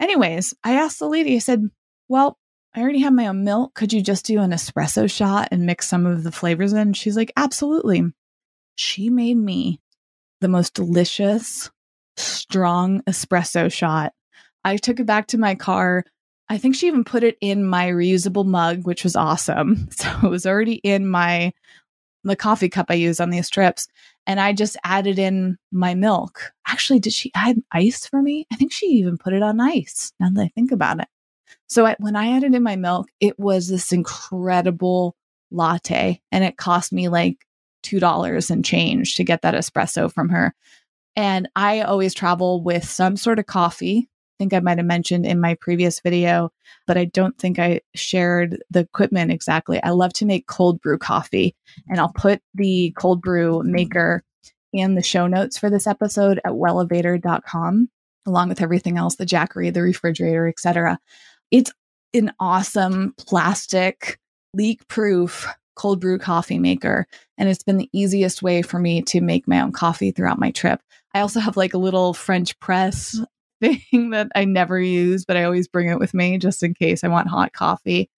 Anyways, 0.00 0.54
I 0.62 0.74
asked 0.74 0.98
the 0.98 1.08
lady, 1.08 1.36
I 1.36 1.38
said, 1.38 1.70
"Well, 2.08 2.36
I 2.74 2.80
already 2.82 3.00
have 3.00 3.12
my 3.12 3.28
own 3.28 3.44
milk. 3.44 3.74
Could 3.74 3.92
you 3.92 4.02
just 4.02 4.26
do 4.26 4.40
an 4.40 4.50
espresso 4.50 5.10
shot 5.10 5.48
and 5.52 5.66
mix 5.66 5.88
some 5.88 6.04
of 6.04 6.24
the 6.24 6.32
flavors 6.32 6.72
in?" 6.72 6.92
She's 6.94 7.16
like, 7.16 7.32
"Absolutely." 7.36 8.12
She 8.76 9.08
made 9.08 9.36
me 9.36 9.80
the 10.44 10.48
most 10.48 10.74
delicious, 10.74 11.70
strong 12.18 13.00
espresso 13.04 13.72
shot. 13.72 14.12
I 14.62 14.76
took 14.76 15.00
it 15.00 15.06
back 15.06 15.28
to 15.28 15.38
my 15.38 15.54
car. 15.54 16.04
I 16.50 16.58
think 16.58 16.74
she 16.74 16.86
even 16.86 17.02
put 17.02 17.24
it 17.24 17.38
in 17.40 17.64
my 17.64 17.88
reusable 17.88 18.44
mug, 18.44 18.86
which 18.86 19.04
was 19.04 19.16
awesome. 19.16 19.88
So 19.92 20.10
it 20.22 20.28
was 20.28 20.44
already 20.44 20.74
in 20.74 21.08
my 21.08 21.54
the 22.24 22.36
coffee 22.36 22.68
cup 22.68 22.86
I 22.90 22.94
use 22.94 23.20
on 23.20 23.30
these 23.30 23.48
trips. 23.48 23.88
And 24.26 24.38
I 24.38 24.52
just 24.52 24.76
added 24.84 25.18
in 25.18 25.56
my 25.72 25.94
milk. 25.94 26.52
Actually, 26.68 27.00
did 27.00 27.14
she 27.14 27.30
add 27.34 27.56
ice 27.72 28.06
for 28.06 28.20
me? 28.20 28.46
I 28.52 28.56
think 28.56 28.70
she 28.70 28.86
even 28.86 29.16
put 29.16 29.32
it 29.32 29.42
on 29.42 29.60
ice 29.60 30.12
now 30.20 30.28
that 30.30 30.42
I 30.42 30.50
think 30.54 30.72
about 30.72 31.00
it. 31.00 31.08
So 31.68 31.86
I, 31.86 31.96
when 32.00 32.16
I 32.16 32.36
added 32.36 32.54
in 32.54 32.62
my 32.62 32.76
milk, 32.76 33.08
it 33.18 33.38
was 33.38 33.68
this 33.68 33.92
incredible 33.92 35.16
latte 35.50 36.20
and 36.30 36.44
it 36.44 36.58
cost 36.58 36.92
me 36.92 37.08
like 37.08 37.38
$2 37.84 38.50
and 38.50 38.64
change 38.64 39.14
to 39.16 39.24
get 39.24 39.42
that 39.42 39.54
espresso 39.54 40.12
from 40.12 40.28
her. 40.30 40.54
And 41.16 41.48
I 41.54 41.82
always 41.82 42.14
travel 42.14 42.62
with 42.62 42.84
some 42.84 43.16
sort 43.16 43.38
of 43.38 43.46
coffee. 43.46 44.08
I 44.08 44.36
think 44.38 44.52
I 44.52 44.60
might 44.60 44.78
have 44.78 44.86
mentioned 44.86 45.26
in 45.26 45.40
my 45.40 45.54
previous 45.60 46.00
video, 46.00 46.50
but 46.88 46.96
I 46.98 47.04
don't 47.04 47.38
think 47.38 47.60
I 47.60 47.82
shared 47.94 48.58
the 48.68 48.80
equipment 48.80 49.30
exactly. 49.30 49.80
I 49.80 49.90
love 49.90 50.12
to 50.14 50.26
make 50.26 50.48
cold 50.48 50.80
brew 50.80 50.98
coffee, 50.98 51.54
and 51.88 52.00
I'll 52.00 52.12
put 52.12 52.42
the 52.52 52.92
cold 52.98 53.22
brew 53.22 53.62
maker 53.62 54.24
in 54.72 54.96
the 54.96 55.02
show 55.04 55.28
notes 55.28 55.56
for 55.56 55.70
this 55.70 55.86
episode 55.86 56.40
at 56.44 56.52
wellevatr.com, 56.52 57.88
along 58.26 58.48
with 58.48 58.60
everything 58.60 58.98
else 58.98 59.14
the 59.14 59.24
jackery, 59.24 59.72
the 59.72 59.82
refrigerator, 59.82 60.48
etc. 60.48 60.98
It's 61.52 61.72
an 62.12 62.32
awesome 62.40 63.14
plastic 63.16 64.18
leak 64.52 64.86
proof 64.88 65.46
cold 65.74 66.00
brew 66.00 66.18
coffee 66.18 66.58
maker. 66.58 67.06
And 67.38 67.48
it's 67.48 67.62
been 67.62 67.78
the 67.78 67.90
easiest 67.92 68.42
way 68.42 68.62
for 68.62 68.78
me 68.78 69.02
to 69.02 69.20
make 69.20 69.48
my 69.48 69.60
own 69.60 69.72
coffee 69.72 70.10
throughout 70.10 70.38
my 70.38 70.50
trip. 70.50 70.80
I 71.14 71.20
also 71.20 71.40
have 71.40 71.56
like 71.56 71.74
a 71.74 71.78
little 71.78 72.14
French 72.14 72.58
press 72.60 73.20
thing 73.60 74.10
that 74.10 74.28
I 74.34 74.44
never 74.44 74.80
use, 74.80 75.24
but 75.24 75.36
I 75.36 75.44
always 75.44 75.68
bring 75.68 75.88
it 75.88 75.98
with 75.98 76.14
me 76.14 76.38
just 76.38 76.62
in 76.62 76.74
case 76.74 77.04
I 77.04 77.08
want 77.08 77.28
hot 77.28 77.52
coffee. 77.52 78.10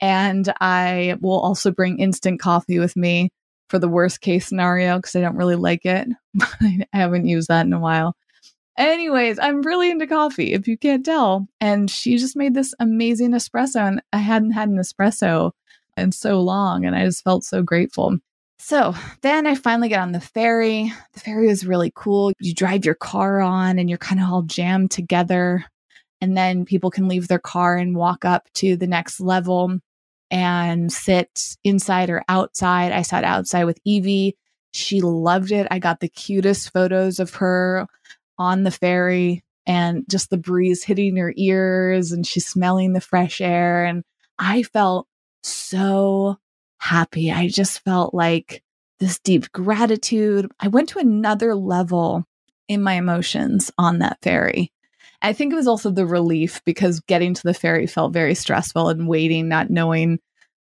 And 0.00 0.52
I 0.60 1.16
will 1.20 1.38
also 1.40 1.70
bring 1.70 1.98
instant 1.98 2.40
coffee 2.40 2.78
with 2.78 2.96
me 2.96 3.30
for 3.68 3.78
the 3.78 3.88
worst 3.88 4.20
case 4.20 4.46
scenario 4.46 4.96
because 4.96 5.14
I 5.14 5.20
don't 5.20 5.36
really 5.36 5.56
like 5.56 5.86
it. 5.86 6.08
I 6.40 6.84
haven't 6.92 7.26
used 7.26 7.48
that 7.48 7.66
in 7.66 7.72
a 7.72 7.80
while. 7.80 8.16
Anyways, 8.76 9.38
I'm 9.38 9.62
really 9.62 9.90
into 9.90 10.06
coffee, 10.06 10.54
if 10.54 10.66
you 10.66 10.78
can't 10.78 11.04
tell. 11.04 11.46
And 11.60 11.90
she 11.90 12.16
just 12.16 12.36
made 12.36 12.54
this 12.54 12.74
amazing 12.80 13.32
espresso, 13.32 13.86
and 13.86 14.02
I 14.12 14.18
hadn't 14.18 14.52
had 14.52 14.68
an 14.68 14.78
espresso 14.78 15.52
in 15.96 16.12
so 16.12 16.40
long, 16.40 16.84
and 16.84 16.94
I 16.96 17.04
just 17.04 17.24
felt 17.24 17.44
so 17.44 17.62
grateful. 17.62 18.18
So 18.58 18.94
then 19.22 19.46
I 19.46 19.56
finally 19.56 19.88
get 19.88 19.98
on 19.98 20.12
the 20.12 20.20
ferry. 20.20 20.92
The 21.14 21.20
ferry 21.20 21.48
was 21.48 21.66
really 21.66 21.92
cool. 21.96 22.32
You 22.38 22.54
drive 22.54 22.84
your 22.84 22.94
car 22.94 23.40
on 23.40 23.80
and 23.80 23.88
you're 23.88 23.98
kind 23.98 24.20
of 24.20 24.30
all 24.30 24.42
jammed 24.42 24.92
together. 24.92 25.64
And 26.20 26.36
then 26.36 26.64
people 26.64 26.88
can 26.88 27.08
leave 27.08 27.26
their 27.26 27.40
car 27.40 27.76
and 27.76 27.96
walk 27.96 28.24
up 28.24 28.48
to 28.54 28.76
the 28.76 28.86
next 28.86 29.18
level 29.20 29.78
and 30.30 30.92
sit 30.92 31.56
inside 31.64 32.08
or 32.08 32.22
outside. 32.28 32.92
I 32.92 33.02
sat 33.02 33.24
outside 33.24 33.64
with 33.64 33.80
Evie. 33.84 34.36
She 34.72 35.00
loved 35.00 35.50
it. 35.50 35.66
I 35.72 35.80
got 35.80 35.98
the 35.98 36.08
cutest 36.08 36.72
photos 36.72 37.18
of 37.18 37.34
her 37.34 37.88
on 38.38 38.62
the 38.62 38.70
ferry 38.70 39.42
and 39.66 40.04
just 40.08 40.30
the 40.30 40.38
breeze 40.38 40.84
hitting 40.84 41.16
her 41.16 41.34
ears 41.36 42.12
and 42.12 42.24
she's 42.24 42.46
smelling 42.46 42.92
the 42.92 43.00
fresh 43.00 43.40
air. 43.40 43.84
And 43.84 44.04
I 44.38 44.62
felt 44.62 45.08
so 45.42 46.38
happy. 46.78 47.30
I 47.30 47.48
just 47.48 47.80
felt 47.84 48.14
like 48.14 48.62
this 48.98 49.18
deep 49.18 49.50
gratitude. 49.52 50.50
I 50.60 50.68
went 50.68 50.88
to 50.90 50.98
another 50.98 51.54
level 51.54 52.24
in 52.68 52.82
my 52.82 52.94
emotions 52.94 53.70
on 53.78 53.98
that 53.98 54.18
ferry. 54.22 54.72
I 55.20 55.32
think 55.32 55.52
it 55.52 55.56
was 55.56 55.68
also 55.68 55.90
the 55.90 56.06
relief 56.06 56.62
because 56.64 57.00
getting 57.00 57.34
to 57.34 57.42
the 57.44 57.54
ferry 57.54 57.86
felt 57.86 58.12
very 58.12 58.34
stressful 58.34 58.88
and 58.88 59.06
waiting, 59.06 59.48
not 59.48 59.70
knowing 59.70 60.18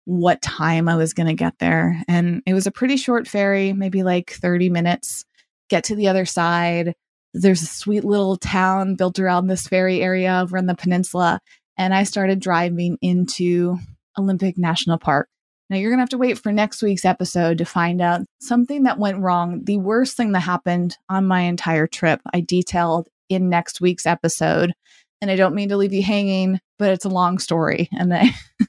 what 0.05 0.43
time 0.43 0.89
I 0.89 0.97
was 0.97 1.13
going 1.13 1.27
to 1.27 1.35
get 1.35 1.59
there. 1.59 2.01
And 2.09 2.43
it 2.47 2.55
was 2.55 2.67
a 2.67 2.73
pretty 2.73 2.97
short 2.97 3.27
ferry, 3.27 3.73
maybe 3.73 4.03
like 4.03 4.31
30 4.31 4.71
minutes. 4.71 5.25
Get 5.71 5.85
to 5.85 5.97
the 5.97 6.09
other 6.09 6.25
side. 6.25 6.95
There's 7.33 7.63
a 7.63 7.67
sweet 7.67 8.05
little 8.05 8.37
town 8.37 8.95
built 8.95 9.19
around 9.19 9.47
this 9.47 9.67
ferry 9.67 10.03
area 10.03 10.41
over 10.41 10.57
in 10.57 10.67
the 10.67 10.77
peninsula. 10.77 11.41
And 11.77 11.93
I 11.93 12.05
started 12.05 12.39
driving 12.39 12.99
into 13.01 13.79
Olympic 14.19 14.59
National 14.59 14.99
Park. 14.99 15.29
Now, 15.71 15.77
you're 15.77 15.91
going 15.91 15.99
to 15.99 16.03
have 16.03 16.11
to 16.11 16.19
wait 16.19 16.39
for 16.39 16.53
next 16.53 16.83
week's 16.83 17.05
episode 17.07 17.59
to 17.59 17.65
find 17.65 18.03
out 18.03 18.21
something 18.41 18.83
that 18.83 18.99
went 18.99 19.21
wrong. 19.21 19.65
The 19.65 19.79
worst 19.79 20.17
thing 20.17 20.33
that 20.33 20.41
happened 20.41 20.97
on 21.09 21.27
my 21.27 21.41
entire 21.41 21.87
trip, 21.87 22.21
I 22.35 22.41
detailed 22.41 23.09
in 23.31 23.49
next 23.49 23.81
week's 23.81 24.07
episode. 24.07 24.75
And 25.23 25.31
I 25.31 25.37
don't 25.37 25.55
mean 25.55 25.71
to 25.71 25.79
leave 25.79 25.95
you 25.95 26.03
hanging, 26.03 26.61
but 26.79 26.91
it's 26.91 27.07
a 27.07 27.11
long 27.11 27.39
story. 27.39 27.89
And 27.93 28.13
I. 28.13 28.31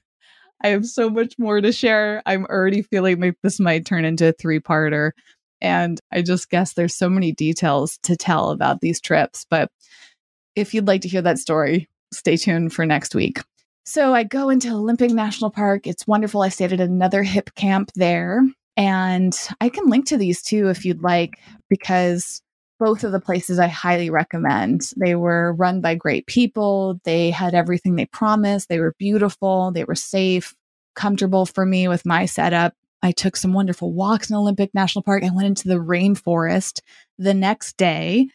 I 0.63 0.69
have 0.69 0.85
so 0.87 1.11
much 1.11 1.35
more 1.37 1.61
to 1.61 1.71
share. 1.71 2.23
I'm 2.25 2.45
already 2.45 2.81
feeling 2.81 3.19
like 3.19 3.35
this 3.43 3.59
might 3.59 3.85
turn 3.85 4.03
into 4.03 4.29
a 4.29 4.31
three 4.31 4.59
parter. 4.59 5.11
And 5.61 5.99
I 6.11 6.23
just 6.23 6.49
guess 6.49 6.73
there's 6.73 6.95
so 6.95 7.07
many 7.07 7.33
details 7.33 7.99
to 8.03 8.15
tell 8.15 8.49
about 8.49 8.81
these 8.81 8.99
trips. 8.99 9.45
But 9.47 9.69
if 10.55 10.73
you'd 10.73 10.87
like 10.87 11.01
to 11.01 11.07
hear 11.07 11.21
that 11.21 11.37
story, 11.37 11.87
stay 12.13 12.37
tuned 12.37 12.73
for 12.73 12.85
next 12.85 13.13
week. 13.13 13.41
So 13.85 14.15
I 14.15 14.23
go 14.23 14.49
into 14.49 14.71
Olympic 14.71 15.11
National 15.11 15.51
Park. 15.51 15.85
It's 15.85 16.07
wonderful. 16.07 16.41
I 16.41 16.49
stayed 16.49 16.73
at 16.73 16.79
another 16.79 17.23
Hipcamp 17.23 17.91
there. 17.93 18.43
And 18.75 19.37
I 19.61 19.69
can 19.69 19.87
link 19.89 20.07
to 20.07 20.17
these 20.17 20.41
too 20.41 20.69
if 20.69 20.83
you'd 20.83 21.03
like, 21.03 21.39
because 21.69 22.41
both 22.79 23.03
of 23.03 23.11
the 23.11 23.21
places 23.21 23.59
I 23.59 23.67
highly 23.67 24.09
recommend. 24.09 24.91
They 24.97 25.15
were 25.15 25.53
run 25.53 25.81
by 25.81 25.95
great 25.95 26.25
people. 26.27 26.99
They 27.05 27.31
had 27.31 27.53
everything 27.53 27.95
they 27.95 28.07
promised. 28.07 28.67
They 28.67 28.79
were 28.79 28.95
beautiful. 28.99 29.71
They 29.71 29.85
were 29.85 29.95
safe, 29.95 30.53
comfortable 30.95 31.45
for 31.45 31.65
me 31.65 31.87
with 31.87 32.05
my 32.05 32.25
setup. 32.25 32.73
I 33.01 33.11
took 33.11 33.37
some 33.37 33.53
wonderful 33.53 33.93
walks 33.93 34.29
in 34.29 34.35
Olympic 34.35 34.73
National 34.73 35.03
Park. 35.03 35.23
I 35.23 35.29
went 35.29 35.47
into 35.47 35.67
the 35.67 35.75
rainforest 35.75 36.81
the 37.17 37.33
next 37.33 37.77
day 37.77 38.27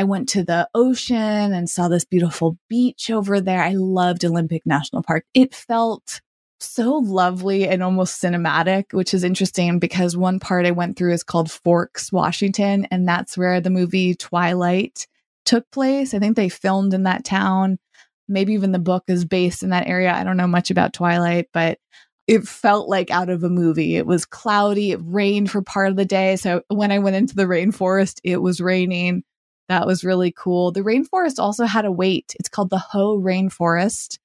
I 0.00 0.04
went 0.04 0.30
to 0.30 0.42
the 0.42 0.66
ocean 0.74 1.52
and 1.52 1.68
saw 1.68 1.88
this 1.88 2.06
beautiful 2.06 2.56
beach 2.70 3.10
over 3.10 3.38
there. 3.38 3.62
I 3.62 3.74
loved 3.74 4.24
Olympic 4.24 4.64
National 4.64 5.02
Park. 5.02 5.26
It 5.34 5.54
felt 5.54 6.22
so 6.58 6.96
lovely 6.96 7.68
and 7.68 7.82
almost 7.82 8.22
cinematic, 8.22 8.94
which 8.94 9.12
is 9.12 9.24
interesting 9.24 9.78
because 9.78 10.16
one 10.16 10.40
part 10.40 10.64
I 10.64 10.70
went 10.70 10.96
through 10.96 11.12
is 11.12 11.22
called 11.22 11.50
Forks, 11.50 12.10
Washington, 12.10 12.86
and 12.90 13.06
that's 13.06 13.36
where 13.36 13.60
the 13.60 13.68
movie 13.68 14.14
Twilight 14.14 15.06
took 15.44 15.70
place. 15.70 16.14
I 16.14 16.18
think 16.18 16.34
they 16.34 16.48
filmed 16.48 16.94
in 16.94 17.02
that 17.02 17.26
town. 17.26 17.78
Maybe 18.26 18.54
even 18.54 18.72
the 18.72 18.78
book 18.78 19.04
is 19.06 19.26
based 19.26 19.62
in 19.62 19.68
that 19.68 19.86
area. 19.86 20.14
I 20.14 20.24
don't 20.24 20.38
know 20.38 20.46
much 20.46 20.70
about 20.70 20.94
Twilight, 20.94 21.48
but 21.52 21.78
it 22.26 22.48
felt 22.48 22.88
like 22.88 23.10
out 23.10 23.28
of 23.28 23.44
a 23.44 23.50
movie. 23.50 23.96
It 23.96 24.06
was 24.06 24.24
cloudy, 24.24 24.92
it 24.92 25.00
rained 25.02 25.50
for 25.50 25.60
part 25.60 25.90
of 25.90 25.96
the 25.96 26.06
day. 26.06 26.36
So 26.36 26.62
when 26.68 26.90
I 26.90 27.00
went 27.00 27.16
into 27.16 27.36
the 27.36 27.44
rainforest, 27.44 28.20
it 28.24 28.38
was 28.38 28.62
raining. 28.62 29.24
That 29.70 29.86
was 29.86 30.02
really 30.04 30.32
cool. 30.36 30.72
The 30.72 30.80
rainforest 30.82 31.38
also 31.38 31.64
had 31.64 31.84
a 31.84 31.92
wait. 31.92 32.34
It's 32.40 32.48
called 32.48 32.70
the 32.70 32.78
Hoh 32.78 33.20
Rainforest. 33.20 34.18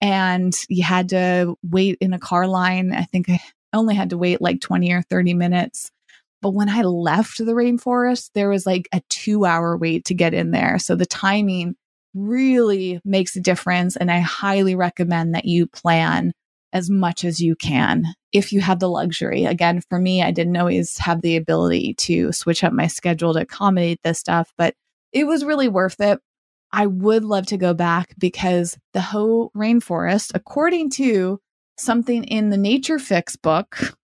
And 0.00 0.56
you 0.70 0.82
had 0.82 1.10
to 1.10 1.56
wait 1.62 1.98
in 2.00 2.14
a 2.14 2.18
car 2.18 2.46
line. 2.46 2.94
I 2.94 3.02
think 3.02 3.28
I 3.28 3.38
only 3.74 3.94
had 3.94 4.10
to 4.10 4.18
wait 4.18 4.40
like 4.40 4.62
20 4.62 4.90
or 4.92 5.02
30 5.02 5.34
minutes. 5.34 5.90
But 6.40 6.54
when 6.54 6.70
I 6.70 6.82
left 6.82 7.36
the 7.36 7.52
rainforest, 7.52 8.30
there 8.32 8.48
was 8.48 8.64
like 8.64 8.88
a 8.90 9.02
two 9.10 9.44
hour 9.44 9.76
wait 9.76 10.06
to 10.06 10.14
get 10.14 10.32
in 10.32 10.52
there. 10.52 10.78
So 10.78 10.96
the 10.96 11.04
timing 11.04 11.76
really 12.14 12.98
makes 13.04 13.36
a 13.36 13.40
difference. 13.40 13.94
And 13.94 14.10
I 14.10 14.20
highly 14.20 14.74
recommend 14.74 15.34
that 15.34 15.44
you 15.44 15.66
plan 15.66 16.32
as 16.72 16.90
much 16.90 17.24
as 17.24 17.40
you 17.40 17.56
can 17.56 18.04
if 18.32 18.52
you 18.52 18.60
have 18.60 18.78
the 18.78 18.88
luxury. 18.88 19.44
Again, 19.44 19.80
for 19.88 19.98
me, 19.98 20.22
I 20.22 20.30
didn't 20.30 20.56
always 20.56 20.98
have 20.98 21.22
the 21.22 21.36
ability 21.36 21.94
to 21.94 22.32
switch 22.32 22.62
up 22.62 22.72
my 22.72 22.86
schedule 22.86 23.34
to 23.34 23.40
accommodate 23.40 24.00
this 24.02 24.18
stuff, 24.18 24.52
but 24.58 24.74
it 25.12 25.24
was 25.24 25.44
really 25.44 25.68
worth 25.68 26.00
it. 26.00 26.20
I 26.72 26.86
would 26.86 27.24
love 27.24 27.46
to 27.46 27.56
go 27.56 27.72
back 27.72 28.14
because 28.18 28.76
the 28.92 29.00
Hoh 29.00 29.50
Rainforest, 29.56 30.32
according 30.34 30.90
to 30.90 31.40
something 31.78 32.24
in 32.24 32.50
the 32.50 32.58
Nature 32.58 32.98
Fix 32.98 33.36
book, 33.36 33.96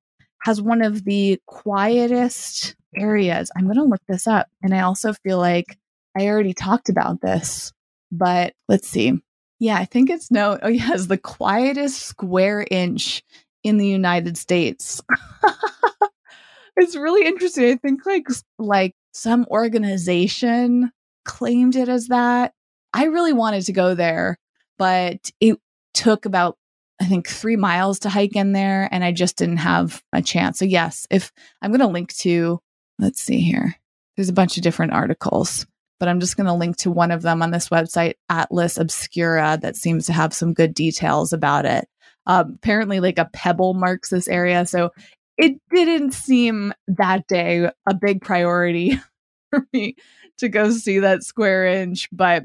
has 0.43 0.63
one 0.63 0.83
of 0.83 1.05
the 1.05 1.41
quietest 1.47 2.77
areas. 2.97 3.51
I'm 3.57 3.65
going 3.65 3.77
to 3.77 3.85
look 3.85 4.03
this 4.07 4.27
up. 4.27 4.49
And 4.63 4.75
I 4.75 4.81
also 4.83 5.13
feel 5.13 5.39
like 5.39 5.77
I 6.17 6.27
already 6.27 6.53
talked 6.53 6.89
about 6.89 7.21
this, 7.21 7.73
but 8.13 8.53
let's 8.69 8.89
see. 8.89 9.21
Yeah, 9.63 9.77
I 9.77 9.85
think 9.85 10.11
it's 10.11 10.29
no. 10.29 10.59
Oh, 10.61 10.69
yeah, 10.69 10.91
it's 10.93 11.07
the 11.07 11.17
quietest 11.17 12.03
square 12.03 12.67
inch 12.69 13.23
in 13.63 13.79
the 13.79 13.87
United 13.87 14.37
States. 14.37 15.01
it's 16.77 16.97
really 16.97 17.25
interesting. 17.25 17.71
I 17.71 17.77
think 17.77 18.05
like 18.05 18.27
like 18.59 18.97
some 19.13 19.47
organization 19.53 20.91
claimed 21.25 21.77
it 21.77 21.89
as 21.89 22.09
that. 22.09 22.55
I 22.93 23.05
really 23.05 23.33
wanted 23.33 23.63
to 23.67 23.73
go 23.73 23.95
there, 23.95 24.37
but 24.79 25.31
it 25.39 25.59
took 25.95 26.27
about 26.27 26.59
I 27.01 27.05
think 27.05 27.29
3 27.29 27.55
miles 27.55 28.01
to 28.01 28.09
hike 28.09 28.35
in 28.35 28.51
there 28.53 28.89
and 28.91 29.05
I 29.05 29.13
just 29.13 29.37
didn't 29.37 29.59
have 29.59 30.03
a 30.13 30.23
chance. 30.23 30.59
So 30.59 30.65
yes, 30.65 31.07
if 31.09 31.31
I'm 31.63 31.71
going 31.71 31.79
to 31.81 31.87
link 31.87 32.13
to 32.17 32.59
let's 32.99 33.23
see 33.23 33.41
here. 33.41 33.77
There's 34.17 34.29
a 34.29 34.33
bunch 34.33 34.57
of 34.57 34.65
different 34.65 34.93
articles 34.93 35.67
but 36.03 36.09
I'm 36.09 36.19
just 36.19 36.37
going 36.37 36.49
to 36.49 36.53
link 36.53 36.79
to 36.79 36.91
one 36.91 37.13
of 37.13 37.23
them 37.23 37.43
on 37.43 37.53
this 37.53 37.69
website, 37.69 38.15
Atlas 38.29 38.77
Obscura, 38.77 39.57
that 39.63 39.77
seems 39.77 40.05
to 40.07 40.13
have 40.13 40.35
some 40.35 40.53
good 40.53 40.75
details 40.75 41.33
about 41.33 41.65
it. 41.65 41.87
Um, 42.27 42.55
apparently, 42.57 42.99
like 42.99 43.21
a 43.21 43.31
pebble 43.33 43.75
marks 43.75 44.11
this 44.11 44.27
area. 44.27 44.67
So 44.67 44.91
it 45.39 45.61
didn't 45.73 46.11
seem 46.11 46.75
that 46.89 47.29
day 47.29 47.71
a 47.89 47.95
big 47.95 48.21
priority 48.21 48.99
for 49.51 49.65
me 49.73 49.95
to 50.39 50.49
go 50.49 50.73
see 50.73 50.99
that 50.99 51.23
square 51.23 51.67
inch, 51.67 52.09
but 52.11 52.43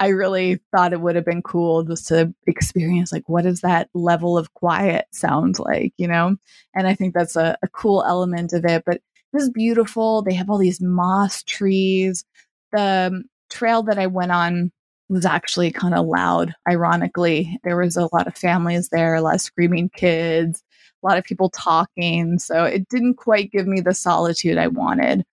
I 0.00 0.08
really 0.08 0.58
thought 0.74 0.92
it 0.92 1.00
would 1.00 1.14
have 1.14 1.24
been 1.24 1.42
cool 1.42 1.84
just 1.84 2.08
to 2.08 2.34
experience 2.48 3.12
like 3.12 3.28
what 3.28 3.44
does 3.44 3.60
that 3.60 3.88
level 3.94 4.36
of 4.36 4.52
quiet 4.54 5.06
sound 5.12 5.60
like, 5.60 5.92
you 5.96 6.08
know? 6.08 6.34
And 6.74 6.88
I 6.88 6.96
think 6.96 7.14
that's 7.14 7.36
a, 7.36 7.56
a 7.62 7.68
cool 7.68 8.02
element 8.04 8.52
of 8.52 8.64
it. 8.64 8.82
But 8.84 8.96
it 8.96 9.02
was 9.32 9.48
beautiful. 9.48 10.22
They 10.22 10.34
have 10.34 10.50
all 10.50 10.58
these 10.58 10.80
moss 10.80 11.44
trees 11.44 12.24
the 12.72 13.22
trail 13.50 13.82
that 13.84 13.98
I 13.98 14.06
went 14.06 14.32
on 14.32 14.70
was 15.08 15.24
actually 15.24 15.70
kind 15.70 15.94
of 15.94 16.06
loud. 16.06 16.54
Ironically, 16.68 17.58
there 17.64 17.76
was 17.76 17.96
a 17.96 18.08
lot 18.12 18.26
of 18.26 18.36
families 18.36 18.88
there, 18.88 19.14
a 19.14 19.20
lot 19.20 19.36
of 19.36 19.40
screaming 19.40 19.88
kids, 19.90 20.62
a 21.02 21.06
lot 21.06 21.18
of 21.18 21.24
people 21.24 21.50
talking. 21.50 22.38
So 22.38 22.64
it 22.64 22.88
didn't 22.88 23.14
quite 23.14 23.52
give 23.52 23.66
me 23.66 23.80
the 23.80 23.94
solitude 23.94 24.58
I 24.58 24.68
wanted. 24.68 25.24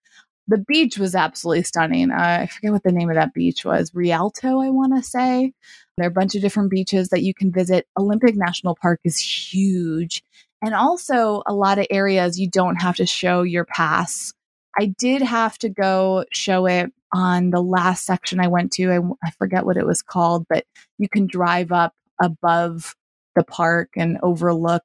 The 0.47 0.57
beach 0.57 0.97
was 0.97 1.15
absolutely 1.15 1.63
stunning. 1.63 2.11
Uh, 2.11 2.39
I 2.41 2.47
forget 2.47 2.73
what 2.73 2.84
the 2.84 2.91
name 2.91 3.09
of 3.09 3.15
that 3.15 3.34
beach 3.34 3.63
was. 3.63 3.91
Rialto, 3.95 4.59
I 4.59 4.69
want 4.69 4.95
to 4.95 5.01
say. 5.01 5.53
There 5.97 6.05
are 6.05 6.09
a 6.09 6.13
bunch 6.13 6.36
of 6.36 6.41
different 6.41 6.69
beaches 6.69 7.09
that 7.09 7.23
you 7.23 7.34
can 7.34 7.51
visit. 7.51 7.88
Olympic 7.97 8.36
National 8.36 8.75
Park 8.75 8.99
is 9.03 9.17
huge. 9.17 10.21
And 10.61 10.73
also, 10.73 11.43
a 11.45 11.53
lot 11.53 11.79
of 11.79 11.88
areas 11.89 12.39
you 12.39 12.49
don't 12.49 12.75
have 12.75 12.97
to 12.97 13.05
show 13.05 13.43
your 13.43 13.65
pass. 13.65 14.34
I 14.77 14.88
did 14.97 15.21
have 15.21 15.57
to 15.59 15.69
go 15.69 16.25
show 16.31 16.65
it 16.65 16.91
on 17.14 17.51
the 17.51 17.61
last 17.61 18.05
section 18.05 18.39
I 18.39 18.47
went 18.47 18.72
to. 18.74 18.91
I, 18.91 18.99
I 19.26 19.32
forget 19.38 19.66
what 19.66 19.78
it 19.78 19.86
was 19.86 20.01
called, 20.01 20.45
but 20.49 20.66
you 20.97 21.07
can 21.07 21.28
drive 21.28 21.72
up 21.72 21.93
above 22.22 22.95
the 23.36 23.43
park 23.43 23.91
and 23.95 24.18
overlook 24.24 24.84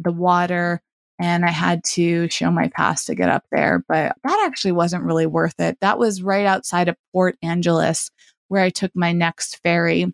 the 0.00 0.12
water. 0.12 0.82
And 1.20 1.44
I 1.44 1.50
had 1.50 1.82
to 1.92 2.28
show 2.28 2.50
my 2.50 2.68
pass 2.68 3.04
to 3.06 3.14
get 3.14 3.28
up 3.28 3.44
there, 3.50 3.84
but 3.88 4.16
that 4.22 4.46
actually 4.46 4.72
wasn't 4.72 5.04
really 5.04 5.26
worth 5.26 5.58
it. 5.58 5.78
That 5.80 5.98
was 5.98 6.22
right 6.22 6.46
outside 6.46 6.88
of 6.88 6.96
Port 7.12 7.36
Angeles, 7.42 8.10
where 8.48 8.62
I 8.62 8.70
took 8.70 8.92
my 8.94 9.12
next 9.12 9.60
ferry. 9.62 10.12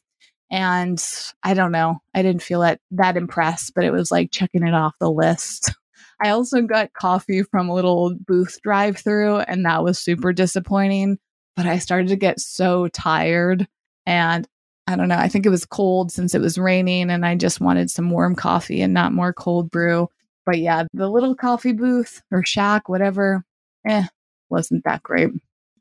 And 0.51 1.03
I 1.43 1.55
don't 1.55 1.73
know, 1.73 1.99
I 2.15 2.23
didn't 2.23 2.43
feel 2.43 2.61
that, 2.61 2.81
that 2.93 3.17
impressed, 3.17 3.75
but 3.75 3.85
it 3.85 3.93
was 3.93 4.11
like 4.11 4.31
checking 4.31 4.67
it 4.67 4.75
off 4.75 4.95
the 5.01 5.11
list. 5.11 5.73
I 6.23 6.31
also 6.31 6.62
got 6.62 6.93
coffee 6.93 7.43
from 7.43 7.69
a 7.69 7.75
little 7.75 8.15
booth 8.15 8.61
drive 8.62 8.99
through, 8.99 9.39
and 9.39 9.67
that 9.67 9.83
was 9.83 9.99
super 9.99 10.33
disappointing. 10.33 11.19
But 11.57 11.66
I 11.66 11.78
started 11.78 12.09
to 12.09 12.16
get 12.16 12.40
so 12.40 12.88
tired. 12.88 13.66
And 14.07 14.46
I 14.86 14.96
don't 14.96 15.09
know, 15.09 15.16
I 15.16 15.28
think 15.28 15.46
it 15.46 15.50
was 15.50 15.64
cold 15.64 16.12
since 16.12 16.34
it 16.34 16.40
was 16.40 16.59
raining, 16.59 17.11
and 17.11 17.24
I 17.24 17.36
just 17.36 17.61
wanted 17.61 17.90
some 17.90 18.11
warm 18.11 18.34
coffee 18.34 18.82
and 18.82 18.92
not 18.92 19.12
more 19.12 19.32
cold 19.32 19.70
brew. 19.70 20.09
But 20.44 20.59
yeah, 20.59 20.84
the 20.92 21.09
little 21.09 21.34
coffee 21.34 21.72
booth 21.72 22.22
or 22.30 22.44
shack, 22.44 22.88
whatever, 22.88 23.44
eh, 23.86 24.05
wasn't 24.50 24.84
that 24.84 25.02
great. 25.02 25.30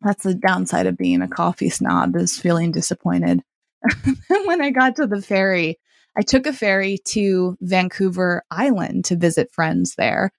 That's 0.02 0.24
the 0.24 0.36
downside 0.36 0.88
of 0.88 0.98
being 0.98 1.22
a 1.22 1.28
coffee 1.28 1.70
snob 1.70 2.16
is 2.16 2.38
feeling 2.38 2.72
disappointed. 2.72 3.42
when 4.46 4.62
I 4.62 4.70
got 4.70 4.96
to 4.98 5.08
the 5.08 5.22
ferry, 5.22 5.80
I 6.18 6.22
took 6.22 6.46
a 6.46 6.54
ferry 6.54 7.00
to 7.08 7.58
Vancouver 7.62 8.44
Island 8.52 9.06
to 9.06 9.16
visit 9.16 9.52
friends 9.52 9.96
there. 9.96 10.32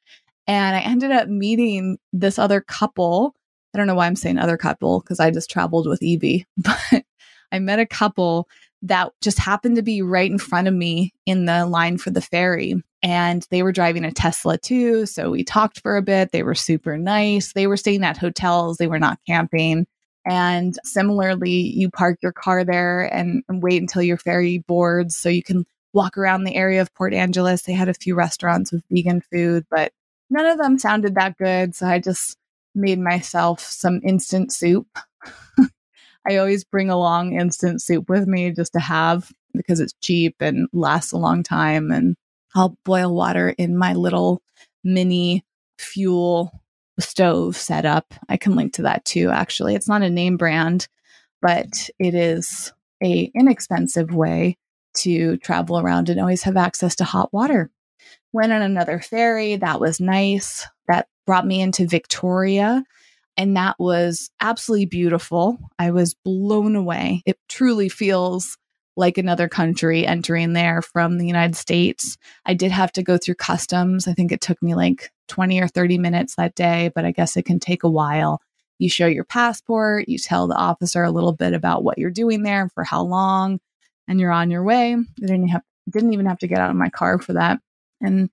And 0.46 0.76
I 0.76 0.80
ended 0.80 1.10
up 1.10 1.28
meeting 1.28 1.98
this 2.12 2.38
other 2.38 2.60
couple. 2.60 3.34
I 3.74 3.78
don't 3.78 3.86
know 3.86 3.94
why 3.94 4.06
I'm 4.06 4.16
saying 4.16 4.38
other 4.38 4.56
couple 4.56 5.00
because 5.00 5.18
I 5.20 5.30
just 5.30 5.50
traveled 5.50 5.88
with 5.88 6.02
Evie, 6.02 6.46
but 6.56 7.04
I 7.50 7.58
met 7.58 7.80
a 7.80 7.86
couple 7.86 8.48
that 8.82 9.12
just 9.22 9.38
happened 9.38 9.76
to 9.76 9.82
be 9.82 10.02
right 10.02 10.30
in 10.30 10.38
front 10.38 10.68
of 10.68 10.74
me 10.74 11.12
in 11.26 11.46
the 11.46 11.66
line 11.66 11.96
for 11.96 12.10
the 12.10 12.20
ferry. 12.20 12.74
And 13.02 13.46
they 13.50 13.62
were 13.62 13.72
driving 13.72 14.04
a 14.04 14.12
Tesla 14.12 14.58
too. 14.58 15.06
So 15.06 15.30
we 15.30 15.42
talked 15.42 15.80
for 15.80 15.96
a 15.96 16.02
bit. 16.02 16.32
They 16.32 16.42
were 16.42 16.54
super 16.54 16.98
nice. 16.98 17.52
They 17.52 17.66
were 17.66 17.76
staying 17.76 18.04
at 18.04 18.18
hotels, 18.18 18.76
they 18.76 18.86
were 18.86 18.98
not 18.98 19.18
camping. 19.26 19.86
And 20.26 20.78
similarly, 20.84 21.50
you 21.50 21.90
park 21.90 22.18
your 22.22 22.32
car 22.32 22.64
there 22.64 23.02
and, 23.12 23.42
and, 23.48 23.62
wait 23.62 23.82
until 23.82 24.02
your 24.02 24.16
ferry 24.16 24.58
boards 24.66 25.14
so 25.14 25.28
you 25.28 25.42
can 25.42 25.66
walk 25.92 26.16
around 26.16 26.44
the 26.44 26.56
area 26.56 26.80
of 26.80 26.94
Port 26.94 27.12
Angeles. 27.12 27.62
They 27.62 27.74
had 27.74 27.90
a 27.90 27.94
few 27.94 28.14
restaurants 28.14 28.72
with 28.72 28.82
vegan 28.90 29.20
food, 29.20 29.66
but 29.70 29.92
none 30.30 30.46
of 30.46 30.56
them 30.56 30.78
sounded 30.78 31.14
that 31.16 31.36
good. 31.36 31.74
So 31.74 31.86
I 31.86 31.98
just 31.98 32.38
made 32.74 32.98
myself 32.98 33.60
some 33.60 34.00
instant 34.04 34.52
soup. 34.52 34.98
I 36.26 36.36
always 36.36 36.64
bring 36.64 36.90
along 36.90 37.34
instant 37.34 37.82
soup 37.82 38.08
with 38.08 38.26
me 38.26 38.50
just 38.50 38.72
to 38.72 38.80
have 38.80 39.30
because 39.52 39.80
it's 39.80 39.94
cheap 40.00 40.36
and 40.40 40.68
lasts 40.72 41.12
a 41.12 41.18
long 41.18 41.42
time. 41.42 41.90
And 41.90 42.16
I'll 42.54 42.76
boil 42.84 43.14
water 43.14 43.50
in 43.50 43.76
my 43.76 43.94
little 43.94 44.42
mini 44.82 45.44
fuel 45.78 46.62
stove 46.98 47.56
setup. 47.56 48.14
I 48.28 48.36
can 48.36 48.56
link 48.56 48.72
to 48.74 48.82
that 48.82 49.04
too, 49.04 49.30
actually. 49.30 49.74
It's 49.74 49.88
not 49.88 50.02
a 50.02 50.10
name 50.10 50.36
brand, 50.36 50.88
but 51.42 51.90
it 51.98 52.14
is 52.14 52.72
a 53.02 53.30
inexpensive 53.34 54.14
way 54.14 54.56
to 54.98 55.36
travel 55.38 55.78
around 55.78 56.08
and 56.08 56.20
always 56.20 56.44
have 56.44 56.56
access 56.56 56.94
to 56.96 57.04
hot 57.04 57.32
water. 57.32 57.70
Went 58.32 58.52
on 58.52 58.62
another 58.62 59.00
ferry. 59.00 59.56
That 59.56 59.80
was 59.80 60.00
nice. 60.00 60.66
Brought 61.26 61.46
me 61.46 61.60
into 61.60 61.86
Victoria. 61.86 62.84
And 63.36 63.56
that 63.56 63.76
was 63.78 64.30
absolutely 64.40 64.86
beautiful. 64.86 65.58
I 65.78 65.90
was 65.90 66.14
blown 66.14 66.76
away. 66.76 67.22
It 67.26 67.38
truly 67.48 67.88
feels 67.88 68.56
like 68.96 69.18
another 69.18 69.48
country 69.48 70.06
entering 70.06 70.52
there 70.52 70.80
from 70.80 71.18
the 71.18 71.26
United 71.26 71.56
States. 71.56 72.16
I 72.46 72.54
did 72.54 72.70
have 72.70 72.92
to 72.92 73.02
go 73.02 73.18
through 73.18 73.34
customs. 73.34 74.06
I 74.06 74.12
think 74.12 74.30
it 74.30 74.40
took 74.40 74.62
me 74.62 74.74
like 74.74 75.10
20 75.28 75.60
or 75.60 75.66
30 75.66 75.98
minutes 75.98 76.36
that 76.36 76.54
day, 76.54 76.92
but 76.94 77.04
I 77.04 77.10
guess 77.10 77.36
it 77.36 77.44
can 77.44 77.58
take 77.58 77.82
a 77.82 77.90
while. 77.90 78.40
You 78.78 78.88
show 78.88 79.06
your 79.06 79.24
passport, 79.24 80.08
you 80.08 80.18
tell 80.18 80.46
the 80.46 80.56
officer 80.56 81.02
a 81.02 81.10
little 81.10 81.32
bit 81.32 81.54
about 81.54 81.84
what 81.84 81.98
you're 81.98 82.10
doing 82.10 82.42
there 82.42 82.62
and 82.62 82.72
for 82.72 82.84
how 82.84 83.02
long, 83.02 83.58
and 84.06 84.20
you're 84.20 84.32
on 84.32 84.50
your 84.50 84.62
way. 84.62 84.94
I 84.94 85.04
didn't 85.20 85.48
have 85.48 85.62
didn't 85.90 86.12
even 86.12 86.26
have 86.26 86.38
to 86.38 86.46
get 86.46 86.58
out 86.58 86.70
of 86.70 86.76
my 86.76 86.88
car 86.88 87.18
for 87.18 87.34
that. 87.34 87.58
And 88.00 88.30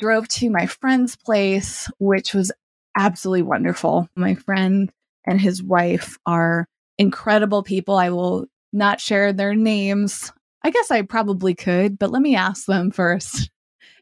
drove 0.00 0.26
to 0.28 0.50
my 0.50 0.66
friend's 0.66 1.16
place, 1.16 1.88
which 1.98 2.34
was 2.34 2.50
absolutely 2.96 3.42
wonderful. 3.42 4.08
My 4.16 4.34
friend 4.34 4.90
and 5.26 5.40
his 5.40 5.62
wife 5.62 6.18
are 6.26 6.66
incredible 6.98 7.62
people. 7.62 7.96
I 7.96 8.10
will 8.10 8.46
not 8.72 9.00
share 9.00 9.32
their 9.32 9.54
names. 9.54 10.32
I 10.62 10.70
guess 10.70 10.90
I 10.90 11.02
probably 11.02 11.54
could, 11.54 11.98
but 11.98 12.10
let 12.10 12.22
me 12.22 12.36
ask 12.36 12.66
them 12.66 12.90
first 12.92 13.50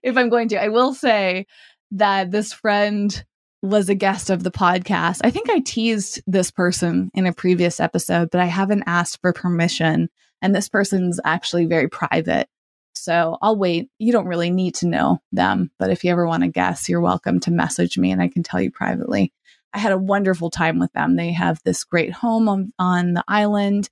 if 0.03 0.17
I'm 0.17 0.29
going 0.29 0.49
to. 0.49 0.63
I 0.63 0.69
will 0.69 0.95
say 0.95 1.47
that 1.93 2.31
this 2.31 2.53
friend 2.53 3.25
was 3.63 3.89
a 3.89 3.95
guest 3.95 4.31
of 4.31 4.45
the 4.45 4.51
podcast. 4.51 5.21
I 5.25 5.31
think 5.31 5.51
I 5.51 5.61
teased 5.61 6.23
this 6.27 6.51
person 6.51 7.11
in 7.15 7.27
a 7.27 7.33
previous 7.33 7.81
episode, 7.81 8.31
but 8.31 8.41
I 8.41 8.47
haven't 8.47 8.85
asked 8.87 9.21
for 9.21 9.33
permission. 9.33 10.09
And 10.41 10.55
this 10.55 10.69
person's 10.69 11.19
actually 11.25 11.67
very 11.67 11.89
private. 11.89 12.49
So 12.99 13.39
I'll 13.41 13.57
wait. 13.57 13.91
You 13.99 14.13
don't 14.13 14.27
really 14.27 14.51
need 14.51 14.75
to 14.77 14.89
know 14.89 15.21
them, 15.33 15.71
but 15.79 15.91
if 15.91 16.05
you 16.05 16.11
ever 16.11 16.27
want 16.27 16.43
to 16.43 16.49
guess, 16.49 16.89
you're 16.89 17.01
welcome 17.01 17.41
to 17.41 17.51
message 17.51 17.99
me 17.99 18.11
and 18.11 18.21
I 18.21 18.29
can 18.29 18.43
tell 18.43 18.61
you 18.61 18.71
privately. 18.71 19.33
I 19.73 19.79
had 19.79 19.93
a 19.93 19.99
wonderful 19.99 20.51
time 20.51 20.79
with 20.79 20.93
them. 20.93 21.17
They 21.17 21.33
have 21.33 21.61
this 21.65 21.85
great 21.85 22.13
home 22.13 22.49
on, 22.49 22.73
on 22.79 23.13
the 23.15 23.25
island, 23.29 23.91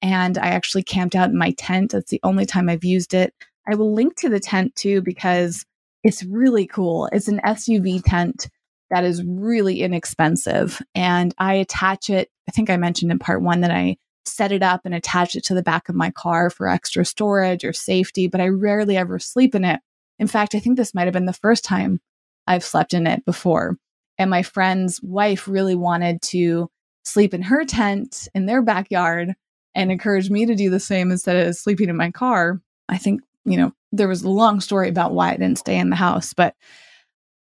and 0.00 0.38
I 0.38 0.48
actually 0.48 0.84
camped 0.84 1.16
out 1.16 1.30
in 1.30 1.38
my 1.38 1.50
tent. 1.52 1.92
That's 1.92 2.10
the 2.10 2.20
only 2.22 2.46
time 2.46 2.68
I've 2.68 2.84
used 2.84 3.12
it. 3.12 3.34
I 3.68 3.74
will 3.74 3.92
link 3.92 4.16
to 4.16 4.28
the 4.28 4.40
tent 4.40 4.76
too 4.76 5.02
because 5.02 5.64
it's 6.04 6.22
really 6.24 6.66
cool. 6.66 7.08
It's 7.12 7.28
an 7.28 7.40
SUV 7.44 8.02
tent 8.04 8.48
that 8.90 9.04
is 9.04 9.24
really 9.24 9.82
inexpensive. 9.82 10.80
And 10.94 11.34
I 11.38 11.54
attach 11.54 12.08
it, 12.08 12.30
I 12.48 12.52
think 12.52 12.70
I 12.70 12.76
mentioned 12.76 13.10
in 13.10 13.18
part 13.18 13.42
one 13.42 13.62
that 13.62 13.72
I 13.72 13.96
set 14.28 14.52
it 14.52 14.62
up 14.62 14.82
and 14.84 14.94
attach 14.94 15.36
it 15.36 15.44
to 15.44 15.54
the 15.54 15.62
back 15.62 15.88
of 15.88 15.94
my 15.94 16.10
car 16.10 16.50
for 16.50 16.68
extra 16.68 17.04
storage 17.04 17.64
or 17.64 17.72
safety, 17.72 18.26
but 18.26 18.40
I 18.40 18.48
rarely 18.48 18.96
ever 18.96 19.18
sleep 19.18 19.54
in 19.54 19.64
it. 19.64 19.80
In 20.18 20.26
fact, 20.26 20.54
I 20.54 20.60
think 20.60 20.76
this 20.76 20.94
might 20.94 21.04
have 21.04 21.12
been 21.12 21.26
the 21.26 21.32
first 21.32 21.64
time 21.64 22.00
I've 22.46 22.64
slept 22.64 22.94
in 22.94 23.06
it 23.06 23.24
before. 23.24 23.76
And 24.18 24.30
my 24.30 24.42
friend's 24.42 25.02
wife 25.02 25.46
really 25.46 25.74
wanted 25.74 26.22
to 26.22 26.70
sleep 27.04 27.34
in 27.34 27.42
her 27.42 27.64
tent 27.64 28.28
in 28.34 28.46
their 28.46 28.62
backyard 28.62 29.34
and 29.74 29.92
encouraged 29.92 30.30
me 30.30 30.46
to 30.46 30.54
do 30.54 30.70
the 30.70 30.80
same 30.80 31.10
instead 31.10 31.46
of 31.46 31.54
sleeping 31.54 31.88
in 31.88 31.96
my 31.96 32.10
car. 32.10 32.60
I 32.88 32.98
think 32.98 33.20
you 33.46 33.56
know, 33.56 33.72
there 33.92 34.08
was 34.08 34.22
a 34.22 34.28
long 34.28 34.60
story 34.60 34.88
about 34.88 35.14
why 35.14 35.28
I 35.30 35.36
didn't 35.36 35.58
stay 35.58 35.78
in 35.78 35.88
the 35.88 35.96
house, 35.96 36.34
but 36.34 36.54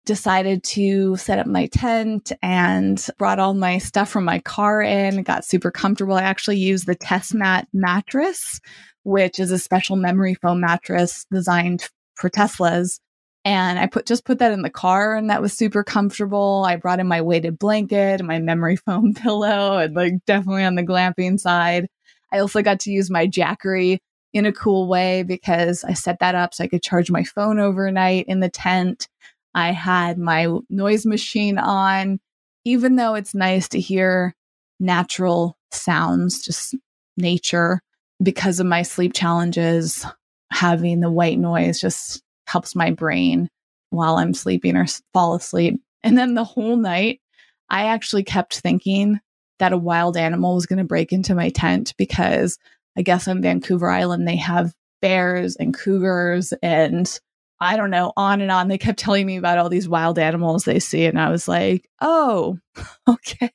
decided 0.05 0.63
to 0.63 1.15
set 1.17 1.39
up 1.39 1.47
my 1.47 1.67
tent 1.67 2.31
and 2.41 3.05
brought 3.17 3.39
all 3.39 3.53
my 3.53 3.77
stuff 3.77 4.09
from 4.09 4.23
my 4.23 4.39
car 4.39 4.81
in, 4.81 5.23
got 5.23 5.45
super 5.45 5.71
comfortable. 5.71 6.15
I 6.15 6.21
actually 6.21 6.57
used 6.57 6.85
the 6.85 6.95
Tesmat 6.95 7.65
mattress, 7.73 8.59
which 9.03 9.39
is 9.39 9.51
a 9.51 9.59
special 9.59 9.95
memory 9.95 10.35
foam 10.35 10.61
mattress 10.61 11.25
designed 11.31 11.89
for 12.15 12.29
Teslas. 12.29 12.99
And 13.43 13.77
I 13.77 13.85
put 13.85 14.07
just 14.07 14.25
put 14.25 14.39
that 14.39 14.51
in 14.51 14.63
the 14.63 14.71
car 14.71 15.15
and 15.15 15.29
that 15.29 15.41
was 15.41 15.53
super 15.53 15.83
comfortable. 15.83 16.63
I 16.65 16.77
brought 16.77 16.99
in 16.99 17.07
my 17.07 17.21
weighted 17.21 17.59
blanket 17.59 18.23
my 18.23 18.39
memory 18.39 18.75
foam 18.85 19.13
pillow 19.13 19.77
and 19.77 19.95
like 19.95 20.13
definitely 20.25 20.63
on 20.63 20.75
the 20.75 20.83
glamping 20.83 21.39
side. 21.39 21.87
I 22.31 22.39
also 22.39 22.61
got 22.61 22.79
to 22.81 22.91
use 22.91 23.11
my 23.11 23.27
Jackery 23.27 23.99
in 24.33 24.45
a 24.45 24.51
cool 24.51 24.87
way 24.87 25.23
because 25.23 25.85
I 25.85 25.93
set 25.93 26.19
that 26.19 26.35
up 26.35 26.53
so 26.53 26.63
I 26.63 26.67
could 26.67 26.83
charge 26.83 27.09
my 27.09 27.23
phone 27.23 27.57
overnight 27.57 28.25
in 28.27 28.41
the 28.41 28.49
tent. 28.49 29.07
I 29.55 29.71
had 29.71 30.17
my 30.17 30.47
noise 30.69 31.05
machine 31.05 31.57
on, 31.57 32.19
even 32.65 32.97
though 32.97 33.15
it's 33.15 33.33
nice 33.33 33.69
to 33.69 33.79
hear 33.79 34.35
natural 34.79 35.57
sounds, 35.71 36.43
just 36.43 36.75
nature, 37.17 37.79
because 38.21 38.59
of 38.59 38.67
my 38.67 38.81
sleep 38.81 39.13
challenges, 39.13 40.05
having 40.51 40.99
the 40.99 41.11
white 41.11 41.39
noise 41.39 41.79
just 41.79 42.21
helps 42.47 42.75
my 42.75 42.91
brain 42.91 43.49
while 43.89 44.17
I'm 44.17 44.33
sleeping 44.33 44.75
or 44.75 44.85
fall 45.13 45.35
asleep. 45.35 45.79
And 46.03 46.17
then 46.17 46.35
the 46.35 46.43
whole 46.43 46.75
night, 46.75 47.21
I 47.69 47.85
actually 47.85 48.23
kept 48.23 48.59
thinking 48.59 49.19
that 49.59 49.73
a 49.73 49.77
wild 49.77 50.17
animal 50.17 50.55
was 50.55 50.65
going 50.65 50.79
to 50.79 50.83
break 50.83 51.13
into 51.13 51.33
my 51.33 51.49
tent 51.49 51.93
because 51.97 52.57
I 52.97 53.01
guess 53.01 53.27
on 53.27 53.41
Vancouver 53.41 53.89
Island, 53.89 54.27
they 54.27 54.35
have 54.35 54.73
bears 55.01 55.55
and 55.55 55.73
cougars 55.73 56.53
and 56.61 57.19
I 57.59 57.77
don't 57.77 57.89
know, 57.89 58.11
on 58.17 58.41
and 58.41 58.51
on. 58.51 58.67
They 58.67 58.77
kept 58.77 58.99
telling 58.99 59.25
me 59.25 59.37
about 59.37 59.57
all 59.57 59.69
these 59.69 59.87
wild 59.87 60.19
animals 60.19 60.63
they 60.63 60.79
see. 60.79 61.05
And 61.05 61.19
I 61.19 61.29
was 61.29 61.47
like, 61.47 61.89
oh, 62.01 62.57
okay, 63.09 63.51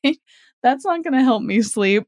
that's 0.63 0.85
not 0.85 1.05
going 1.05 1.15
to 1.15 1.23
help 1.23 1.43
me 1.43 1.63
sleep. 1.63 2.07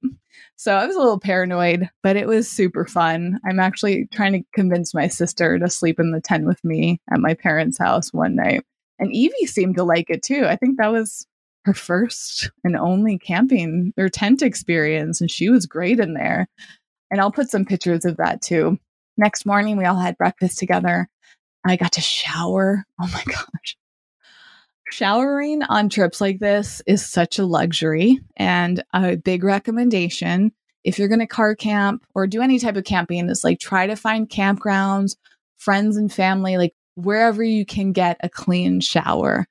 So 0.57 0.74
I 0.74 0.86
was 0.86 0.97
a 0.97 0.99
little 1.01 1.20
paranoid, 1.20 1.90
but 2.03 2.16
it 2.16 2.26
was 2.26 2.51
super 2.51 2.86
fun. 2.86 3.40
I'm 3.45 3.61
actually 3.61 4.07
trying 4.12 4.32
to 4.32 4.49
convince 4.55 4.95
my 4.95 5.09
sister 5.09 5.59
to 5.59 5.68
sleep 5.68 5.99
in 5.99 6.12
the 6.12 6.20
tent 6.20 6.47
with 6.47 6.62
me 6.64 7.01
at 7.12 7.20
my 7.20 7.34
parents' 7.34 7.78
house 7.78 8.12
one 8.12 8.36
night. 8.36 8.64
And 8.99 9.12
Evie 9.12 9.47
seemed 9.47 9.76
to 9.76 9.84
like 9.84 10.09
it 10.09 10.22
too. 10.22 10.47
I 10.47 10.57
think 10.57 10.78
that 10.78 10.93
was 10.93 11.26
her 11.64 11.74
first 11.74 12.51
and 12.64 12.76
only 12.76 13.18
camping 13.18 13.93
or 13.97 14.09
tent 14.09 14.43
experience, 14.43 15.20
and 15.20 15.30
she 15.30 15.49
was 15.49 15.66
great 15.66 16.01
in 16.01 16.14
there. 16.14 16.47
And 17.11 17.20
I'll 17.20 17.32
put 17.32 17.51
some 17.51 17.64
pictures 17.64 18.05
of 18.05 18.16
that 18.18 18.43
too. 18.43 18.78
Next 19.16 19.45
morning, 19.45 19.76
we 19.76 19.84
all 19.84 19.99
had 19.99 20.16
breakfast 20.16 20.59
together. 20.59 21.09
I 21.65 21.77
got 21.77 21.93
to 21.93 22.01
shower. 22.01 22.85
Oh 23.01 23.11
my 23.13 23.23
gosh. 23.27 23.77
Showering 24.91 25.63
on 25.63 25.89
trips 25.89 26.21
like 26.21 26.39
this 26.39 26.83
is 26.87 27.05
such 27.05 27.39
a 27.39 27.47
luxury 27.47 28.21
and 28.37 28.83
a 28.93 29.17
big 29.17 29.43
recommendation. 29.43 30.53
If 30.85 30.99
you're 30.99 31.09
going 31.09 31.21
to 31.21 31.27
car 31.27 31.55
camp 31.55 32.05
or 32.15 32.27
do 32.27 32.43
any 32.43 32.59
type 32.59 32.77
of 32.77 32.85
camping, 32.85 33.31
is 33.31 33.45
like 33.45 33.59
try 33.59 33.87
to 33.87 33.97
find 33.97 34.29
campgrounds, 34.29 35.17
friends 35.57 35.97
and 35.97 36.13
family, 36.13 36.59
like 36.59 36.75
wherever 36.95 37.43
you 37.43 37.65
can 37.65 37.93
get 37.93 38.19
a 38.23 38.29
clean 38.29 38.81
shower. 38.81 39.47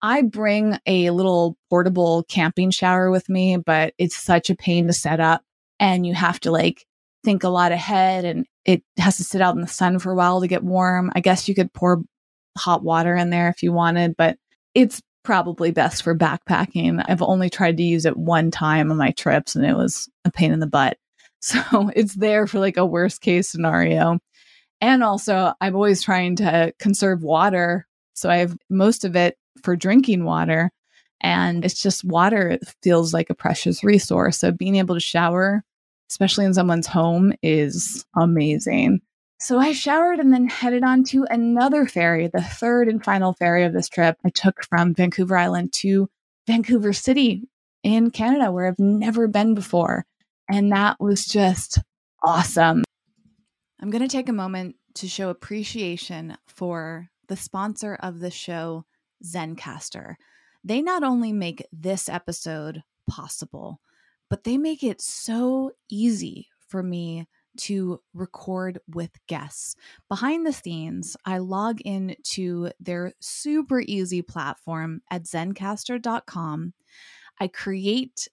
I 0.00 0.22
bring 0.22 0.78
a 0.86 1.10
little 1.10 1.56
portable 1.68 2.24
camping 2.24 2.70
shower 2.70 3.10
with 3.10 3.28
me, 3.28 3.56
but 3.56 3.92
it's 3.98 4.16
such 4.16 4.48
a 4.50 4.54
pain 4.54 4.86
to 4.86 4.92
set 4.92 5.20
up 5.20 5.42
and 5.80 6.06
you 6.06 6.14
have 6.14 6.40
to 6.40 6.50
like 6.50 6.86
think 7.24 7.44
a 7.44 7.48
lot 7.48 7.72
ahead 7.72 8.24
and 8.24 8.46
it 8.66 8.82
has 8.98 9.16
to 9.16 9.24
sit 9.24 9.40
out 9.40 9.54
in 9.54 9.62
the 9.62 9.68
sun 9.68 9.98
for 9.98 10.12
a 10.12 10.16
while 10.16 10.40
to 10.40 10.48
get 10.48 10.64
warm. 10.64 11.10
I 11.14 11.20
guess 11.20 11.48
you 11.48 11.54
could 11.54 11.72
pour 11.72 12.02
hot 12.58 12.82
water 12.82 13.14
in 13.14 13.30
there 13.30 13.48
if 13.48 13.62
you 13.62 13.72
wanted, 13.72 14.16
but 14.16 14.36
it's 14.74 15.00
probably 15.22 15.70
best 15.70 16.02
for 16.02 16.16
backpacking. 16.16 17.02
I've 17.08 17.22
only 17.22 17.48
tried 17.48 17.76
to 17.78 17.82
use 17.82 18.04
it 18.04 18.16
one 18.16 18.50
time 18.50 18.90
on 18.90 18.96
my 18.96 19.12
trips 19.12 19.54
and 19.54 19.64
it 19.64 19.76
was 19.76 20.08
a 20.24 20.30
pain 20.30 20.52
in 20.52 20.60
the 20.60 20.66
butt. 20.66 20.98
So 21.38 21.90
it's 21.94 22.14
there 22.14 22.48
for 22.48 22.58
like 22.58 22.76
a 22.78 22.86
worst 22.86 23.20
case 23.20 23.48
scenario. 23.48 24.18
And 24.80 25.04
also, 25.04 25.52
I'm 25.60 25.76
always 25.76 26.02
trying 26.02 26.34
to 26.36 26.72
conserve 26.80 27.22
water. 27.22 27.86
So 28.14 28.28
I 28.28 28.38
have 28.38 28.56
most 28.68 29.04
of 29.04 29.14
it 29.14 29.36
for 29.62 29.76
drinking 29.76 30.24
water. 30.24 30.72
And 31.20 31.64
it's 31.64 31.80
just 31.80 32.04
water 32.04 32.58
feels 32.82 33.14
like 33.14 33.30
a 33.30 33.34
precious 33.34 33.84
resource. 33.84 34.38
So 34.38 34.50
being 34.50 34.76
able 34.76 34.96
to 34.96 35.00
shower, 35.00 35.62
especially 36.10 36.44
in 36.44 36.54
someone's 36.54 36.86
home, 36.86 37.32
is 37.42 38.04
amazing. 38.16 39.00
So 39.38 39.58
I 39.58 39.72
showered 39.72 40.18
and 40.18 40.32
then 40.32 40.48
headed 40.48 40.82
on 40.82 41.04
to 41.04 41.26
another 41.28 41.86
ferry, 41.86 42.28
the 42.28 42.42
third 42.42 42.88
and 42.88 43.04
final 43.04 43.34
ferry 43.34 43.64
of 43.64 43.72
this 43.72 43.88
trip. 43.88 44.16
I 44.24 44.30
took 44.30 44.64
from 44.64 44.94
Vancouver 44.94 45.36
Island 45.36 45.72
to 45.74 46.08
Vancouver 46.46 46.92
City 46.92 47.48
in 47.82 48.10
Canada, 48.10 48.50
where 48.50 48.66
I've 48.66 48.78
never 48.78 49.28
been 49.28 49.54
before. 49.54 50.06
And 50.48 50.72
that 50.72 50.98
was 51.00 51.26
just 51.26 51.78
awesome. 52.24 52.84
I'm 53.80 53.90
going 53.90 54.02
to 54.02 54.08
take 54.08 54.28
a 54.28 54.32
moment 54.32 54.76
to 54.94 55.08
show 55.08 55.28
appreciation 55.28 56.38
for 56.46 57.10
the 57.28 57.36
sponsor 57.36 57.94
of 58.00 58.20
the 58.20 58.30
show, 58.30 58.86
Zencastr. 59.22 60.14
They 60.64 60.80
not 60.80 61.02
only 61.02 61.32
make 61.32 61.66
this 61.72 62.08
episode 62.08 62.82
possible, 63.08 63.80
but 64.28 64.44
they 64.44 64.56
make 64.56 64.82
it 64.82 65.00
so 65.00 65.72
easy 65.88 66.48
for 66.68 66.82
me 66.82 67.26
to 67.56 68.00
record 68.14 68.78
with 68.88 69.10
guests. 69.28 69.76
Behind 70.08 70.46
the 70.46 70.52
scenes, 70.52 71.16
I 71.24 71.38
log 71.38 71.80
in 71.80 72.16
to 72.24 72.70
their 72.80 73.12
super 73.20 73.80
easy 73.80 74.22
platform 74.22 75.00
at 75.10 75.24
zencastr.com. 75.24 76.74
I 77.40 77.48
create 77.48 78.28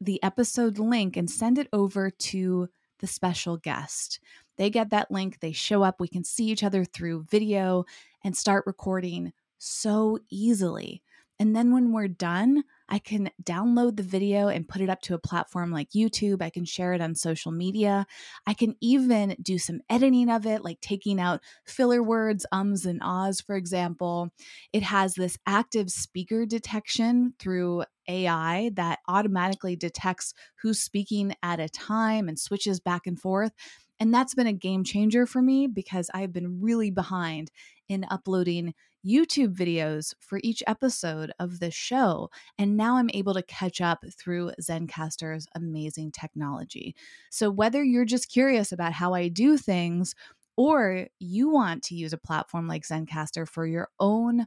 the 0.00 0.22
episode 0.22 0.78
link 0.78 1.16
and 1.16 1.30
send 1.30 1.58
it 1.58 1.68
over 1.72 2.10
to 2.10 2.68
the 3.00 3.06
special 3.06 3.56
guest. 3.56 4.20
They 4.56 4.70
get 4.70 4.90
that 4.90 5.10
link, 5.10 5.40
they 5.40 5.52
show 5.52 5.82
up, 5.82 6.00
we 6.00 6.08
can 6.08 6.24
see 6.24 6.46
each 6.46 6.64
other 6.64 6.84
through 6.84 7.26
video 7.30 7.84
and 8.24 8.36
start 8.36 8.64
recording 8.66 9.32
so 9.58 10.18
easily. 10.30 11.02
And 11.38 11.54
then 11.54 11.72
when 11.72 11.92
we're 11.92 12.08
done, 12.08 12.64
I 12.88 12.98
can 12.98 13.30
download 13.42 13.96
the 13.96 14.02
video 14.02 14.48
and 14.48 14.68
put 14.68 14.80
it 14.80 14.88
up 14.88 15.00
to 15.02 15.14
a 15.14 15.18
platform 15.18 15.70
like 15.70 15.90
YouTube. 15.90 16.42
I 16.42 16.50
can 16.50 16.64
share 16.64 16.92
it 16.92 17.00
on 17.00 17.14
social 17.14 17.52
media. 17.52 18.06
I 18.46 18.54
can 18.54 18.76
even 18.80 19.36
do 19.42 19.58
some 19.58 19.80
editing 19.90 20.30
of 20.30 20.46
it, 20.46 20.64
like 20.64 20.80
taking 20.80 21.20
out 21.20 21.40
filler 21.66 22.02
words, 22.02 22.46
ums, 22.52 22.86
and 22.86 23.00
ahs, 23.02 23.40
for 23.40 23.56
example. 23.56 24.30
It 24.72 24.82
has 24.82 25.14
this 25.14 25.36
active 25.46 25.90
speaker 25.90 26.46
detection 26.46 27.34
through 27.38 27.84
AI 28.08 28.70
that 28.74 29.00
automatically 29.08 29.76
detects 29.76 30.32
who's 30.62 30.80
speaking 30.80 31.34
at 31.42 31.60
a 31.60 31.68
time 31.68 32.28
and 32.28 32.38
switches 32.38 32.80
back 32.80 33.06
and 33.06 33.20
forth. 33.20 33.52
And 33.98 34.12
that's 34.12 34.34
been 34.34 34.46
a 34.46 34.52
game 34.52 34.84
changer 34.84 35.26
for 35.26 35.40
me 35.40 35.66
because 35.66 36.10
I've 36.12 36.32
been 36.32 36.60
really 36.60 36.90
behind 36.90 37.50
in 37.88 38.04
uploading 38.10 38.74
YouTube 39.06 39.54
videos 39.54 40.14
for 40.18 40.40
each 40.42 40.62
episode 40.66 41.32
of 41.38 41.60
the 41.60 41.70
show. 41.70 42.30
And 42.58 42.76
now 42.76 42.96
I'm 42.96 43.10
able 43.14 43.34
to 43.34 43.42
catch 43.42 43.80
up 43.80 44.04
through 44.18 44.52
Zencastr's 44.60 45.46
amazing 45.54 46.12
technology. 46.12 46.94
So, 47.30 47.50
whether 47.50 47.84
you're 47.84 48.04
just 48.04 48.30
curious 48.30 48.72
about 48.72 48.92
how 48.92 49.14
I 49.14 49.28
do 49.28 49.56
things, 49.56 50.14
or 50.56 51.06
you 51.18 51.50
want 51.50 51.82
to 51.84 51.94
use 51.94 52.12
a 52.12 52.18
platform 52.18 52.66
like 52.66 52.86
Zencastr 52.86 53.48
for 53.48 53.66
your 53.66 53.88
own 54.00 54.46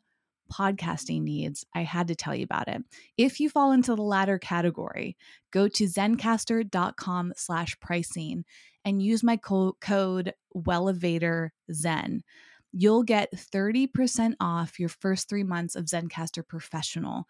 podcasting 0.51 1.21
needs, 1.21 1.65
I 1.75 1.83
had 1.83 2.07
to 2.07 2.15
tell 2.15 2.35
you 2.35 2.43
about 2.43 2.67
it. 2.67 2.83
If 3.17 3.39
you 3.39 3.49
fall 3.49 3.71
into 3.71 3.95
the 3.95 4.01
latter 4.01 4.39
category, 4.39 5.15
go 5.51 5.67
to 5.67 5.85
zencastr.com 5.85 7.33
slash 7.35 7.79
pricing 7.79 8.45
and 8.83 9.01
use 9.01 9.23
my 9.23 9.37
co- 9.37 9.77
code 9.79 10.33
WELLEVATRZEN 10.55 12.21
you'll 12.71 13.03
get 13.03 13.33
30% 13.33 14.35
off 14.39 14.79
your 14.79 14.89
first 14.89 15.27
three 15.27 15.43
months 15.43 15.75
of 15.75 15.85
Zencastr 15.85 16.47
Professional. 16.47 17.25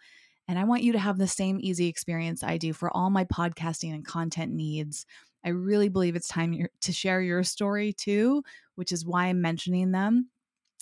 And 0.47 0.57
I 0.57 0.63
want 0.63 0.83
you 0.83 0.93
to 0.93 0.99
have 0.99 1.17
the 1.17 1.27
same 1.27 1.59
easy 1.61 1.87
experience 1.87 2.43
I 2.43 2.57
do 2.57 2.73
for 2.73 2.95
all 2.95 3.09
my 3.09 3.25
podcasting 3.25 3.93
and 3.93 4.05
content 4.05 4.51
needs. 4.51 5.05
I 5.45 5.49
really 5.49 5.89
believe 5.89 6.15
it's 6.15 6.27
time 6.27 6.67
to 6.81 6.91
share 6.91 7.21
your 7.21 7.43
story 7.43 7.93
too, 7.93 8.43
which 8.75 8.91
is 8.91 9.05
why 9.05 9.27
I'm 9.27 9.41
mentioning 9.41 9.91
them. 9.91 10.29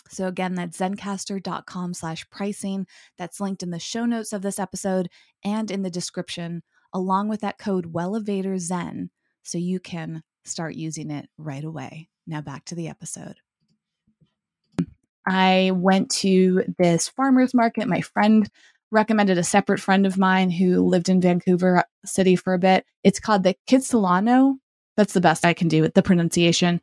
So 0.09 0.27
again, 0.27 0.55
that's 0.55 0.77
zencastr.com 0.77 1.93
slash 1.93 2.29
pricing. 2.29 2.87
That's 3.17 3.41
linked 3.41 3.61
in 3.61 3.71
the 3.71 3.79
show 3.79 4.05
notes 4.05 4.33
of 4.33 4.41
this 4.41 4.59
episode 4.59 5.09
and 5.43 5.69
in 5.69 5.81
the 5.81 5.89
description, 5.89 6.63
along 6.93 7.27
with 7.27 7.41
that 7.41 7.57
code 7.57 7.93
WELLEVATRZEN, 7.93 9.09
so 9.43 9.57
you 9.57 9.79
can 9.79 10.23
start 10.45 10.75
using 10.75 11.11
it 11.11 11.29
right 11.37 11.63
away. 11.63 12.09
Now 12.25 12.41
back 12.41 12.65
to 12.65 12.75
the 12.75 12.87
episode. 12.87 13.37
I 15.27 15.71
went 15.75 16.09
to 16.11 16.63
this 16.79 17.09
farmer's 17.09 17.53
market. 17.53 17.87
My 17.87 18.01
friend 18.01 18.49
recommended 18.91 19.37
a 19.37 19.43
separate 19.43 19.79
friend 19.79 20.05
of 20.05 20.17
mine 20.17 20.49
who 20.49 20.85
lived 20.85 21.09
in 21.09 21.19
Vancouver 21.19 21.83
City 22.05 22.37
for 22.37 22.53
a 22.53 22.59
bit. 22.59 22.85
It's 23.03 23.19
called 23.19 23.43
the 23.43 23.55
Kitsilano. 23.69 24.55
That's 24.95 25.13
the 25.13 25.21
best 25.21 25.45
I 25.45 25.53
can 25.53 25.67
do 25.67 25.81
with 25.81 25.93
the 25.93 26.01
pronunciation. 26.01 26.81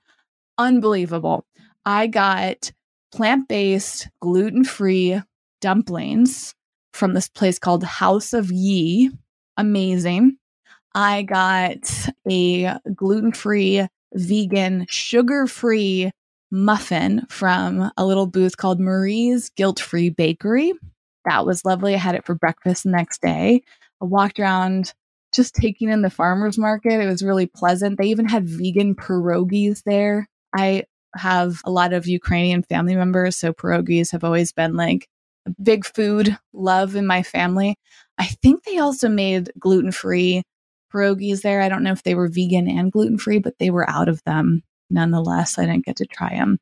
Unbelievable. 0.58 1.46
I 1.86 2.06
got 2.06 2.70
plant 3.12 3.48
based, 3.48 4.08
gluten 4.20 4.64
free 4.64 5.20
dumplings 5.60 6.54
from 6.92 7.14
this 7.14 7.28
place 7.28 7.58
called 7.58 7.82
House 7.82 8.34
of 8.34 8.52
Yi. 8.52 9.10
Amazing. 9.56 10.36
I 10.94 11.22
got 11.22 11.90
a 12.30 12.78
gluten 12.94 13.32
free, 13.32 13.86
vegan, 14.12 14.86
sugar 14.88 15.46
free 15.46 16.12
muffin 16.54 17.26
from 17.28 17.90
a 17.96 18.06
little 18.06 18.28
booth 18.28 18.56
called 18.56 18.78
Marie's 18.78 19.50
Guilt 19.56 19.80
Free 19.80 20.08
Bakery. 20.08 20.72
That 21.24 21.44
was 21.44 21.64
lovely. 21.64 21.94
I 21.94 21.98
had 21.98 22.14
it 22.14 22.24
for 22.24 22.36
breakfast 22.36 22.84
the 22.84 22.90
next 22.90 23.20
day. 23.20 23.62
I 24.00 24.04
walked 24.04 24.38
around 24.38 24.94
just 25.34 25.56
taking 25.56 25.88
in 25.88 26.02
the 26.02 26.10
farmer's 26.10 26.56
market. 26.56 27.00
It 27.00 27.08
was 27.08 27.24
really 27.24 27.46
pleasant. 27.46 27.98
They 27.98 28.06
even 28.06 28.28
had 28.28 28.48
vegan 28.48 28.94
pierogies 28.94 29.82
there. 29.82 30.28
I 30.54 30.84
have 31.16 31.60
a 31.64 31.72
lot 31.72 31.92
of 31.92 32.06
Ukrainian 32.06 32.62
family 32.62 32.94
members, 32.94 33.36
so 33.36 33.52
pierogies 33.52 34.12
have 34.12 34.22
always 34.22 34.52
been 34.52 34.76
like 34.76 35.08
a 35.46 35.50
big 35.60 35.84
food 35.84 36.38
love 36.52 36.94
in 36.94 37.04
my 37.04 37.24
family. 37.24 37.76
I 38.16 38.26
think 38.26 38.62
they 38.62 38.78
also 38.78 39.08
made 39.08 39.50
gluten 39.58 39.90
free 39.90 40.44
pierogies 40.92 41.42
there. 41.42 41.60
I 41.60 41.68
don't 41.68 41.82
know 41.82 41.92
if 41.92 42.04
they 42.04 42.14
were 42.14 42.28
vegan 42.28 42.68
and 42.68 42.92
gluten 42.92 43.18
free, 43.18 43.40
but 43.40 43.58
they 43.58 43.70
were 43.70 43.90
out 43.90 44.08
of 44.08 44.22
them 44.24 44.62
nonetheless. 44.90 45.58
I 45.58 45.66
didn't 45.66 45.84
get 45.84 45.96
to 45.96 46.06
try 46.06 46.30
them. 46.30 46.58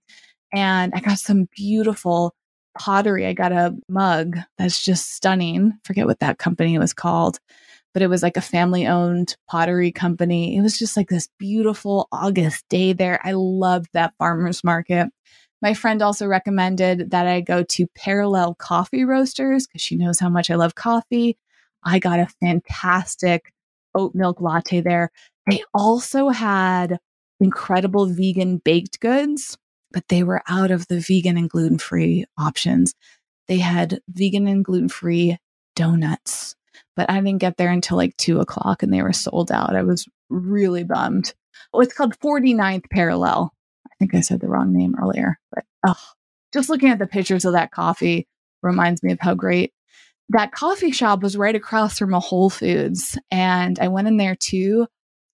And 0.53 0.93
I 0.95 1.01
got 1.01 1.19
some 1.19 1.49
beautiful 1.57 2.35
pottery. 2.79 3.27
I 3.27 3.33
got 3.33 3.53
a 3.53 3.75
mug 3.89 4.39
that's 4.59 4.83
just 4.83 5.13
stunning. 5.13 5.73
Forget 5.85 6.07
what 6.07 6.21
that 6.21 6.39
company 6.39 6.79
was 6.79 6.93
called, 6.93 7.39
but 7.93 8.03
it 8.03 8.09
was 8.09 8.23
like 8.23 8.37
a 8.37 8.43
family 8.43 8.87
owned 8.87 9.37
pottery 9.49 9.93
company. 9.93 10.57
It 10.57 10.63
was 10.63 10.79
just 10.79 10.97
like 10.97 11.09
this 11.09 11.29
beautiful 11.39 12.09
August 12.13 12.65
day 12.69 12.93
there. 12.93 13.21
I 13.25 13.33
loved 13.33 13.89
that 13.93 14.15
farmer's 14.19 14.65
market. 14.65 15.09
My 15.61 15.75
friend 15.75 16.03
also 16.03 16.27
recommended 16.27 17.13
that 17.13 17.27
I 17.27 17.41
go 17.41 17.63
to 17.63 17.87
Parallel 17.95 18.57
Coffee 18.57 19.05
Roasters 19.05 19.67
because 19.67 19.81
she 19.81 19.97
knows 19.97 20.19
how 20.19 20.29
much 20.29 20.51
I 20.51 20.57
love 20.57 20.75
coffee. 20.75 21.39
I 21.85 21.99
got 21.99 22.19
a 22.19 22.29
fantastic 22.41 23.53
oat 23.95 24.15
milk 24.15 24.41
latte 24.41 24.81
there. 24.81 25.11
They 25.49 25.63
also 25.75 26.31
had 26.31 26.99
incredible 27.43 28.07
vegan 28.07 28.59
baked 28.59 29.01
goods, 29.01 29.59
but 29.93 30.09
they 30.09 30.23
were 30.23 30.43
out 30.49 30.71
of 30.71 30.87
the 30.89 31.01
vegan 31.01 31.37
and 31.37 31.51
gluten 31.51 31.79
free 31.79 32.25
options. 32.39 32.95
They 33.49 33.59
had 33.59 34.01
vegan 34.09 34.47
and 34.47 34.65
gluten 34.65 34.89
free 34.89 35.39
donuts. 35.75 36.55
but 36.97 37.11
I 37.11 37.21
didn't 37.21 37.39
get 37.39 37.57
there 37.57 37.71
until 37.71 37.97
like 37.97 38.17
two 38.17 38.41
o'clock 38.41 38.83
and 38.83 38.93
they 38.93 39.03
were 39.03 39.13
sold 39.13 39.51
out. 39.51 39.77
I 39.77 39.83
was 39.83 40.07
really 40.29 40.85
bummed. 40.85 41.35
Oh, 41.73 41.81
it's 41.81 41.95
called 41.95 42.19
49th 42.19 42.91
Parallel. 42.91 43.53
I 43.87 43.95
think 43.99 44.15
I 44.15 44.21
said 44.21 44.41
the 44.41 44.49
wrong 44.49 44.73
name 44.73 44.95
earlier, 45.01 45.39
but 45.53 45.65
oh, 45.87 46.01
just 46.53 46.69
looking 46.69 46.91
at 46.91 46.99
the 46.99 47.07
pictures 47.07 47.45
of 47.45 47.53
that 47.53 47.71
coffee 47.71 48.27
reminds 48.63 49.03
me 49.03 49.13
of 49.13 49.21
how 49.21 49.35
great 49.35 49.73
that 50.29 50.53
coffee 50.53 50.93
shop 50.93 51.23
was 51.23 51.37
right 51.37 51.55
across 51.55 51.99
from 51.99 52.15
a 52.15 52.21
Whole 52.21 52.51
Foods. 52.51 53.19
And 53.31 53.79
I 53.79 53.89
went 53.89 54.09
in 54.09 54.17
there 54.17 54.37
too. 54.37 54.87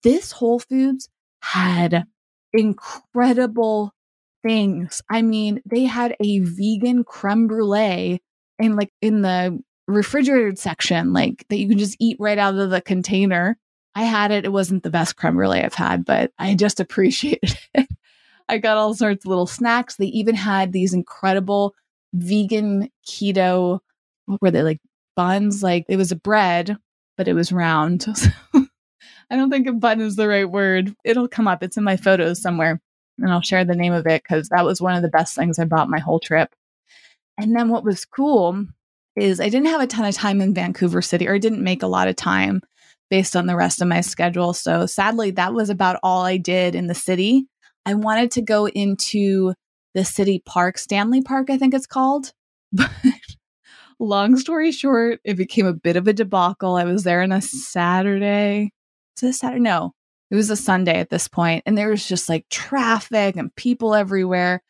This 0.02 0.32
Whole 0.32 0.58
Foods 0.58 1.08
had 1.40 2.04
incredible 2.52 3.92
things. 4.42 5.02
I 5.10 5.22
mean, 5.22 5.60
they 5.66 5.84
had 5.84 6.16
a 6.20 6.40
vegan 6.40 7.04
creme 7.04 7.46
brulee 7.46 8.20
and 8.58 8.76
like 8.76 8.90
in 9.00 9.22
the 9.22 9.60
refrigerated 9.86 10.58
section, 10.58 11.12
like 11.12 11.44
that 11.48 11.58
you 11.58 11.68
can 11.68 11.78
just 11.78 11.96
eat 11.98 12.16
right 12.20 12.38
out 12.38 12.56
of 12.56 12.70
the 12.70 12.80
container. 12.80 13.56
I 13.94 14.04
had 14.04 14.30
it. 14.30 14.44
It 14.44 14.52
wasn't 14.52 14.82
the 14.82 14.90
best 14.90 15.16
creme 15.16 15.36
brulee 15.36 15.62
I've 15.62 15.74
had, 15.74 16.04
but 16.04 16.32
I 16.38 16.54
just 16.54 16.80
appreciated 16.80 17.58
it. 17.74 17.88
I 18.48 18.58
got 18.58 18.78
all 18.78 18.94
sorts 18.94 19.24
of 19.24 19.28
little 19.28 19.46
snacks. 19.46 19.96
They 19.96 20.06
even 20.06 20.34
had 20.34 20.72
these 20.72 20.94
incredible 20.94 21.74
vegan 22.14 22.88
keto, 23.06 23.80
what 24.26 24.40
were 24.40 24.50
they 24.50 24.62
like 24.62 24.80
buns? 25.16 25.62
Like 25.62 25.84
it 25.88 25.96
was 25.96 26.12
a 26.12 26.16
bread, 26.16 26.76
but 27.16 27.28
it 27.28 27.34
was 27.34 27.52
round. 27.52 28.06
I 29.30 29.36
don't 29.36 29.50
think 29.50 29.66
a 29.66 29.72
bun 29.72 30.00
is 30.00 30.16
the 30.16 30.28
right 30.28 30.50
word. 30.50 30.94
It'll 31.04 31.28
come 31.28 31.48
up. 31.48 31.62
It's 31.62 31.76
in 31.76 31.84
my 31.84 31.96
photos 31.96 32.40
somewhere 32.40 32.80
and 33.18 33.32
I'll 33.32 33.42
share 33.42 33.64
the 33.64 33.74
name 33.74 33.92
of 33.92 34.06
it 34.06 34.22
because 34.22 34.48
that 34.48 34.64
was 34.64 34.80
one 34.80 34.94
of 34.94 35.02
the 35.02 35.08
best 35.08 35.34
things 35.34 35.58
I 35.58 35.64
bought 35.64 35.90
my 35.90 35.98
whole 35.98 36.20
trip. 36.20 36.54
And 37.36 37.54
then 37.54 37.68
what 37.68 37.84
was 37.84 38.04
cool 38.04 38.66
is 39.16 39.40
I 39.40 39.48
didn't 39.48 39.68
have 39.68 39.80
a 39.80 39.86
ton 39.86 40.04
of 40.04 40.14
time 40.14 40.40
in 40.40 40.54
Vancouver 40.54 41.02
City, 41.02 41.28
or 41.28 41.34
I 41.34 41.38
didn't 41.38 41.62
make 41.62 41.82
a 41.82 41.88
lot 41.88 42.08
of 42.08 42.16
time 42.16 42.62
based 43.10 43.34
on 43.34 43.46
the 43.46 43.56
rest 43.56 43.80
of 43.80 43.88
my 43.88 44.00
schedule. 44.00 44.52
So 44.52 44.86
sadly, 44.86 45.30
that 45.32 45.54
was 45.54 45.70
about 45.70 45.98
all 46.02 46.24
I 46.24 46.36
did 46.36 46.74
in 46.74 46.86
the 46.86 46.94
city. 46.94 47.46
I 47.86 47.94
wanted 47.94 48.30
to 48.32 48.42
go 48.42 48.68
into 48.68 49.54
the 49.94 50.04
city 50.04 50.42
park, 50.44 50.78
Stanley 50.78 51.22
Park, 51.22 51.50
I 51.50 51.58
think 51.58 51.74
it's 51.74 51.86
called. 51.86 52.32
But 53.98 54.06
long 54.06 54.36
story 54.36 54.70
short, 54.70 55.20
it 55.24 55.34
became 55.34 55.66
a 55.66 55.72
bit 55.72 55.96
of 55.96 56.06
a 56.06 56.12
debacle. 56.12 56.76
I 56.76 56.84
was 56.84 57.02
there 57.02 57.22
on 57.22 57.32
a 57.32 57.40
Saturday. 57.40 58.70
Is 59.22 59.36
it 59.36 59.38
Saturday? 59.38 59.60
No, 59.60 59.92
it 60.30 60.34
was 60.34 60.50
a 60.50 60.56
Sunday 60.56 60.98
at 60.98 61.10
this 61.10 61.28
point, 61.28 61.62
and 61.66 61.76
there 61.76 61.90
was 61.90 62.06
just 62.06 62.28
like 62.28 62.48
traffic 62.48 63.36
and 63.36 63.54
people 63.56 63.94
everywhere. 63.94 64.62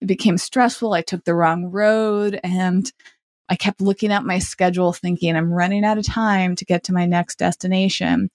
It 0.00 0.06
became 0.06 0.38
stressful. 0.38 0.92
I 0.94 1.02
took 1.02 1.24
the 1.24 1.34
wrong 1.34 1.66
road 1.66 2.40
and 2.42 2.90
I 3.50 3.56
kept 3.56 3.80
looking 3.80 4.12
at 4.12 4.24
my 4.24 4.38
schedule 4.38 4.92
thinking 4.92 5.36
I'm 5.36 5.52
running 5.52 5.84
out 5.84 5.98
of 5.98 6.06
time 6.06 6.54
to 6.56 6.64
get 6.64 6.84
to 6.84 6.92
my 6.92 7.04
next 7.04 7.38
destination. 7.38 8.30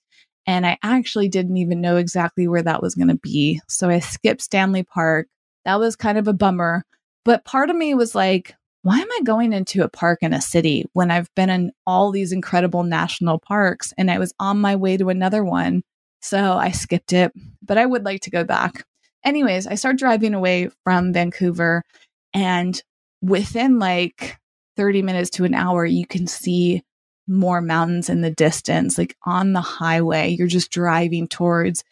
And 0.46 0.68
I 0.68 0.78
actually 0.84 1.30
didn't 1.30 1.58
even 1.58 1.82
know 1.82 1.98
exactly 1.98 2.48
where 2.48 2.62
that 2.62 2.84
was 2.84 2.94
going 2.94 3.08
to 3.08 3.16
be. 3.16 3.62
So 3.68 3.90
I 3.90 4.00
skipped 4.00 4.42
Stanley 4.42 4.84
Park. 4.84 5.28
That 5.64 5.80
was 5.80 5.96
kind 5.96 6.18
of 6.18 6.28
a 6.28 6.34
bummer. 6.34 6.84
But 7.24 7.46
part 7.46 7.70
of 7.70 7.76
me 7.76 7.96
was 7.96 8.14
like, 8.14 8.54
why 8.86 9.00
am 9.00 9.08
I 9.18 9.22
going 9.24 9.52
into 9.52 9.84
a 9.84 9.90
park 9.90 10.20
in 10.22 10.32
a 10.32 10.40
city 10.40 10.86
when 10.94 11.10
I've 11.10 11.34
been 11.34 11.50
in 11.50 11.72
all 11.88 12.12
these 12.12 12.32
incredible 12.32 12.84
national 12.84 13.40
parks 13.40 13.92
and 13.98 14.12
I 14.12 14.20
was 14.20 14.32
on 14.40 14.62
my 14.62 14.76
way 14.76 14.96
to 14.96 15.10
another 15.10 15.44
one? 15.44 15.82
So 16.22 16.54
I 16.54 16.70
skipped 16.70 17.12
it, 17.12 17.32
but 17.64 17.80
I 17.80 17.88
would 17.88 18.06
like 18.06 18.22
to 18.22 18.30
go 18.30 18.44
back. 18.44 18.86
Anyways, 19.24 19.66
I 19.66 19.74
start 19.74 19.98
driving 19.98 20.36
away 20.36 20.70
from 20.84 21.14
Vancouver, 21.14 21.82
and 22.32 22.80
within 23.24 23.80
like 23.80 24.38
30 24.78 25.02
minutes 25.02 25.32
to 25.32 25.46
an 25.46 25.56
hour, 25.56 25.84
you 25.84 26.06
can 26.06 26.28
see 26.28 26.84
more 27.28 27.62
mountains 27.62 28.08
in 28.08 28.22
the 28.22 28.30
distance. 28.30 29.00
Like 29.00 29.16
on 29.26 29.54
the 29.54 29.62
highway, 29.62 30.36
you're 30.38 30.46
just 30.46 30.70
driving 30.70 31.28
towards 31.28 31.84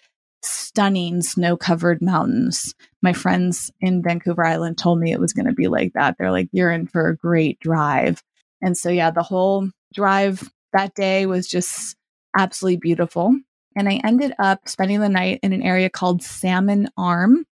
stunning 0.44 1.22
snow 1.22 1.58
covered 1.58 2.02
mountains. 2.02 2.74
My 3.02 3.14
friends 3.14 3.72
in 3.82 4.02
Vancouver 4.02 4.46
Island 4.46 4.78
told 4.78 5.00
me 5.00 5.12
it 5.12 5.20
was 5.20 5.34
going 5.34 5.48
to 5.48 5.54
be 5.54 5.68
like 5.68 5.94
that. 5.94 6.16
They're 6.18 6.32
like, 6.32 6.50
you're 6.52 6.72
in 6.72 6.88
for 6.88 7.08
a 7.08 7.18
great 7.18 7.60
drive. 7.60 8.22
And 8.62 8.78
so, 8.78 8.90
yeah, 8.90 9.12
the 9.12 9.24
whole 9.24 9.70
drive 9.94 10.50
that 10.74 10.96
day 10.96 11.26
was 11.26 11.48
just 11.48 11.96
absolutely 12.36 12.78
beautiful 12.78 13.36
and 13.76 13.90
I 13.90 14.00
ended 14.04 14.34
up 14.40 14.68
spending 14.68 15.00
the 15.00 15.10
night 15.10 15.40
in 15.44 15.54
an 15.54 15.64
area 15.64 15.90
called 15.90 16.24
Salmon 16.24 16.90
Arm. 16.98 17.46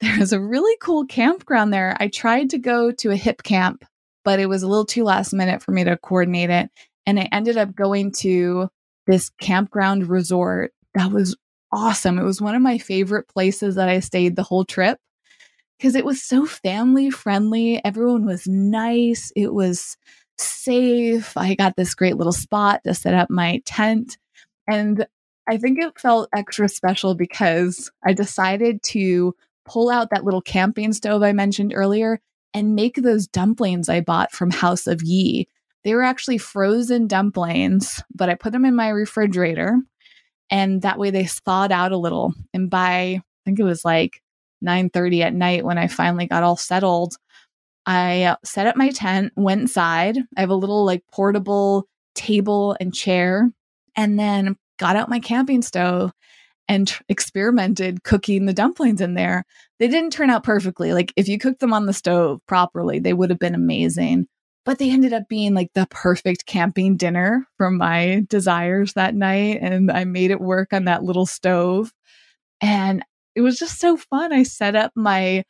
There's 0.00 0.32
a 0.32 0.40
really 0.40 0.76
cool 0.80 1.06
campground 1.06 1.72
there. 1.72 1.96
I 2.00 2.08
tried 2.08 2.50
to 2.50 2.58
go 2.58 2.90
to 2.92 3.10
a 3.10 3.16
Hipcamp, 3.16 3.82
but 4.24 4.40
it 4.40 4.46
was 4.46 4.62
a 4.62 4.68
little 4.68 4.86
too 4.86 5.04
last 5.04 5.32
minute 5.32 5.62
for 5.62 5.72
me 5.72 5.84
to 5.84 5.96
coordinate 5.96 6.50
it. 6.50 6.70
And 7.06 7.18
I 7.18 7.28
ended 7.32 7.56
up 7.56 7.74
going 7.74 8.12
to 8.18 8.68
this 9.06 9.30
campground 9.40 10.06
resort 10.08 10.72
that 10.94 11.10
was 11.10 11.36
awesome. 11.72 12.18
It 12.18 12.24
was 12.24 12.40
one 12.40 12.54
of 12.54 12.62
my 12.62 12.78
favorite 12.78 13.28
places 13.28 13.74
that 13.76 13.88
I 13.88 14.00
stayed 14.00 14.36
the 14.36 14.42
whole 14.42 14.64
trip 14.64 14.98
because 15.78 15.94
it 15.94 16.04
was 16.04 16.22
so 16.22 16.46
family 16.46 17.10
friendly. 17.10 17.82
Everyone 17.84 18.26
was 18.26 18.46
nice. 18.46 19.32
It 19.34 19.54
was 19.54 19.96
safe. 20.38 21.36
I 21.36 21.54
got 21.54 21.76
this 21.76 21.94
great 21.94 22.16
little 22.16 22.32
spot 22.32 22.82
to 22.84 22.94
set 22.94 23.14
up 23.14 23.30
my 23.30 23.62
tent. 23.64 24.18
And 24.68 25.06
I 25.48 25.56
think 25.56 25.78
it 25.78 25.98
felt 25.98 26.28
extra 26.34 26.68
special 26.68 27.14
because 27.14 27.90
I 28.04 28.12
decided 28.12 28.82
to 28.84 29.34
pull 29.64 29.90
out 29.90 30.10
that 30.10 30.24
little 30.24 30.42
camping 30.42 30.92
stove 30.92 31.22
I 31.22 31.32
mentioned 31.32 31.72
earlier 31.74 32.20
and 32.54 32.74
make 32.74 32.96
those 32.96 33.26
dumplings 33.26 33.88
I 33.88 34.00
bought 34.00 34.32
from 34.32 34.50
House 34.50 34.86
of 34.86 35.02
Yi. 35.02 35.48
They 35.84 35.94
were 35.94 36.02
actually 36.02 36.38
frozen 36.38 37.06
dumplings, 37.06 38.02
but 38.14 38.28
I 38.28 38.34
put 38.34 38.52
them 38.52 38.64
in 38.64 38.74
my 38.74 38.88
refrigerator 38.88 39.78
and 40.50 40.82
that 40.82 40.98
way 40.98 41.10
they 41.10 41.24
thawed 41.24 41.72
out 41.72 41.92
a 41.92 41.96
little. 41.96 42.34
And 42.52 42.68
by 42.70 42.90
I 42.92 43.22
think 43.44 43.58
it 43.58 43.64
was 43.64 43.84
like 43.84 44.22
9:30 44.62 45.22
at 45.22 45.34
night 45.34 45.64
when 45.64 45.78
I 45.78 45.86
finally 45.86 46.26
got 46.26 46.42
all 46.42 46.56
settled, 46.56 47.16
I 47.86 48.24
uh, 48.24 48.36
set 48.44 48.66
up 48.66 48.76
my 48.76 48.90
tent, 48.90 49.32
went 49.36 49.62
inside. 49.62 50.18
I 50.36 50.40
have 50.40 50.50
a 50.50 50.54
little 50.54 50.84
like 50.84 51.02
portable 51.12 51.86
table 52.14 52.76
and 52.80 52.94
chair 52.94 53.50
and 53.96 54.18
then 54.18 54.56
got 54.78 54.96
out 54.96 55.08
my 55.08 55.20
camping 55.20 55.62
stove 55.62 56.12
and 56.68 56.96
experimented 57.08 58.04
cooking 58.04 58.46
the 58.46 58.52
dumplings 58.52 59.00
in 59.00 59.14
there. 59.14 59.44
They 59.78 59.88
didn't 59.88 60.12
turn 60.12 60.30
out 60.30 60.44
perfectly. 60.44 60.92
Like 60.92 61.12
if 61.16 61.28
you 61.28 61.38
cooked 61.38 61.60
them 61.60 61.72
on 61.72 61.86
the 61.86 61.92
stove 61.92 62.40
properly, 62.46 62.98
they 62.98 63.12
would 63.12 63.30
have 63.30 63.38
been 63.38 63.54
amazing. 63.54 64.28
But 64.70 64.78
they 64.78 64.92
ended 64.92 65.12
up 65.12 65.26
being 65.28 65.52
like 65.52 65.72
the 65.74 65.88
perfect 65.90 66.46
camping 66.46 66.96
dinner 66.96 67.44
for 67.56 67.72
my 67.72 68.24
desires 68.28 68.92
that 68.92 69.16
night. 69.16 69.58
And 69.60 69.90
I 69.90 70.04
made 70.04 70.30
it 70.30 70.40
work 70.40 70.72
on 70.72 70.84
that 70.84 71.02
little 71.02 71.26
stove. 71.26 71.92
And 72.60 73.04
it 73.34 73.40
was 73.40 73.58
just 73.58 73.80
so 73.80 73.96
fun. 73.96 74.32
I 74.32 74.44
set 74.44 74.76
up 74.76 74.92
my 74.94 75.42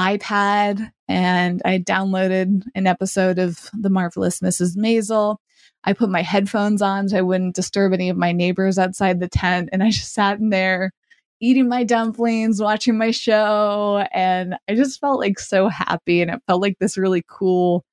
iPad 0.00 0.90
and 1.06 1.60
I 1.66 1.80
downloaded 1.80 2.62
an 2.74 2.86
episode 2.86 3.38
of 3.38 3.68
The 3.74 3.90
Marvelous 3.90 4.40
Mrs. 4.40 4.74
Maisel 4.74 5.36
I 5.84 5.92
put 5.92 6.08
my 6.08 6.22
headphones 6.22 6.80
on 6.80 7.10
so 7.10 7.18
I 7.18 7.22
wouldn't 7.22 7.54
disturb 7.54 7.92
any 7.92 8.08
of 8.08 8.16
my 8.16 8.32
neighbors 8.32 8.78
outside 8.78 9.20
the 9.20 9.28
tent. 9.28 9.68
And 9.70 9.82
I 9.82 9.90
just 9.90 10.14
sat 10.14 10.38
in 10.38 10.48
there 10.48 10.92
eating 11.40 11.68
my 11.68 11.84
dumplings, 11.84 12.58
watching 12.62 12.96
my 12.96 13.10
show. 13.10 14.02
And 14.14 14.56
I 14.66 14.76
just 14.76 14.98
felt 14.98 15.20
like 15.20 15.38
so 15.38 15.68
happy. 15.68 16.22
And 16.22 16.30
it 16.30 16.42
felt 16.46 16.62
like 16.62 16.78
this 16.80 16.96
really 16.96 17.22
cool 17.28 17.84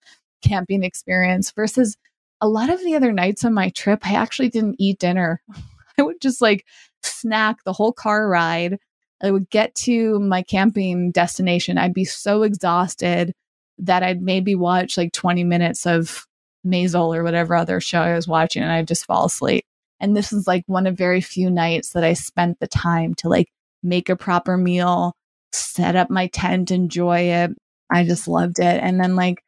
camping 0.44 0.84
experience 0.84 1.52
versus 1.52 1.98
a 2.42 2.48
lot 2.48 2.70
of 2.70 2.84
the 2.84 2.96
other 2.96 3.12
nights 3.12 3.46
on 3.46 3.54
my 3.54 3.70
trip, 3.70 4.06
I 4.06 4.16
actually 4.16 4.50
didn't 4.50 4.76
eat 4.78 5.00
dinner. 5.00 5.42
I 5.98 6.02
would 6.02 6.20
just 6.22 6.42
like 6.42 6.66
snack 7.04 7.64
the 7.64 7.74
whole 7.74 7.94
car 7.94 8.28
ride. 8.28 8.78
I 9.22 9.32
would 9.32 9.50
get 9.50 9.74
to 9.76 10.20
my 10.20 10.44
camping 10.44 11.12
destination. 11.12 11.78
I'd 11.78 11.94
be 11.94 12.06
so 12.06 12.44
exhausted 12.44 13.34
that 13.78 14.04
I'd 14.04 14.22
maybe 14.22 14.56
watch 14.56 14.98
like 14.98 15.14
20 15.14 15.44
minutes 15.44 15.86
of 15.86 16.28
Maisel 16.66 17.16
or 17.16 17.24
whatever 17.24 17.56
other 17.56 17.80
show 17.80 18.02
I 18.02 18.16
was 18.16 18.28
watching 18.28 18.64
and 18.64 18.72
I'd 18.72 18.88
just 18.88 19.06
fall 19.06 19.26
asleep. 19.26 19.66
And 20.00 20.16
this 20.16 20.34
is 20.34 20.48
like 20.48 20.64
one 20.68 20.88
of 20.88 20.98
very 20.98 21.22
few 21.22 21.50
nights 21.50 21.92
that 21.92 22.04
I 22.04 22.14
spent 22.14 22.60
the 22.60 22.68
time 22.68 23.14
to 23.16 23.30
like 23.30 23.48
make 23.82 24.10
a 24.10 24.16
proper 24.16 24.58
meal, 24.58 25.14
set 25.52 25.96
up 25.96 26.10
my 26.10 26.28
tent, 26.28 26.72
enjoy 26.72 27.20
it. 27.32 27.52
I 27.90 28.06
just 28.06 28.28
loved 28.28 28.60
it. 28.60 28.82
And 28.84 29.00
then 29.00 29.16
like 29.16 29.44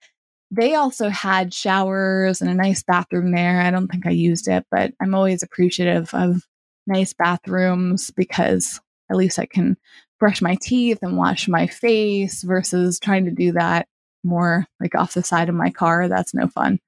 they 0.51 0.75
also 0.75 1.09
had 1.09 1.53
showers 1.53 2.41
and 2.41 2.49
a 2.49 2.53
nice 2.53 2.83
bathroom 2.83 3.31
there. 3.31 3.61
I 3.61 3.71
don't 3.71 3.87
think 3.87 4.05
I 4.05 4.11
used 4.11 4.47
it, 4.47 4.65
but 4.71 4.93
I'm 5.01 5.15
always 5.15 5.43
appreciative 5.43 6.13
of 6.13 6.43
nice 6.87 7.13
bathrooms 7.13 8.11
because 8.11 8.79
at 9.09 9.17
least 9.17 9.39
I 9.39 9.45
can 9.45 9.77
brush 10.19 10.41
my 10.41 10.57
teeth 10.61 10.99
and 11.01 11.17
wash 11.17 11.47
my 11.47 11.67
face 11.67 12.43
versus 12.43 12.99
trying 12.99 13.25
to 13.25 13.31
do 13.31 13.51
that 13.53 13.87
more 14.23 14.65
like 14.79 14.95
off 14.95 15.13
the 15.13 15.23
side 15.23 15.49
of 15.49 15.55
my 15.55 15.69
car. 15.69 16.07
That's 16.07 16.33
no 16.33 16.47
fun. 16.47 16.79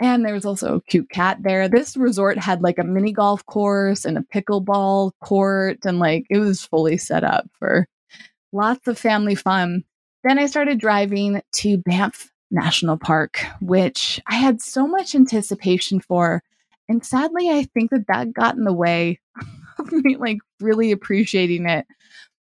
And 0.00 0.24
there 0.24 0.34
was 0.34 0.44
also 0.44 0.76
a 0.76 0.82
cute 0.82 1.10
cat 1.10 1.38
there. 1.40 1.68
This 1.68 1.96
resort 1.96 2.38
had 2.38 2.62
like 2.62 2.78
a 2.78 2.84
mini 2.84 3.12
golf 3.12 3.44
course 3.46 4.04
and 4.04 4.16
a 4.16 4.22
pickleball 4.22 5.10
court, 5.20 5.78
and 5.84 5.98
like 5.98 6.24
it 6.30 6.38
was 6.38 6.64
fully 6.64 6.98
set 6.98 7.24
up 7.24 7.48
for 7.58 7.88
lots 8.52 8.86
of 8.86 8.96
family 8.96 9.34
fun. 9.34 9.82
Then 10.22 10.38
I 10.38 10.46
started 10.46 10.78
driving 10.78 11.42
to 11.56 11.78
Banff 11.78 12.30
National 12.50 12.96
Park, 12.96 13.44
which 13.60 14.20
I 14.26 14.36
had 14.36 14.60
so 14.60 14.86
much 14.86 15.14
anticipation 15.14 16.00
for. 16.00 16.42
And 16.88 17.04
sadly, 17.04 17.50
I 17.50 17.64
think 17.64 17.90
that 17.90 18.06
that 18.08 18.32
got 18.32 18.56
in 18.56 18.64
the 18.64 18.72
way 18.72 19.20
of 19.78 19.92
me 19.92 20.16
like 20.16 20.38
really 20.60 20.92
appreciating 20.92 21.68
it. 21.68 21.86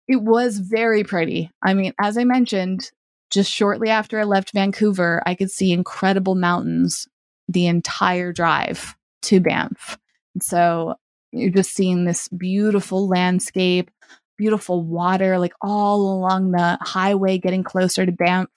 It 0.07 0.21
was 0.21 0.59
very 0.59 1.03
pretty. 1.03 1.51
I 1.63 1.73
mean, 1.73 1.93
as 1.99 2.17
I 2.17 2.23
mentioned, 2.23 2.91
just 3.29 3.51
shortly 3.51 3.89
after 3.89 4.19
I 4.19 4.23
left 4.23 4.53
Vancouver, 4.53 5.21
I 5.25 5.35
could 5.35 5.51
see 5.51 5.71
incredible 5.71 6.35
mountains 6.35 7.07
the 7.49 7.67
entire 7.67 8.31
drive 8.31 8.95
to 9.23 9.39
Banff. 9.39 9.97
And 10.33 10.43
so 10.43 10.95
you're 11.31 11.49
just 11.49 11.73
seeing 11.73 12.05
this 12.05 12.27
beautiful 12.29 13.07
landscape, 13.07 13.91
beautiful 14.37 14.81
water, 14.83 15.37
like 15.39 15.53
all 15.61 16.17
along 16.17 16.51
the 16.51 16.77
highway 16.81 17.37
getting 17.37 17.63
closer 17.63 18.05
to 18.05 18.11
Banff. 18.11 18.47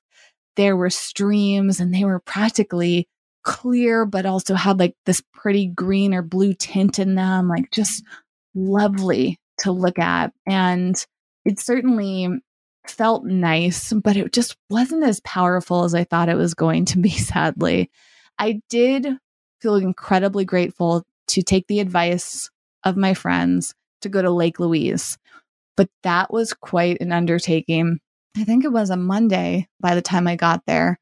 There 0.56 0.76
were 0.76 0.90
streams 0.90 1.80
and 1.80 1.94
they 1.94 2.04
were 2.04 2.20
practically 2.20 3.08
clear, 3.42 4.04
but 4.04 4.26
also 4.26 4.54
had 4.54 4.78
like 4.78 4.94
this 5.06 5.22
pretty 5.32 5.66
green 5.66 6.14
or 6.14 6.22
blue 6.22 6.54
tint 6.54 6.98
in 6.98 7.14
them, 7.14 7.48
like 7.48 7.70
just 7.72 8.04
mm-hmm. 8.04 8.70
lovely 8.70 9.40
to 9.60 9.72
look 9.72 9.98
at. 9.98 10.32
And 10.46 10.94
it 11.44 11.58
certainly 11.58 12.28
felt 12.86 13.24
nice, 13.24 13.92
but 13.92 14.16
it 14.16 14.32
just 14.32 14.56
wasn't 14.68 15.04
as 15.04 15.20
powerful 15.20 15.84
as 15.84 15.94
I 15.94 16.04
thought 16.04 16.28
it 16.28 16.36
was 16.36 16.54
going 16.54 16.84
to 16.86 16.98
be, 16.98 17.10
sadly. 17.10 17.90
I 18.38 18.60
did 18.68 19.06
feel 19.60 19.76
incredibly 19.76 20.44
grateful 20.44 21.04
to 21.28 21.42
take 21.42 21.66
the 21.66 21.80
advice 21.80 22.50
of 22.84 22.96
my 22.96 23.14
friends 23.14 23.74
to 24.00 24.08
go 24.08 24.22
to 24.22 24.30
Lake 24.30 24.58
Louise, 24.58 25.18
but 25.76 25.88
that 26.02 26.32
was 26.32 26.54
quite 26.54 27.00
an 27.00 27.12
undertaking. 27.12 28.00
I 28.36 28.44
think 28.44 28.64
it 28.64 28.72
was 28.72 28.90
a 28.90 28.96
Monday 28.96 29.68
by 29.80 29.94
the 29.94 30.02
time 30.02 30.26
I 30.26 30.36
got 30.36 30.62
there, 30.66 30.98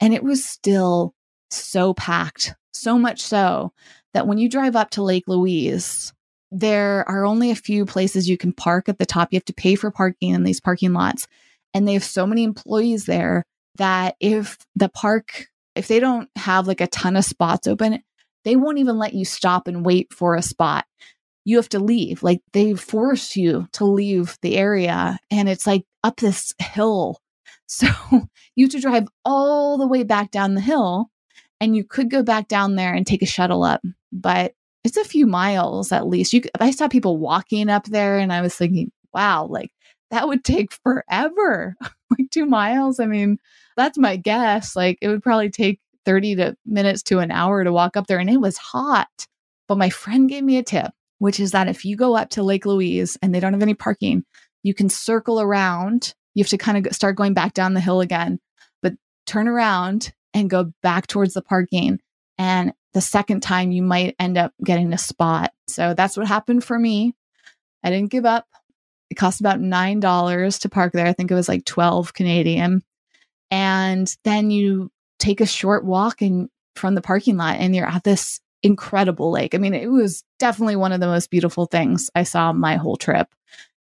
and 0.00 0.12
it 0.12 0.22
was 0.22 0.44
still 0.44 1.14
so 1.50 1.94
packed, 1.94 2.54
so 2.72 2.98
much 2.98 3.20
so 3.20 3.72
that 4.14 4.26
when 4.26 4.38
you 4.38 4.48
drive 4.48 4.76
up 4.76 4.90
to 4.90 5.02
Lake 5.02 5.24
Louise, 5.26 6.12
there 6.50 7.08
are 7.08 7.24
only 7.24 7.50
a 7.50 7.56
few 7.56 7.84
places 7.84 8.28
you 8.28 8.36
can 8.36 8.52
park 8.52 8.88
at 8.88 8.98
the 8.98 9.06
top. 9.06 9.28
You 9.30 9.36
have 9.36 9.44
to 9.46 9.54
pay 9.54 9.74
for 9.74 9.90
parking 9.90 10.30
in 10.30 10.44
these 10.44 10.60
parking 10.60 10.92
lots. 10.92 11.26
And 11.74 11.86
they 11.86 11.94
have 11.94 12.04
so 12.04 12.26
many 12.26 12.44
employees 12.44 13.06
there 13.06 13.44
that 13.76 14.16
if 14.20 14.58
the 14.74 14.88
park, 14.88 15.48
if 15.74 15.88
they 15.88 16.00
don't 16.00 16.30
have 16.36 16.66
like 16.66 16.80
a 16.80 16.86
ton 16.86 17.16
of 17.16 17.24
spots 17.24 17.66
open, 17.66 18.02
they 18.44 18.56
won't 18.56 18.78
even 18.78 18.96
let 18.96 19.12
you 19.12 19.24
stop 19.24 19.68
and 19.68 19.84
wait 19.84 20.12
for 20.12 20.34
a 20.34 20.42
spot. 20.42 20.86
You 21.44 21.56
have 21.56 21.68
to 21.70 21.78
leave. 21.78 22.22
Like 22.22 22.40
they 22.52 22.74
force 22.74 23.36
you 23.36 23.68
to 23.72 23.84
leave 23.84 24.38
the 24.40 24.56
area. 24.56 25.18
And 25.30 25.48
it's 25.48 25.66
like 25.66 25.84
up 26.06 26.16
this 26.18 26.54
hill. 26.58 27.20
So 27.68 27.88
you 28.54 28.66
have 28.66 28.70
to 28.70 28.80
drive 28.80 29.08
all 29.24 29.76
the 29.76 29.88
way 29.88 30.04
back 30.04 30.30
down 30.30 30.54
the 30.54 30.60
hill. 30.60 31.10
And 31.60 31.74
you 31.74 31.82
could 31.82 32.08
go 32.08 32.22
back 32.22 32.46
down 32.46 32.76
there 32.76 32.94
and 32.94 33.04
take 33.04 33.22
a 33.22 33.26
shuttle 33.26 33.64
up. 33.64 33.80
But 34.12 34.54
it's 34.84 34.96
a 34.96 35.04
few 35.04 35.26
miles 35.26 35.90
at 35.90 36.06
least. 36.06 36.32
You, 36.32 36.42
I 36.60 36.70
saw 36.70 36.86
people 36.86 37.18
walking 37.18 37.68
up 37.68 37.86
there, 37.86 38.18
and 38.18 38.32
I 38.32 38.40
was 38.40 38.54
thinking, 38.54 38.92
wow, 39.12 39.46
like 39.46 39.72
that 40.12 40.28
would 40.28 40.44
take 40.44 40.72
forever, 40.84 41.74
like 42.16 42.30
two 42.30 42.46
miles. 42.46 43.00
I 43.00 43.06
mean, 43.06 43.38
that's 43.76 43.98
my 43.98 44.14
guess. 44.14 44.76
Like 44.76 44.98
it 45.02 45.08
would 45.08 45.24
probably 45.24 45.50
take 45.50 45.80
30 46.04 46.36
to 46.36 46.56
minutes 46.66 47.02
to 47.04 47.18
an 47.18 47.32
hour 47.32 47.64
to 47.64 47.72
walk 47.72 47.96
up 47.96 48.06
there, 48.06 48.20
and 48.20 48.30
it 48.30 48.40
was 48.40 48.56
hot. 48.58 49.26
But 49.66 49.78
my 49.78 49.90
friend 49.90 50.28
gave 50.28 50.44
me 50.44 50.56
a 50.56 50.62
tip, 50.62 50.92
which 51.18 51.40
is 51.40 51.50
that 51.50 51.66
if 51.66 51.84
you 51.84 51.96
go 51.96 52.14
up 52.14 52.30
to 52.30 52.44
Lake 52.44 52.64
Louise 52.64 53.18
and 53.20 53.34
they 53.34 53.40
don't 53.40 53.54
have 53.54 53.62
any 53.62 53.74
parking, 53.74 54.24
you 54.66 54.74
can 54.74 54.88
circle 54.88 55.40
around. 55.40 56.12
You 56.34 56.42
have 56.42 56.50
to 56.50 56.58
kind 56.58 56.84
of 56.84 56.92
start 56.92 57.14
going 57.16 57.34
back 57.34 57.54
down 57.54 57.74
the 57.74 57.80
hill 57.80 58.00
again, 58.00 58.40
but 58.82 58.94
turn 59.26 59.46
around 59.46 60.12
and 60.34 60.50
go 60.50 60.72
back 60.82 61.06
towards 61.06 61.34
the 61.34 61.42
parking. 61.42 62.00
And 62.36 62.72
the 62.92 63.00
second 63.00 63.42
time 63.42 63.70
you 63.70 63.82
might 63.82 64.16
end 64.18 64.36
up 64.36 64.52
getting 64.64 64.92
a 64.92 64.98
spot. 64.98 65.52
So 65.68 65.94
that's 65.94 66.16
what 66.16 66.26
happened 66.26 66.64
for 66.64 66.78
me. 66.78 67.14
I 67.84 67.90
didn't 67.90 68.10
give 68.10 68.26
up. 68.26 68.46
It 69.08 69.14
cost 69.14 69.38
about 69.40 69.60
$9 69.60 70.60
to 70.60 70.68
park 70.68 70.92
there. 70.92 71.06
I 71.06 71.12
think 71.12 71.30
it 71.30 71.34
was 71.34 71.48
like 71.48 71.64
12 71.64 72.12
Canadian. 72.12 72.82
And 73.52 74.12
then 74.24 74.50
you 74.50 74.90
take 75.20 75.40
a 75.40 75.46
short 75.46 75.84
walk 75.84 76.20
and 76.22 76.48
from 76.74 76.96
the 76.96 77.02
parking 77.02 77.36
lot 77.36 77.58
and 77.60 77.74
you're 77.74 77.86
at 77.86 78.02
this 78.02 78.40
incredible 78.64 79.30
lake. 79.30 79.54
I 79.54 79.58
mean, 79.58 79.74
it 79.74 79.86
was 79.86 80.24
definitely 80.40 80.74
one 80.74 80.90
of 80.90 80.98
the 80.98 81.06
most 81.06 81.30
beautiful 81.30 81.66
things 81.66 82.10
I 82.16 82.24
saw 82.24 82.52
my 82.52 82.74
whole 82.74 82.96
trip. 82.96 83.28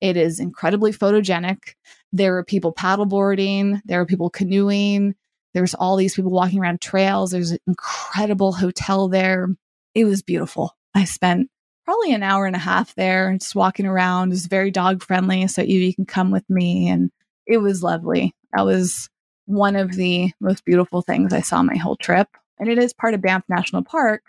It 0.01 0.17
is 0.17 0.39
incredibly 0.39 0.91
photogenic. 0.91 1.75
There 2.11 2.33
were 2.33 2.43
people 2.43 2.73
paddleboarding, 2.73 3.81
there 3.85 3.99
were 3.99 4.05
people 4.05 4.29
canoeing, 4.29 5.15
there's 5.53 5.73
all 5.73 5.95
these 5.95 6.15
people 6.15 6.31
walking 6.31 6.59
around 6.59 6.81
trails. 6.81 7.31
There's 7.31 7.51
an 7.51 7.59
incredible 7.67 8.53
hotel 8.53 9.09
there. 9.09 9.47
It 9.93 10.05
was 10.05 10.21
beautiful. 10.21 10.75
I 10.95 11.05
spent 11.05 11.49
probably 11.85 12.13
an 12.13 12.23
hour 12.23 12.45
and 12.45 12.55
a 12.55 12.59
half 12.59 12.95
there 12.95 13.35
just 13.37 13.55
walking 13.55 13.85
around. 13.85 14.29
It 14.29 14.35
was 14.35 14.45
very 14.45 14.71
dog 14.71 15.03
friendly. 15.03 15.47
So 15.47 15.61
you, 15.61 15.79
you 15.79 15.93
can 15.93 16.05
come 16.05 16.31
with 16.31 16.49
me. 16.49 16.87
And 16.87 17.11
it 17.45 17.57
was 17.57 17.83
lovely. 17.83 18.33
That 18.53 18.65
was 18.65 19.09
one 19.45 19.75
of 19.75 19.93
the 19.93 20.31
most 20.39 20.63
beautiful 20.63 21.01
things 21.01 21.33
I 21.33 21.41
saw 21.41 21.63
my 21.63 21.75
whole 21.75 21.97
trip. 21.97 22.27
And 22.59 22.69
it 22.69 22.77
is 22.77 22.93
part 22.93 23.13
of 23.13 23.21
Banff 23.21 23.43
National 23.49 23.83
Park. 23.83 24.23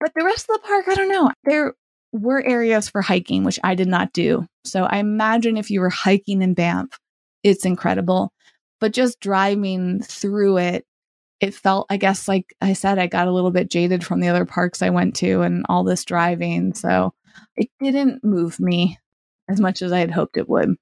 But 0.00 0.12
the 0.14 0.24
rest 0.24 0.46
of 0.48 0.60
the 0.60 0.66
park, 0.66 0.88
I 0.88 0.94
don't 0.94 1.08
know. 1.08 1.30
There 1.44 1.74
were 2.16 2.42
areas 2.42 2.88
for 2.88 3.02
hiking, 3.02 3.44
which 3.44 3.58
I 3.64 3.74
did 3.74 3.88
not 3.88 4.12
do. 4.12 4.46
So 4.64 4.84
I 4.84 4.98
imagine 4.98 5.56
if 5.56 5.70
you 5.70 5.80
were 5.80 5.90
hiking 5.90 6.42
in 6.42 6.54
Banff, 6.54 6.98
it's 7.42 7.64
incredible. 7.64 8.32
But 8.80 8.92
just 8.92 9.20
driving 9.20 10.02
through 10.02 10.58
it 10.58 10.86
it 11.40 11.54
felt 11.54 11.86
i 11.90 11.96
guess 11.96 12.28
like 12.28 12.54
i 12.60 12.72
said 12.72 12.98
i 12.98 13.06
got 13.06 13.28
a 13.28 13.32
little 13.32 13.50
bit 13.50 13.70
jaded 13.70 14.04
from 14.04 14.20
the 14.20 14.28
other 14.28 14.46
parks 14.46 14.82
i 14.82 14.90
went 14.90 15.14
to 15.14 15.42
and 15.42 15.64
all 15.68 15.84
this 15.84 16.04
driving. 16.04 16.72
So 16.74 17.12
it 17.56 17.68
didn't 17.80 18.24
move 18.24 18.58
me 18.58 18.98
as 19.48 19.60
much 19.60 19.82
as 19.82 19.92
i 19.92 19.98
had 19.98 20.10
hoped 20.10 20.36
it 20.36 20.48
would. 20.48 20.76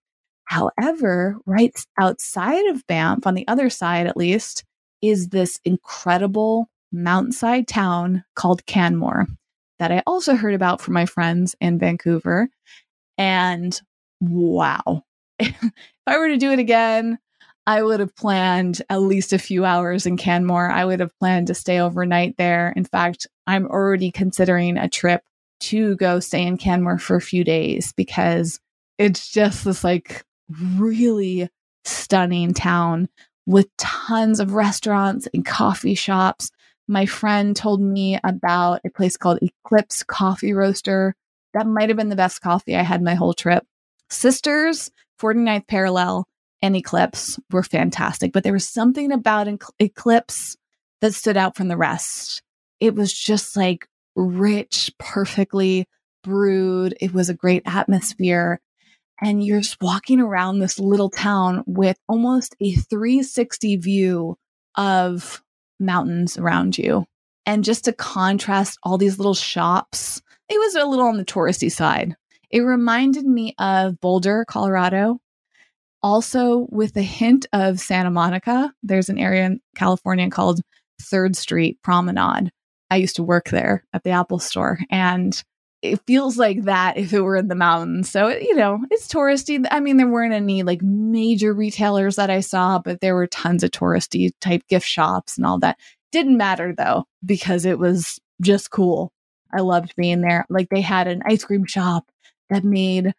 However 0.44 1.36
right 1.46 1.74
outside 2.00 2.66
of 2.66 2.86
banff 2.86 3.26
on 3.26 3.34
the 3.34 3.46
other 3.48 3.70
side 3.70 4.06
at 4.06 4.16
least 4.16 4.64
is 5.02 5.28
this 5.28 5.60
incredible 5.64 6.68
mountainside 6.92 7.66
town 7.66 8.24
called 8.36 8.64
canmore 8.66 9.26
that 9.78 9.92
i 9.92 10.02
also 10.06 10.34
heard 10.34 10.54
about 10.54 10.80
from 10.80 10.94
my 10.94 11.06
friends 11.06 11.54
in 11.60 11.78
vancouver 11.78 12.48
and 13.18 13.80
wow 14.20 15.02
if 15.38 15.54
i 16.06 16.18
were 16.18 16.28
to 16.28 16.36
do 16.36 16.52
it 16.52 16.58
again 16.58 17.18
I 17.66 17.82
would 17.82 18.00
have 18.00 18.14
planned 18.14 18.82
at 18.90 19.00
least 19.00 19.32
a 19.32 19.38
few 19.38 19.64
hours 19.64 20.04
in 20.04 20.16
Canmore. 20.16 20.70
I 20.70 20.84
would 20.84 21.00
have 21.00 21.18
planned 21.18 21.46
to 21.46 21.54
stay 21.54 21.80
overnight 21.80 22.36
there. 22.36 22.74
In 22.76 22.84
fact, 22.84 23.26
I'm 23.46 23.66
already 23.66 24.10
considering 24.10 24.76
a 24.76 24.88
trip 24.88 25.22
to 25.60 25.96
go 25.96 26.20
stay 26.20 26.46
in 26.46 26.58
Canmore 26.58 26.98
for 26.98 27.16
a 27.16 27.22
few 27.22 27.42
days 27.42 27.92
because 27.96 28.60
it's 28.98 29.30
just 29.30 29.64
this 29.64 29.82
like 29.82 30.24
really 30.76 31.48
stunning 31.84 32.52
town 32.52 33.08
with 33.46 33.74
tons 33.78 34.40
of 34.40 34.52
restaurants 34.52 35.26
and 35.32 35.44
coffee 35.46 35.94
shops. 35.94 36.50
My 36.86 37.06
friend 37.06 37.56
told 37.56 37.80
me 37.80 38.18
about 38.22 38.80
a 38.84 38.90
place 38.90 39.16
called 39.16 39.38
Eclipse 39.40 40.02
Coffee 40.02 40.52
Roaster. 40.52 41.14
That 41.54 41.66
might 41.66 41.88
have 41.88 41.96
been 41.96 42.10
the 42.10 42.16
best 42.16 42.40
coffee 42.40 42.76
I 42.76 42.82
had 42.82 43.02
my 43.02 43.14
whole 43.14 43.32
trip. 43.32 43.64
Sisters, 44.10 44.90
49th 45.20 45.66
Parallel 45.66 46.26
and 46.60 46.76
Eclipse 46.76 47.38
were 47.50 47.62
fantastic, 47.62 48.32
but 48.32 48.42
there 48.42 48.52
was 48.52 48.68
something 48.68 49.12
about 49.12 49.48
Eclipse 49.78 50.56
that 51.00 51.14
stood 51.14 51.36
out 51.36 51.56
from 51.56 51.68
the 51.68 51.76
rest. 51.76 52.42
It 52.80 52.94
was 52.94 53.12
just 53.12 53.56
like 53.56 53.86
rich, 54.16 54.90
perfectly 54.98 55.86
brewed. 56.22 56.96
It 57.00 57.12
was 57.12 57.28
a 57.28 57.34
great 57.34 57.62
atmosphere. 57.66 58.60
And 59.20 59.44
you're 59.44 59.60
just 59.60 59.80
walking 59.80 60.20
around 60.20 60.58
this 60.58 60.78
little 60.78 61.10
town 61.10 61.62
with 61.66 61.98
almost 62.08 62.56
a 62.60 62.72
360 62.72 63.76
view 63.76 64.36
of 64.76 65.43
mountains 65.80 66.38
around 66.38 66.78
you. 66.78 67.06
And 67.46 67.64
just 67.64 67.84
to 67.84 67.92
contrast 67.92 68.78
all 68.82 68.98
these 68.98 69.18
little 69.18 69.34
shops, 69.34 70.22
it 70.48 70.58
was 70.58 70.74
a 70.74 70.84
little 70.84 71.06
on 71.06 71.16
the 71.16 71.24
touristy 71.24 71.70
side. 71.70 72.16
It 72.50 72.60
reminded 72.60 73.26
me 73.26 73.54
of 73.58 74.00
Boulder, 74.00 74.44
Colorado, 74.46 75.18
also 76.02 76.66
with 76.70 76.96
a 76.96 77.02
hint 77.02 77.46
of 77.52 77.80
Santa 77.80 78.10
Monica. 78.10 78.72
There's 78.82 79.08
an 79.08 79.18
area 79.18 79.46
in 79.46 79.60
California 79.74 80.30
called 80.30 80.60
Third 81.00 81.36
Street 81.36 81.78
Promenade. 81.82 82.50
I 82.90 82.96
used 82.96 83.16
to 83.16 83.22
work 83.22 83.50
there 83.50 83.84
at 83.92 84.04
the 84.04 84.10
Apple 84.10 84.38
store 84.38 84.78
and 84.90 85.42
it 85.84 86.00
feels 86.06 86.38
like 86.38 86.62
that 86.64 86.96
if 86.96 87.12
it 87.12 87.20
were 87.20 87.36
in 87.36 87.48
the 87.48 87.54
mountains. 87.54 88.10
So, 88.10 88.28
you 88.28 88.54
know, 88.54 88.80
it's 88.90 89.06
touristy. 89.06 89.64
I 89.70 89.80
mean, 89.80 89.98
there 89.98 90.08
weren't 90.08 90.32
any 90.32 90.62
like 90.62 90.82
major 90.82 91.52
retailers 91.52 92.16
that 92.16 92.30
I 92.30 92.40
saw, 92.40 92.78
but 92.78 93.00
there 93.00 93.14
were 93.14 93.26
tons 93.26 93.62
of 93.62 93.70
touristy 93.70 94.32
type 94.40 94.66
gift 94.68 94.86
shops 94.86 95.36
and 95.36 95.46
all 95.46 95.58
that. 95.60 95.78
Didn't 96.10 96.36
matter 96.36 96.74
though, 96.76 97.04
because 97.24 97.64
it 97.64 97.78
was 97.78 98.18
just 98.40 98.70
cool. 98.70 99.12
I 99.52 99.60
loved 99.60 99.94
being 99.96 100.20
there. 100.20 100.46
Like 100.48 100.68
they 100.70 100.80
had 100.80 101.06
an 101.06 101.22
ice 101.26 101.44
cream 101.44 101.66
shop 101.66 102.10
that 102.50 102.64
made 102.64 103.14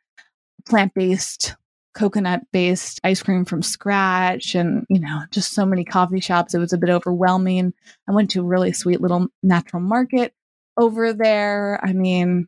plant 0.67 0.93
based 0.93 1.55
coconut 1.93 2.41
based 2.51 2.99
ice 3.05 3.23
cream 3.23 3.45
from 3.45 3.61
scratch 3.61 4.53
and 4.53 4.85
you 4.89 4.99
know 4.99 5.21
just 5.31 5.53
so 5.53 5.65
many 5.65 5.85
coffee 5.85 6.19
shops 6.19 6.53
it 6.53 6.59
was 6.59 6.73
a 6.73 6.77
bit 6.77 6.89
overwhelming 6.89 7.73
i 8.09 8.11
went 8.11 8.29
to 8.29 8.41
a 8.41 8.45
really 8.45 8.73
sweet 8.73 8.99
little 8.99 9.27
natural 9.43 9.81
market 9.81 10.33
over 10.77 11.13
there. 11.13 11.79
I 11.83 11.93
mean, 11.93 12.47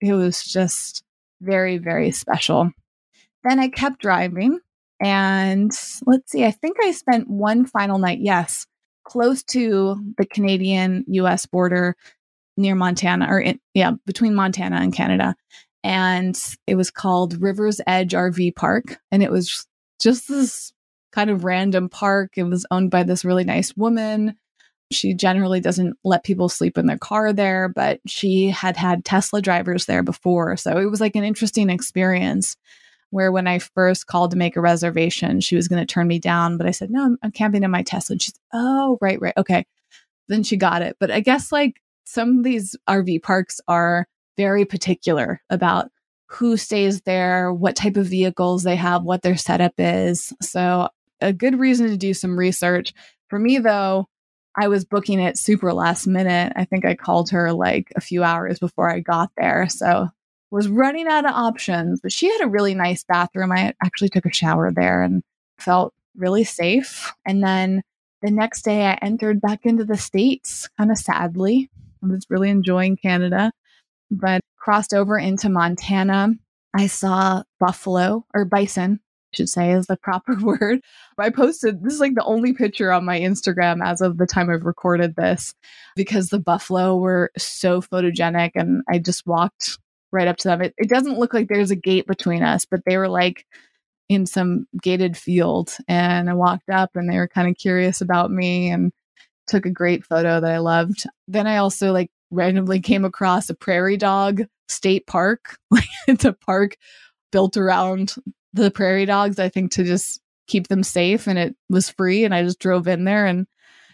it 0.00 0.14
was 0.14 0.42
just 0.42 1.02
very, 1.40 1.78
very 1.78 2.10
special. 2.10 2.70
Then 3.44 3.58
I 3.58 3.68
kept 3.68 4.00
driving. 4.00 4.60
And 5.02 5.70
let's 6.06 6.30
see, 6.30 6.44
I 6.44 6.50
think 6.50 6.76
I 6.82 6.92
spent 6.92 7.30
one 7.30 7.64
final 7.64 7.98
night, 7.98 8.18
yes, 8.20 8.66
close 9.04 9.42
to 9.44 9.96
the 10.18 10.26
Canadian 10.26 11.04
US 11.08 11.46
border 11.46 11.96
near 12.58 12.74
Montana, 12.74 13.26
or 13.30 13.40
in, 13.40 13.58
yeah, 13.72 13.92
between 14.04 14.34
Montana 14.34 14.76
and 14.76 14.92
Canada. 14.92 15.34
And 15.82 16.38
it 16.66 16.74
was 16.74 16.90
called 16.90 17.40
River's 17.40 17.80
Edge 17.86 18.12
RV 18.12 18.56
Park. 18.56 18.98
And 19.10 19.22
it 19.22 19.30
was 19.30 19.66
just 20.02 20.28
this 20.28 20.72
kind 21.12 21.30
of 21.30 21.44
random 21.44 21.88
park. 21.88 22.32
It 22.36 22.42
was 22.42 22.66
owned 22.70 22.90
by 22.90 23.02
this 23.02 23.24
really 23.24 23.44
nice 23.44 23.74
woman. 23.74 24.36
She 24.90 25.14
generally 25.14 25.60
doesn't 25.60 25.96
let 26.04 26.24
people 26.24 26.48
sleep 26.48 26.76
in 26.76 26.86
their 26.86 26.98
car 26.98 27.32
there, 27.32 27.68
but 27.68 28.00
she 28.06 28.48
had 28.50 28.76
had 28.76 29.04
Tesla 29.04 29.40
drivers 29.40 29.86
there 29.86 30.02
before. 30.02 30.56
So 30.56 30.78
it 30.78 30.90
was 30.90 31.00
like 31.00 31.16
an 31.16 31.24
interesting 31.24 31.70
experience 31.70 32.56
where 33.10 33.32
when 33.32 33.46
I 33.46 33.58
first 33.58 34.06
called 34.06 34.30
to 34.32 34.36
make 34.36 34.56
a 34.56 34.60
reservation, 34.60 35.40
she 35.40 35.56
was 35.56 35.68
going 35.68 35.84
to 35.84 35.92
turn 35.92 36.08
me 36.08 36.18
down. 36.18 36.56
But 36.56 36.66
I 36.66 36.70
said, 36.70 36.90
no, 36.90 37.04
I'm, 37.04 37.18
I'm 37.22 37.32
camping 37.32 37.62
in 37.62 37.70
my 37.70 37.82
Tesla. 37.82 38.14
And 38.14 38.22
she's, 38.22 38.38
oh, 38.52 38.98
right, 39.00 39.20
right. 39.20 39.36
Okay. 39.36 39.66
Then 40.28 40.42
she 40.42 40.56
got 40.56 40.82
it. 40.82 40.96
But 40.98 41.10
I 41.10 41.20
guess 41.20 41.50
like 41.50 41.80
some 42.04 42.38
of 42.38 42.44
these 42.44 42.76
RV 42.88 43.22
parks 43.22 43.60
are 43.68 44.06
very 44.36 44.64
particular 44.64 45.40
about 45.50 45.90
who 46.26 46.56
stays 46.56 47.00
there, 47.02 47.52
what 47.52 47.76
type 47.76 47.96
of 47.96 48.06
vehicles 48.06 48.62
they 48.62 48.76
have, 48.76 49.02
what 49.02 49.22
their 49.22 49.36
setup 49.36 49.74
is. 49.78 50.32
So, 50.40 50.88
a 51.20 51.32
good 51.32 51.58
reason 51.58 51.88
to 51.88 51.96
do 51.96 52.14
some 52.14 52.38
research. 52.38 52.94
For 53.28 53.38
me, 53.38 53.58
though, 53.58 54.08
I 54.60 54.68
was 54.68 54.84
booking 54.84 55.20
it 55.20 55.38
super 55.38 55.72
last 55.72 56.06
minute. 56.06 56.52
I 56.54 56.66
think 56.66 56.84
I 56.84 56.94
called 56.94 57.30
her 57.30 57.50
like 57.50 57.90
a 57.96 58.00
few 58.02 58.22
hours 58.22 58.58
before 58.58 58.90
I 58.90 59.00
got 59.00 59.30
there. 59.38 59.66
So, 59.70 60.10
was 60.50 60.68
running 60.68 61.06
out 61.06 61.24
of 61.24 61.32
options, 61.32 62.00
but 62.02 62.12
she 62.12 62.30
had 62.30 62.42
a 62.42 62.48
really 62.48 62.74
nice 62.74 63.02
bathroom. 63.04 63.52
I 63.52 63.72
actually 63.82 64.10
took 64.10 64.26
a 64.26 64.32
shower 64.32 64.70
there 64.70 65.00
and 65.02 65.22
felt 65.58 65.94
really 66.14 66.44
safe. 66.44 67.10
And 67.24 67.42
then 67.42 67.82
the 68.20 68.30
next 68.30 68.62
day, 68.62 68.84
I 68.84 68.98
entered 69.00 69.40
back 69.40 69.60
into 69.64 69.84
the 69.84 69.96
States 69.96 70.68
kind 70.76 70.90
of 70.90 70.98
sadly. 70.98 71.70
I 72.02 72.08
was 72.08 72.26
really 72.28 72.50
enjoying 72.50 72.98
Canada, 72.98 73.52
but 74.10 74.42
crossed 74.58 74.92
over 74.92 75.18
into 75.18 75.48
Montana. 75.48 76.34
I 76.74 76.86
saw 76.86 77.44
buffalo 77.58 78.26
or 78.34 78.44
bison, 78.44 79.00
should 79.32 79.48
say 79.48 79.72
is 79.72 79.86
the 79.86 79.96
proper 79.96 80.36
word. 80.40 80.80
I 81.18 81.30
posted 81.30 81.82
this 81.82 81.94
is 81.94 82.00
like 82.00 82.14
the 82.14 82.24
only 82.24 82.52
picture 82.52 82.92
on 82.92 83.04
my 83.04 83.20
Instagram 83.20 83.84
as 83.84 84.00
of 84.00 84.18
the 84.18 84.26
time 84.26 84.50
I've 84.50 84.64
recorded 84.64 85.16
this 85.16 85.54
because 85.96 86.28
the 86.28 86.38
buffalo 86.38 86.96
were 86.96 87.30
so 87.36 87.80
photogenic 87.80 88.52
and 88.54 88.82
I 88.90 88.98
just 88.98 89.26
walked 89.26 89.78
right 90.12 90.28
up 90.28 90.38
to 90.38 90.48
them. 90.48 90.62
It, 90.62 90.74
it 90.78 90.88
doesn't 90.88 91.18
look 91.18 91.34
like 91.34 91.48
there's 91.48 91.70
a 91.70 91.76
gate 91.76 92.06
between 92.06 92.42
us, 92.42 92.64
but 92.64 92.80
they 92.86 92.96
were 92.96 93.08
like 93.08 93.46
in 94.08 94.26
some 94.26 94.66
gated 94.82 95.16
field. 95.16 95.76
And 95.88 96.28
I 96.28 96.34
walked 96.34 96.68
up 96.68 96.90
and 96.94 97.08
they 97.08 97.16
were 97.16 97.28
kind 97.28 97.48
of 97.48 97.56
curious 97.56 98.00
about 98.00 98.30
me 98.30 98.70
and 98.70 98.92
took 99.46 99.66
a 99.66 99.70
great 99.70 100.04
photo 100.04 100.40
that 100.40 100.50
I 100.50 100.58
loved. 100.58 101.04
Then 101.28 101.46
I 101.46 101.58
also 101.58 101.92
like 101.92 102.10
randomly 102.30 102.80
came 102.80 103.04
across 103.04 103.50
a 103.50 103.54
prairie 103.54 103.96
dog 103.96 104.42
state 104.68 105.06
park. 105.06 105.56
Like 105.70 105.84
it's 106.08 106.24
a 106.24 106.32
park 106.32 106.76
built 107.30 107.56
around 107.56 108.14
the 108.52 108.70
prairie 108.70 109.06
dogs, 109.06 109.38
I 109.38 109.48
think, 109.48 109.72
to 109.72 109.84
just 109.84 110.20
keep 110.46 110.68
them 110.68 110.82
safe. 110.82 111.26
And 111.26 111.38
it 111.38 111.54
was 111.68 111.90
free. 111.90 112.24
And 112.24 112.34
I 112.34 112.42
just 112.42 112.58
drove 112.58 112.88
in 112.88 113.04
there 113.04 113.26
and 113.26 113.46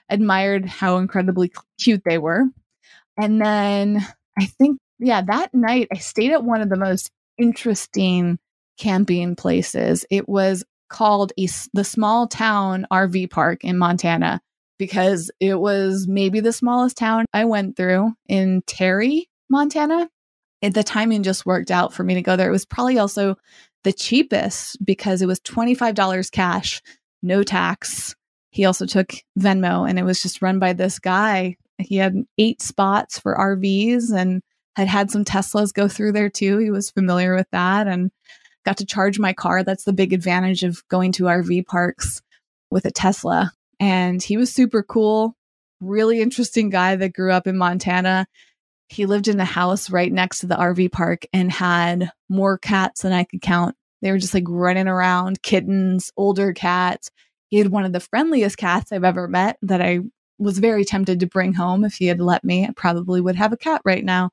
admired 0.09 0.65
how 0.67 0.99
incredibly 0.99 1.53
cute 1.79 2.03
they 2.05 2.19
were. 2.19 2.45
And 3.19 3.41
then 3.41 4.07
I 4.39 4.47
think 4.47 4.79
yeah, 4.99 5.23
that 5.23 5.55
night 5.55 5.89
I 5.93 5.99
stayed 5.99 6.33
at 6.33 6.45
one 6.45 6.61
of 6.61 6.69
the 6.69 6.77
most 6.77 7.11
interesting 7.39 8.39
camping 8.79 9.37
places. 9.37 10.05
It 10.11 10.29
was 10.29 10.65
called 10.89 11.33
a, 11.39 11.49
the 11.75 11.85
small 11.85 12.29
town 12.29 12.87
RV 12.91 13.31
park 13.31 13.65
in 13.65 13.79
Montana 13.79 14.41
because 14.79 15.31
it 15.41 15.59
was 15.59 16.07
maybe 16.09 16.41
the 16.41 16.53
smallest 16.53 16.97
town 16.97 17.25
I 17.33 17.45
went 17.45 17.77
through 17.77 18.13
in 18.29 18.63
Terry, 18.67 19.29
Montana. 19.51 20.09
And 20.63 20.73
the 20.73 20.83
timing 20.83 21.23
just 21.23 21.45
worked 21.45 21.71
out 21.71 21.93
for 21.93 22.03
me 22.03 22.15
to 22.15 22.23
go 22.23 22.37
there. 22.37 22.49
It 22.49 22.53
was 22.53 22.65
probably 22.65 22.99
also 22.99 23.37
the 23.87 23.93
cheapest 23.93 24.85
because 24.85 25.23
it 25.23 25.27
was 25.27 25.39
$25 25.39 26.33
cash, 26.33 26.83
no 27.23 27.45
tax. 27.45 28.17
He 28.51 28.65
also 28.65 28.85
took 28.85 29.13
Venmo 29.39 29.89
and 29.89 29.97
it 29.97 30.03
was 30.03 30.21
just 30.21 30.43
run 30.43 30.59
by 30.59 30.73
this 30.73 30.99
guy. 30.99 31.57
He 31.79 31.95
had 31.95 32.17
eight 32.37 32.61
spots 32.61 33.21
for 33.21 33.37
RVs 33.37 34.13
and 34.13 34.43
had 34.75 34.89
had 34.89 35.13
some 35.13 35.25
Teslas 35.25 35.73
go 35.73 35.87
through 35.87 36.13
there 36.13 36.29
too. 36.29 36.59
He 36.59 36.73
was 36.73 36.91
familiar 36.91 37.37
with 37.37 37.47
that 37.53 37.87
and 37.87 38.11
got 38.65 38.77
to 38.79 38.85
charge 38.85 39.21
my 39.21 39.33
car. 39.33 39.63
That's 39.63 39.85
the 39.85 39.93
big 39.93 40.13
advantage 40.13 40.65
of 40.65 40.83
going 40.89 41.13
to 41.13 41.25
RV 41.25 41.67
parks 41.67 42.21
with 42.73 42.87
a 42.87 42.91
Tesla. 42.91 43.53
And 43.79 44.21
he 44.21 44.37
was 44.37 44.53
super 44.53 44.83
cool, 44.83 45.37
really 45.81 46.21
interesting 46.21 46.71
guy 46.71 46.97
that 46.97 47.13
grew 47.13 47.31
up 47.31 47.47
in 47.47 47.57
Montana. 47.57 48.27
He 48.89 49.07
lived 49.07 49.29
in 49.29 49.37
the 49.37 49.45
house 49.45 49.91
right 49.91 50.13
next 50.13 50.41
to 50.41 50.47
the 50.47 50.57
RV 50.57 50.93
park 50.93 51.27
and 51.33 51.51
had 51.51 52.11
more 52.29 52.59
cats 52.59 53.03
than 53.03 53.13
I 53.13 53.25
could 53.25 53.43
count. 53.43 53.75
They 54.03 54.13
were 54.13 54.19
just 54.19 54.35
like 54.35 54.45
running 54.47 54.89
around, 54.89 55.43
kittens, 55.43 56.13
older 56.17 56.53
cats. 56.53 57.11
He 57.49 57.59
had 57.59 57.69
one 57.69 57.85
of 57.85 57.93
the 57.93 58.01
friendliest 58.01 58.59
cats 58.59 58.93
I've 58.93 59.05
ever 59.05 59.29
met 59.29 59.59
that 59.63 59.81
I 59.81 60.01
was 60.39 60.59
very 60.59 60.85
tempted 60.85 61.21
to 61.21 61.27
bring 61.27 61.55
home 61.55 61.85
if 61.85 61.95
he 61.95 62.07
had 62.07 62.21
let 62.21 62.45
me. 62.45 62.67
I 62.67 62.71
probably 62.77 63.21
would 63.21 63.37
have 63.37 63.53
a 63.53 63.57
cat 63.57 63.81
right 63.85 64.05
now 64.05 64.31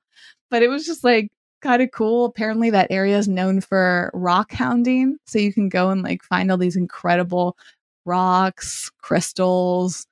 but 0.54 0.62
it 0.62 0.70
was 0.70 0.86
just 0.86 1.04
like 1.04 1.32
kind 1.64 1.82
of 1.82 1.90
cool. 1.90 2.26
Apparently, 2.26 2.70
that 2.70 2.92
area 2.92 3.18
is 3.18 3.28
known 3.28 3.60
for 3.60 4.12
rock 4.14 4.52
hounding. 4.52 5.18
So 5.26 5.40
you 5.40 5.52
can 5.52 5.68
go 5.68 5.90
and 5.90 6.04
like 6.04 6.22
find 6.22 6.52
all 6.52 6.60
these 6.60 6.76
incredible 6.76 7.58
rocks, 8.06 8.92
crystals 9.02 10.06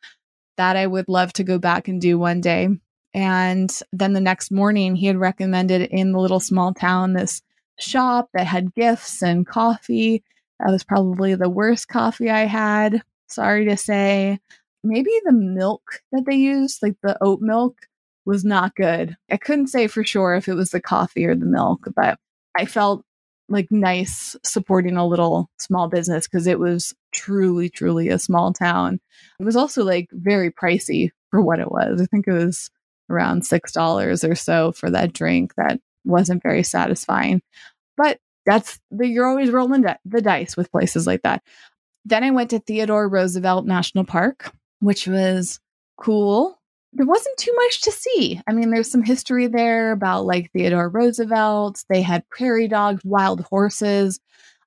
that 0.57 0.77
I 0.77 0.87
would 0.87 1.07
love 1.07 1.31
to 1.33 1.43
go 1.43 1.59
back 1.59 1.87
and 1.87 2.01
do 2.01 2.17
one 2.17 2.41
day. 2.41 2.69
And 3.13 3.71
then 3.91 4.13
the 4.13 4.21
next 4.21 4.51
morning, 4.51 4.95
he 4.95 5.07
had 5.07 5.17
recommended 5.17 5.81
in 5.91 6.11
the 6.11 6.19
little 6.19 6.39
small 6.39 6.73
town 6.73 7.13
this 7.13 7.41
shop 7.79 8.29
that 8.33 8.47
had 8.47 8.73
gifts 8.73 9.21
and 9.21 9.45
coffee. 9.45 10.23
That 10.59 10.71
was 10.71 10.83
probably 10.83 11.35
the 11.35 11.49
worst 11.49 11.87
coffee 11.87 12.29
I 12.29 12.45
had. 12.45 13.01
Sorry 13.27 13.65
to 13.65 13.75
say. 13.77 14.39
Maybe 14.83 15.11
the 15.25 15.33
milk 15.33 16.01
that 16.11 16.25
they 16.25 16.35
used, 16.35 16.81
like 16.81 16.95
the 17.03 17.17
oat 17.21 17.41
milk, 17.41 17.77
was 18.25 18.45
not 18.45 18.75
good. 18.75 19.17
I 19.31 19.37
couldn't 19.37 19.67
say 19.67 19.87
for 19.87 20.03
sure 20.03 20.35
if 20.35 20.47
it 20.47 20.53
was 20.53 20.71
the 20.71 20.81
coffee 20.81 21.25
or 21.25 21.35
the 21.35 21.45
milk, 21.45 21.87
but 21.95 22.19
I 22.55 22.65
felt 22.65 23.03
like 23.49 23.71
nice 23.71 24.35
supporting 24.43 24.95
a 24.95 25.07
little 25.07 25.49
small 25.57 25.87
business 25.87 26.27
because 26.27 26.47
it 26.47 26.59
was 26.59 26.93
truly, 27.11 27.69
truly 27.69 28.09
a 28.09 28.19
small 28.19 28.53
town. 28.53 28.99
It 29.39 29.43
was 29.43 29.55
also 29.55 29.83
like 29.83 30.07
very 30.11 30.51
pricey 30.51 31.09
for 31.29 31.41
what 31.41 31.59
it 31.59 31.71
was. 31.71 32.01
I 32.01 32.05
think 32.05 32.27
it 32.27 32.33
was 32.33 32.69
around 33.11 33.43
$6 33.43 34.29
or 34.29 34.35
so 34.35 34.71
for 34.71 34.89
that 34.89 35.13
drink 35.13 35.53
that 35.55 35.79
wasn't 36.05 36.43
very 36.43 36.63
satisfying. 36.63 37.41
But 37.97 38.19
that's 38.45 38.79
the, 38.89 39.07
you're 39.07 39.27
always 39.27 39.51
rolling 39.51 39.85
the 40.05 40.21
dice 40.21 40.57
with 40.57 40.71
places 40.71 41.05
like 41.05 41.21
that. 41.23 41.43
Then 42.05 42.23
I 42.23 42.31
went 42.31 42.49
to 42.51 42.59
Theodore 42.59 43.07
Roosevelt 43.07 43.65
National 43.65 44.03
Park, 44.03 44.51
which 44.79 45.07
was 45.07 45.59
cool 45.97 46.61
there 46.93 47.05
wasn't 47.05 47.37
too 47.37 47.53
much 47.55 47.81
to 47.81 47.91
see. 47.91 48.41
I 48.47 48.53
mean, 48.53 48.69
there's 48.69 48.91
some 48.91 49.03
history 49.03 49.47
there 49.47 49.91
about 49.91 50.25
like 50.25 50.51
Theodore 50.51 50.89
Roosevelt. 50.89 51.83
They 51.89 52.01
had 52.01 52.27
prairie 52.29 52.67
dogs, 52.67 53.01
wild 53.05 53.41
horses, 53.41 54.19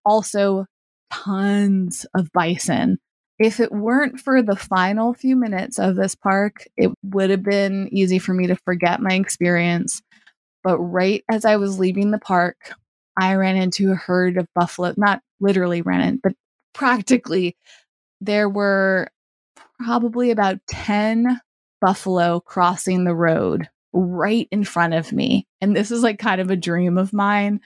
also 0.04 0.66
tons 1.12 2.06
of 2.14 2.32
bison. 2.32 2.98
If 3.38 3.60
it 3.60 3.72
weren't 3.72 4.20
for 4.20 4.42
the 4.42 4.56
final 4.56 5.12
few 5.12 5.36
minutes 5.36 5.78
of 5.78 5.96
this 5.96 6.14
park, 6.14 6.66
it 6.76 6.90
would 7.02 7.30
have 7.30 7.42
been 7.42 7.88
easy 7.92 8.18
for 8.18 8.32
me 8.32 8.46
to 8.46 8.56
forget 8.64 9.00
my 9.00 9.14
experience. 9.14 10.02
But 10.62 10.78
right 10.78 11.24
as 11.30 11.44
I 11.44 11.56
was 11.56 11.78
leaving 11.78 12.10
the 12.10 12.18
park, 12.18 12.72
I 13.20 13.34
ran 13.34 13.56
into 13.56 13.90
a 13.90 13.96
herd 13.96 14.38
of 14.38 14.46
buffalo, 14.54 14.94
not 14.96 15.20
literally 15.40 15.82
ran 15.82 16.00
in, 16.00 16.20
but 16.22 16.32
practically. 16.72 17.56
There 18.20 18.48
were 18.48 19.08
probably 19.78 20.30
about 20.30 20.58
10 20.68 21.40
buffalo 21.80 22.40
crossing 22.40 23.04
the 23.04 23.14
road 23.14 23.68
right 23.92 24.48
in 24.50 24.64
front 24.64 24.94
of 24.94 25.12
me. 25.12 25.46
And 25.60 25.76
this 25.76 25.90
is 25.90 26.02
like 26.02 26.18
kind 26.18 26.40
of 26.40 26.50
a 26.50 26.56
dream 26.56 26.98
of 26.98 27.12
mine. 27.12 27.60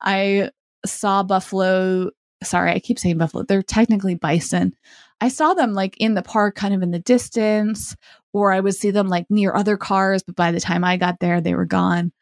I 0.00 0.50
saw 0.84 1.22
buffalo. 1.22 2.10
Sorry, 2.42 2.72
I 2.72 2.78
keep 2.78 2.98
saying 2.98 3.18
buffalo. 3.18 3.44
They're 3.44 3.62
technically 3.62 4.14
bison. 4.14 4.74
I 5.20 5.28
saw 5.28 5.54
them 5.54 5.72
like 5.72 5.96
in 5.98 6.14
the 6.14 6.22
park, 6.22 6.54
kind 6.56 6.74
of 6.74 6.82
in 6.82 6.90
the 6.90 6.98
distance, 6.98 7.96
or 8.32 8.52
I 8.52 8.60
would 8.60 8.74
see 8.74 8.90
them 8.90 9.08
like 9.08 9.26
near 9.30 9.54
other 9.54 9.76
cars. 9.76 10.22
But 10.22 10.36
by 10.36 10.52
the 10.52 10.60
time 10.60 10.84
I 10.84 10.96
got 10.96 11.20
there, 11.20 11.40
they 11.40 11.54
were 11.54 11.66
gone. 11.66 12.12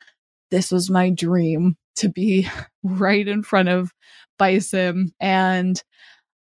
This 0.50 0.70
was 0.70 0.90
my 0.90 1.10
dream 1.10 1.76
to 1.96 2.08
be 2.08 2.48
right 2.82 3.26
in 3.26 3.42
front 3.42 3.68
of 3.68 3.92
bison. 4.38 5.12
And 5.20 5.82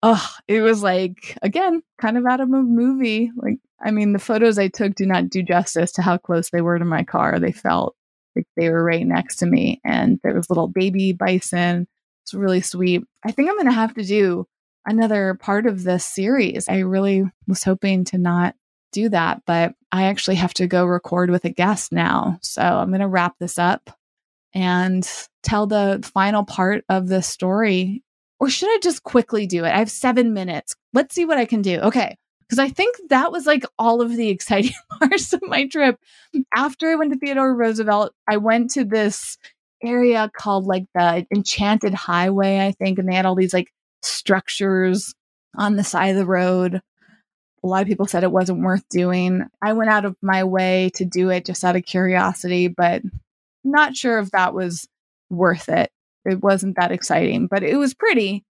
oh, 0.04 0.30
it 0.48 0.62
was 0.62 0.82
like, 0.82 1.38
again, 1.42 1.82
kind 2.00 2.18
of 2.18 2.26
out 2.26 2.42
of 2.42 2.50
a 2.50 2.62
movie. 2.62 3.32
Like 3.36 3.60
I 3.84 3.92
mean, 3.92 4.14
the 4.14 4.20
photos 4.20 4.60
I 4.60 4.68
took 4.68 4.96
do 4.96 5.06
not 5.06 5.30
do 5.30 5.42
justice 5.42 5.92
to 5.94 6.02
how 6.02 6.18
close 6.18 6.50
they 6.50 6.62
were 6.62 6.78
to 6.78 6.86
my 6.86 7.04
car. 7.04 7.40
They 7.40 7.52
felt 7.52 7.96
like 8.36 8.46
they 8.56 8.70
were 8.70 8.84
right 8.84 9.06
next 9.06 9.38
to 9.38 9.46
me. 9.46 9.82
And 9.84 10.20
there 10.24 10.34
was 10.34 10.50
little 10.50 10.68
baby 10.68 11.14
bison. 11.14 11.88
It's 12.32 12.38
really 12.38 12.62
sweet. 12.62 13.04
I 13.26 13.32
think 13.32 13.50
I'm 13.50 13.58
going 13.58 13.66
to 13.66 13.74
have 13.74 13.94
to 13.96 14.06
do 14.06 14.48
another 14.86 15.38
part 15.42 15.66
of 15.66 15.84
this 15.84 16.06
series. 16.06 16.70
I 16.70 16.78
really 16.80 17.26
was 17.46 17.62
hoping 17.62 18.06
to 18.06 18.18
not 18.18 18.56
do 18.94 19.10
that, 19.10 19.42
but 19.46 19.74
I 19.92 20.04
actually 20.04 20.36
have 20.36 20.54
to 20.56 20.66
go 20.66 20.86
record 20.86 21.30
with 21.30 21.44
a 21.44 21.50
guest 21.50 21.92
now. 21.92 22.40
So 22.42 22.62
I'm 22.62 22.88
going 22.88 23.02
to 23.02 23.10
wrap 23.10 23.36
this 23.38 23.60
up 23.60 23.90
and 24.54 25.06
tell 25.44 25.68
the 25.68 26.10
final 26.14 26.46
part 26.46 26.86
of 26.88 27.10
the 27.10 27.22
story. 27.22 28.02
Or 28.40 28.50
should 28.50 28.70
I 28.70 28.80
just 28.82 29.04
quickly 29.04 29.46
do 29.46 29.66
it? 29.66 29.74
I 29.74 29.80
have 29.80 29.92
seven 29.92 30.34
minutes. 30.34 30.74
Let's 30.94 31.14
see 31.14 31.26
what 31.26 31.38
I 31.38 31.44
can 31.44 31.62
do. 31.62 31.80
Okay. 31.80 32.18
Because 32.48 32.60
I 32.60 32.70
think 32.70 32.96
that 33.10 33.34
was 33.34 33.46
like 33.46 33.66
all 33.78 34.02
of 34.02 34.16
the 34.16 34.30
exciting 34.30 34.72
parts 35.02 35.34
of 35.34 35.42
my 35.44 35.68
trip. 35.68 35.98
After 36.56 36.88
I 36.88 36.96
went 36.96 37.12
to 37.12 37.20
Theodore 37.20 37.54
Roosevelt, 37.54 38.14
I 38.26 38.38
went 38.38 38.72
to 38.72 38.86
this 38.86 39.38
area 39.84 40.30
called 40.36 40.66
like 40.66 40.86
the 40.94 41.26
Enchanted 41.34 41.94
Highway, 41.94 42.60
I 42.60 42.72
think. 42.72 43.00
And 43.00 43.08
they 43.08 43.16
had 43.16 43.26
all 43.26 43.36
these 43.36 43.54
like 43.54 43.72
structures 44.02 45.14
on 45.56 45.76
the 45.76 45.84
side 45.84 46.10
of 46.10 46.18
the 46.18 46.26
road. 46.26 46.82
A 47.64 47.68
lot 47.68 47.82
of 47.82 47.88
people 47.88 48.08
said 48.08 48.24
it 48.24 48.32
wasn't 48.32 48.64
worth 48.64 48.88
doing. 48.90 49.44
I 49.62 49.74
went 49.74 49.92
out 49.92 50.06
of 50.06 50.16
my 50.22 50.44
way 50.44 50.92
to 50.96 51.06
do 51.06 51.30
it 51.30 51.46
just 51.46 51.64
out 51.64 51.76
of 51.76 51.86
curiosity, 51.86 52.68
but 52.68 53.04
not 53.64 53.96
sure 53.96 54.20
if 54.20 54.32
that 54.32 54.54
was 54.54 54.88
worth 55.30 55.70
it. 55.70 55.92
It 56.26 56.42
wasn't 56.42 56.76
that 56.78 56.92
exciting, 56.92 57.48
but 57.48 57.64
it 57.64 57.76
was 57.76 57.94
pretty. 57.94 58.44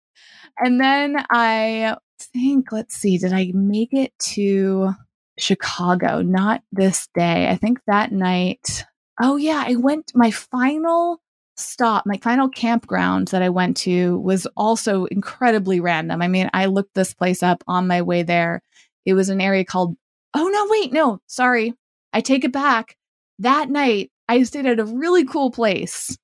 And 0.57 0.79
then 0.79 1.25
I 1.29 1.97
think, 2.19 2.71
let's 2.71 2.95
see, 2.95 3.17
did 3.17 3.33
I 3.33 3.51
make 3.53 3.93
it 3.93 4.13
to 4.33 4.93
Chicago? 5.37 6.21
Not 6.21 6.63
this 6.71 7.07
day. 7.15 7.49
I 7.49 7.55
think 7.55 7.79
that 7.87 8.11
night. 8.11 8.85
Oh, 9.23 9.35
yeah, 9.35 9.63
I 9.65 9.75
went 9.75 10.11
my 10.15 10.31
final 10.31 11.21
stop, 11.55 12.05
my 12.07 12.17
final 12.17 12.49
campground 12.49 13.27
that 13.27 13.43
I 13.43 13.49
went 13.49 13.77
to 13.77 14.17
was 14.19 14.47
also 14.57 15.05
incredibly 15.05 15.79
random. 15.79 16.21
I 16.21 16.27
mean, 16.27 16.49
I 16.53 16.65
looked 16.65 16.95
this 16.95 17.13
place 17.13 17.43
up 17.43 17.63
on 17.67 17.87
my 17.87 18.01
way 18.01 18.23
there. 18.23 18.63
It 19.05 19.13
was 19.13 19.29
an 19.29 19.39
area 19.39 19.63
called, 19.63 19.95
oh, 20.33 20.47
no, 20.47 20.67
wait, 20.69 20.91
no, 20.91 21.19
sorry. 21.27 21.73
I 22.13 22.21
take 22.21 22.43
it 22.43 22.51
back. 22.51 22.97
That 23.39 23.69
night, 23.69 24.11
I 24.27 24.41
stayed 24.43 24.65
at 24.65 24.79
a 24.79 24.85
really 24.85 25.25
cool 25.25 25.51
place 25.51 26.17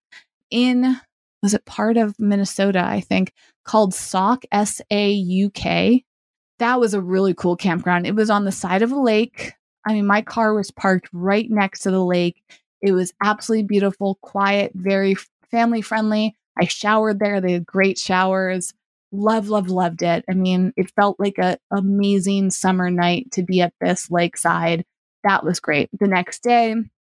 in, 0.50 1.00
was 1.44 1.54
it 1.54 1.66
part 1.66 1.98
of 1.98 2.20
Minnesota, 2.20 2.84
I 2.84 3.02
think, 3.02 3.32
called 3.64 3.94
Sauk, 3.94 4.44
S 4.52 4.82
A 4.90 5.12
U 5.12 5.50
K. 5.52 6.04
That 6.60 6.80
was 6.80 6.96
a 6.96 7.02
really 7.02 7.36
cool 7.36 7.56
campground. 7.56 8.08
It 8.08 8.16
was 8.16 8.32
on 8.32 8.46
the 8.46 8.52
side 8.52 8.82
of 8.82 8.92
a 8.92 9.00
lake. 9.00 9.54
I 9.86 9.94
mean, 9.94 10.08
my 10.08 10.22
car 10.24 10.56
was 10.56 10.72
parked 10.72 11.10
right 11.14 11.48
next 11.50 11.82
to 11.82 11.92
the 11.92 12.04
lake. 12.04 12.42
It 12.82 12.92
was 12.92 13.14
absolutely 13.24 13.68
beautiful, 13.68 14.18
quiet, 14.22 14.72
very 14.76 15.16
family 15.50 15.82
friendly. 15.82 16.36
I 16.60 16.66
showered 16.66 17.20
there. 17.20 17.42
They 17.42 17.54
had 17.54 17.66
great 17.66 17.98
showers. 17.98 18.74
Love, 19.12 19.50
love, 19.50 19.70
loved 19.70 20.02
it. 20.02 20.26
I 20.30 20.34
mean, 20.34 20.74
it 20.76 20.92
felt 20.92 21.20
like 21.20 21.38
an 21.38 21.58
amazing 21.72 22.50
summer 22.50 22.90
night 22.90 23.32
to 23.34 23.44
be 23.44 23.62
at 23.62 23.74
this 23.80 24.12
lakeside. 24.12 24.84
That 25.24 25.44
was 25.44 25.60
great. 25.60 25.90
The 25.98 26.08
next 26.08 26.44
day, 26.44 26.76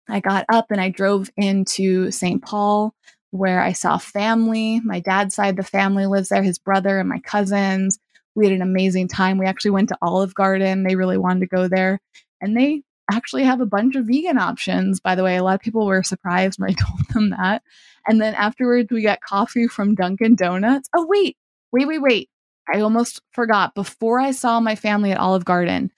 I 0.10 0.20
got 0.20 0.46
up 0.50 0.68
and 0.72 0.80
I 0.80 0.90
drove 0.90 1.30
into 1.38 2.12
St. 2.12 2.42
Paul 2.42 2.94
where 3.32 3.62
I 3.62 3.72
saw 3.72 3.98
family. 3.98 4.82
My 4.82 5.00
dad's 5.00 5.36
side, 5.36 5.56
the 5.56 5.64
family 5.64 6.06
lives 6.06 6.30
there, 6.30 6.44
his 6.44 6.60
brother 6.60 7.00
and 7.00 7.10
my 7.10 7.20
cousins. 7.20 7.98
We 8.36 8.46
had 8.46 8.54
an 8.54 8.62
amazing 8.62 9.08
time. 9.08 9.38
We 9.38 9.46
actually 9.46 9.72
went 9.72 9.90
to 9.90 9.98
Olive 10.02 10.36
Garden. 10.36 10.84
They 10.84 10.96
really 10.96 11.18
wanted 11.18 11.42
to 11.42 11.48
go 11.48 11.68
there. 11.68 12.00
And 12.42 12.56
they 12.56 12.84
actually 13.16 13.44
have 13.44 13.62
a 13.62 13.66
bunch 13.66 13.96
of 13.96 14.06
vegan 14.06 14.38
options. 14.38 15.00
By 15.00 15.16
the 15.16 15.24
way, 15.24 15.38
a 15.38 15.44
lot 15.44 15.56
of 15.56 15.62
people 15.62 15.86
were 15.86 16.04
surprised 16.04 16.60
when 16.60 16.72
I 16.72 16.74
told 16.80 17.08
them 17.14 17.30
that. 17.32 17.64
And 18.08 18.22
then 18.22 18.34
afterwards, 18.34 18.92
we 18.92 19.02
got 19.02 19.22
coffee 19.22 19.68
from 19.68 19.96
Dunkin' 19.96 20.36
Donuts. 20.36 20.90
Oh, 20.96 21.06
wait, 21.08 21.38
wait, 21.72 21.88
wait, 21.88 22.02
wait. 22.02 22.30
I 22.74 22.82
almost 22.82 23.22
forgot. 23.32 23.76
Before 23.76 24.20
I 24.20 24.32
saw 24.32 24.60
my 24.60 24.76
family 24.76 25.12
at 25.12 25.18
Olive 25.18 25.46
Garden, 25.46 25.92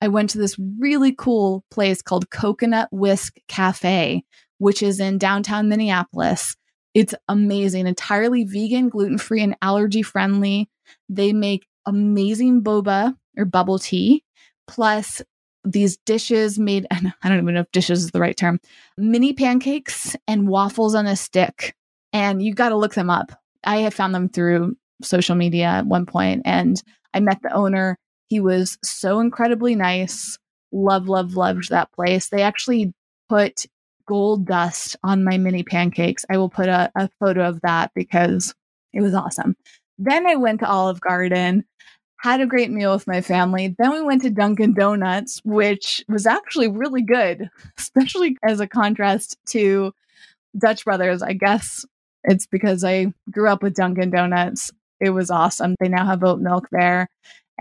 I 0.00 0.08
went 0.08 0.30
to 0.30 0.38
this 0.38 0.56
really 0.78 1.14
cool 1.16 1.64
place 1.70 2.02
called 2.02 2.30
Coconut 2.30 2.88
Whisk 2.92 3.36
Cafe, 3.48 4.24
which 4.58 4.82
is 4.82 5.00
in 5.00 5.18
downtown 5.18 5.68
Minneapolis. 5.68 6.56
It's 6.94 7.14
amazing, 7.28 7.86
entirely 7.86 8.44
vegan, 8.44 8.88
gluten 8.88 9.18
free, 9.18 9.42
and 9.42 9.56
allergy 9.62 10.02
friendly. 10.02 10.68
They 11.08 11.32
make 11.32 11.66
amazing 11.86 12.62
boba 12.62 13.14
or 13.36 13.44
bubble 13.44 13.78
tea, 13.78 14.24
plus 14.66 15.22
these 15.64 15.96
dishes 15.98 16.58
made, 16.58 16.86
I 16.90 17.28
don't 17.28 17.38
even 17.38 17.54
know 17.54 17.60
if 17.60 17.72
dishes 17.72 18.04
is 18.04 18.10
the 18.10 18.20
right 18.20 18.36
term, 18.36 18.60
mini 18.96 19.32
pancakes 19.32 20.16
and 20.26 20.48
waffles 20.48 20.94
on 20.94 21.06
a 21.06 21.16
stick. 21.16 21.74
And 22.12 22.42
you 22.42 22.54
got 22.54 22.70
to 22.70 22.76
look 22.76 22.94
them 22.94 23.10
up. 23.10 23.32
I 23.64 23.78
had 23.78 23.92
found 23.92 24.14
them 24.14 24.28
through 24.28 24.76
social 25.02 25.34
media 25.34 25.66
at 25.66 25.86
one 25.86 26.06
point 26.06 26.42
and 26.44 26.82
I 27.14 27.20
met 27.20 27.40
the 27.42 27.52
owner. 27.52 27.98
He 28.28 28.40
was 28.40 28.78
so 28.82 29.20
incredibly 29.20 29.74
nice. 29.74 30.38
Love, 30.72 31.08
love, 31.08 31.34
loved 31.34 31.70
that 31.70 31.92
place. 31.92 32.28
They 32.28 32.42
actually 32.42 32.92
put 33.28 33.66
gold 34.06 34.46
dust 34.46 34.96
on 35.02 35.24
my 35.24 35.36
mini 35.38 35.62
pancakes. 35.62 36.24
I 36.30 36.38
will 36.38 36.48
put 36.48 36.68
a, 36.68 36.90
a 36.94 37.08
photo 37.20 37.46
of 37.46 37.60
that 37.60 37.92
because 37.94 38.54
it 38.92 39.02
was 39.02 39.14
awesome. 39.14 39.54
Then 39.98 40.26
I 40.26 40.36
went 40.36 40.60
to 40.60 40.68
Olive 40.68 41.00
Garden 41.00 41.64
had 42.18 42.40
a 42.40 42.46
great 42.46 42.70
meal 42.70 42.92
with 42.92 43.06
my 43.06 43.20
family. 43.20 43.74
Then 43.78 43.92
we 43.92 44.02
went 44.02 44.22
to 44.22 44.30
Dunkin' 44.30 44.74
Donuts, 44.74 45.40
which 45.44 46.04
was 46.08 46.26
actually 46.26 46.68
really 46.68 47.02
good, 47.02 47.48
especially 47.78 48.36
as 48.42 48.60
a 48.60 48.66
contrast 48.66 49.36
to 49.50 49.92
Dutch 50.56 50.84
Brothers. 50.84 51.22
I 51.22 51.32
guess 51.32 51.86
it's 52.24 52.46
because 52.46 52.84
I 52.84 53.12
grew 53.30 53.48
up 53.48 53.62
with 53.62 53.74
Dunkin' 53.74 54.10
Donuts. 54.10 54.72
It 55.00 55.10
was 55.10 55.30
awesome. 55.30 55.76
They 55.78 55.88
now 55.88 56.04
have 56.06 56.24
oat 56.24 56.40
milk 56.40 56.68
there. 56.72 57.08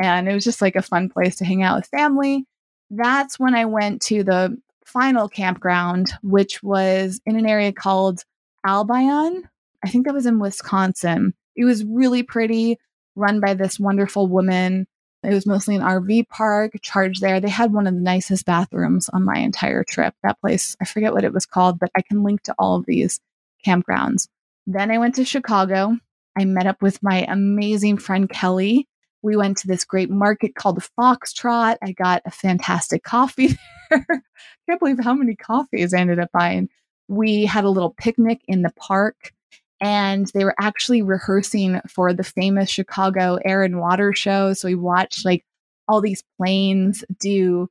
And 0.01 0.28
it 0.28 0.34
was 0.34 0.43
just 0.43 0.62
like 0.62 0.76
a 0.76 0.82
fun 0.82 1.10
place 1.10 1.36
to 1.38 1.45
hang 1.45 1.64
out 1.64 1.78
with 1.78 1.88
family. 1.88 2.45
That's 2.89 3.39
when 3.39 3.55
I 3.55 3.66
went 3.66 4.01
to 4.03 4.24
the 4.24 4.58
final 4.86 5.28
campground, 5.28 6.14
which 6.24 6.64
was 6.64 7.20
in 7.26 7.36
an 7.36 7.45
area 7.45 7.72
called 7.72 8.24
Albion. 8.66 9.47
I 9.84 9.89
think 9.89 10.05
that 10.05 10.14
was 10.14 10.26
in 10.26 10.39
Wisconsin. 10.39 11.34
It 11.55 11.66
was 11.66 11.84
really 11.86 12.24
pretty 12.24 12.80
run 13.18 13.39
by 13.39 13.53
this 13.53 13.80
wonderful 13.80 14.28
woman. 14.28 14.88
It 15.24 15.34
was 15.34 15.47
mostly 15.47 15.76
an 15.76 15.82
RV 15.82 16.30
park, 16.30 16.74
charged 16.82 17.22
there. 17.22 17.39
They 17.39 17.49
had 17.49 17.74
one 17.74 17.88
of 17.88 17.93
the 17.93 17.99
nicest 17.99 18.45
bathrooms 18.45 19.09
on 19.09 19.26
my 19.26 19.38
entire 19.38 19.84
trip. 19.84 20.13
That 20.24 20.39
place, 20.39 20.78
I 20.80 20.86
forget 20.86 21.13
what 21.13 21.24
it 21.24 21.34
was 21.34 21.45
called, 21.45 21.80
but 21.80 21.89
I 21.95 22.01
can 22.01 22.24
link 22.24 22.43
to 22.43 22.55
all 22.59 22.76
of 22.76 22.86
these 22.86 23.20
campgrounds. 23.65 24.28
Then 24.68 24.91
I 24.91 24.99
went 24.99 25.15
to 25.15 25.26
Chicago. 25.26 25.97
I 26.38 26.45
met 26.45 26.68
up 26.68 26.82
with 26.82 27.01
my 27.01 27.26
amazing 27.28 27.97
friend 27.97 28.30
Kelly. 28.30 28.88
We 29.24 29.36
went 29.36 29.57
to 29.57 29.68
this 29.68 29.84
great 29.84 30.11
market 30.11 30.55
called 30.55 30.80
Foxtrot. 30.97 31.78
I 31.82 31.91
got 31.93 32.22
a 32.26 32.32
fantastic 32.32 33.03
coffee 33.03 33.47
there. 33.89 34.05
I 34.09 34.20
Can't 34.68 34.80
believe 34.80 35.03
how 35.03 35.15
many 35.15 35.36
coffees 35.36 35.93
I 35.93 35.99
ended 35.99 36.20
up 36.20 36.32
buying. 36.32 36.70
We 37.07 37.45
had 37.45 37.63
a 37.63 37.70
little 37.70 37.95
picnic 37.97 38.41
in 38.47 38.61
the 38.61 38.74
park 38.78 39.34
and 39.80 40.28
they 40.34 40.43
were 40.43 40.55
actually 40.59 41.01
rehearsing 41.01 41.82
for 41.88 42.13
the 42.13 42.23
famous 42.23 42.69
Chicago 42.69 43.38
Air 43.45 43.63
and 43.63 43.80
Water 43.80 44.13
Show. 44.13 44.53
So 44.53 44.67
we 44.67 44.75
watched 44.75 45.25
like 45.25 45.45
all 45.88 46.01
these 46.01 46.23
planes 46.38 47.03
do 47.19 47.69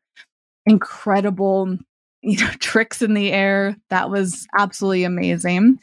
incredible, 0.67 1.77
you 2.23 2.39
know, 2.39 2.51
tricks 2.61 3.03
in 3.03 3.15
the 3.15 3.33
air. 3.33 3.77
That 3.91 4.11
was 4.11 4.47
absolutely 4.59 5.05
amazing. 5.05 5.79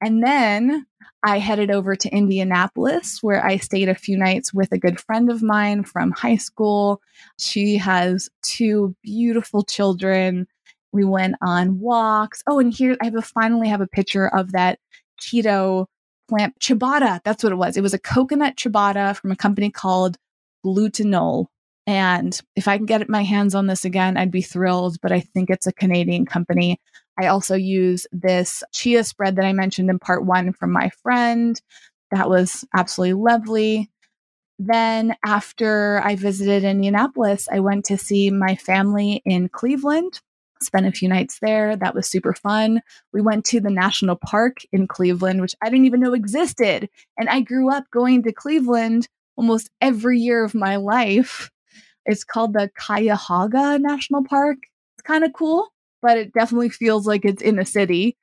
And 0.00 0.22
then 0.24 0.86
I 1.24 1.38
headed 1.38 1.70
over 1.70 1.96
to 1.96 2.08
Indianapolis 2.10 3.18
where 3.22 3.44
I 3.44 3.56
stayed 3.56 3.88
a 3.88 3.94
few 3.94 4.16
nights 4.16 4.54
with 4.54 4.70
a 4.70 4.78
good 4.78 5.00
friend 5.00 5.30
of 5.30 5.42
mine 5.42 5.82
from 5.82 6.12
high 6.12 6.36
school. 6.36 7.00
She 7.38 7.76
has 7.78 8.28
two 8.42 8.94
beautiful 9.02 9.64
children. 9.64 10.46
We 10.92 11.04
went 11.04 11.34
on 11.42 11.80
walks. 11.80 12.42
Oh, 12.46 12.60
and 12.60 12.72
here 12.72 12.96
I 13.02 13.06
have 13.06 13.16
a, 13.16 13.22
finally 13.22 13.68
have 13.68 13.80
a 13.80 13.88
picture 13.88 14.28
of 14.28 14.52
that 14.52 14.78
keto 15.20 15.86
plant 16.28 16.54
ciabatta. 16.60 17.20
That's 17.24 17.42
what 17.42 17.52
it 17.52 17.56
was. 17.56 17.76
It 17.76 17.82
was 17.82 17.94
a 17.94 17.98
coconut 17.98 18.56
ciabatta 18.56 19.16
from 19.16 19.30
a 19.30 19.36
company 19.36 19.70
called 19.70 20.16
Glutenull. 20.64 21.46
And 21.86 22.38
if 22.54 22.68
I 22.68 22.76
can 22.76 22.86
get 22.86 23.08
my 23.08 23.22
hands 23.22 23.54
on 23.54 23.66
this 23.66 23.84
again, 23.84 24.16
I'd 24.16 24.30
be 24.30 24.42
thrilled. 24.42 24.98
But 25.00 25.12
I 25.12 25.20
think 25.20 25.48
it's 25.48 25.66
a 25.66 25.72
Canadian 25.72 26.26
company. 26.26 26.78
I 27.20 27.26
also 27.26 27.56
use 27.56 28.06
this 28.12 28.62
chia 28.72 29.04
spread 29.04 29.36
that 29.36 29.44
I 29.44 29.52
mentioned 29.52 29.90
in 29.90 29.98
part 29.98 30.24
one 30.24 30.52
from 30.52 30.70
my 30.70 30.90
friend. 31.02 31.60
That 32.10 32.28
was 32.28 32.64
absolutely 32.76 33.14
lovely. 33.14 33.90
Then, 34.58 35.14
after 35.24 36.00
I 36.04 36.16
visited 36.16 36.64
Indianapolis, 36.64 37.48
I 37.50 37.60
went 37.60 37.84
to 37.86 37.96
see 37.96 38.30
my 38.30 38.56
family 38.56 39.22
in 39.24 39.48
Cleveland 39.48 40.20
spent 40.62 40.86
a 40.86 40.92
few 40.92 41.08
nights 41.08 41.38
there. 41.40 41.76
That 41.76 41.94
was 41.94 42.08
super 42.08 42.34
fun. 42.34 42.80
We 43.12 43.20
went 43.20 43.44
to 43.46 43.60
the 43.60 43.70
national 43.70 44.16
park 44.16 44.58
in 44.72 44.86
Cleveland, 44.86 45.40
which 45.40 45.54
I 45.62 45.70
didn't 45.70 45.86
even 45.86 46.00
know 46.00 46.14
existed. 46.14 46.88
And 47.16 47.28
I 47.28 47.40
grew 47.40 47.70
up 47.70 47.84
going 47.90 48.22
to 48.24 48.32
Cleveland 48.32 49.08
almost 49.36 49.70
every 49.80 50.18
year 50.18 50.44
of 50.44 50.54
my 50.54 50.76
life. 50.76 51.50
It's 52.06 52.24
called 52.24 52.54
the 52.54 52.70
Cuyahoga 52.78 53.78
National 53.78 54.24
Park. 54.24 54.58
It's 54.96 55.06
kind 55.06 55.24
of 55.24 55.32
cool, 55.32 55.68
but 56.02 56.16
it 56.16 56.32
definitely 56.32 56.70
feels 56.70 57.06
like 57.06 57.24
it's 57.24 57.42
in 57.42 57.58
a 57.58 57.66
city. 57.66 58.16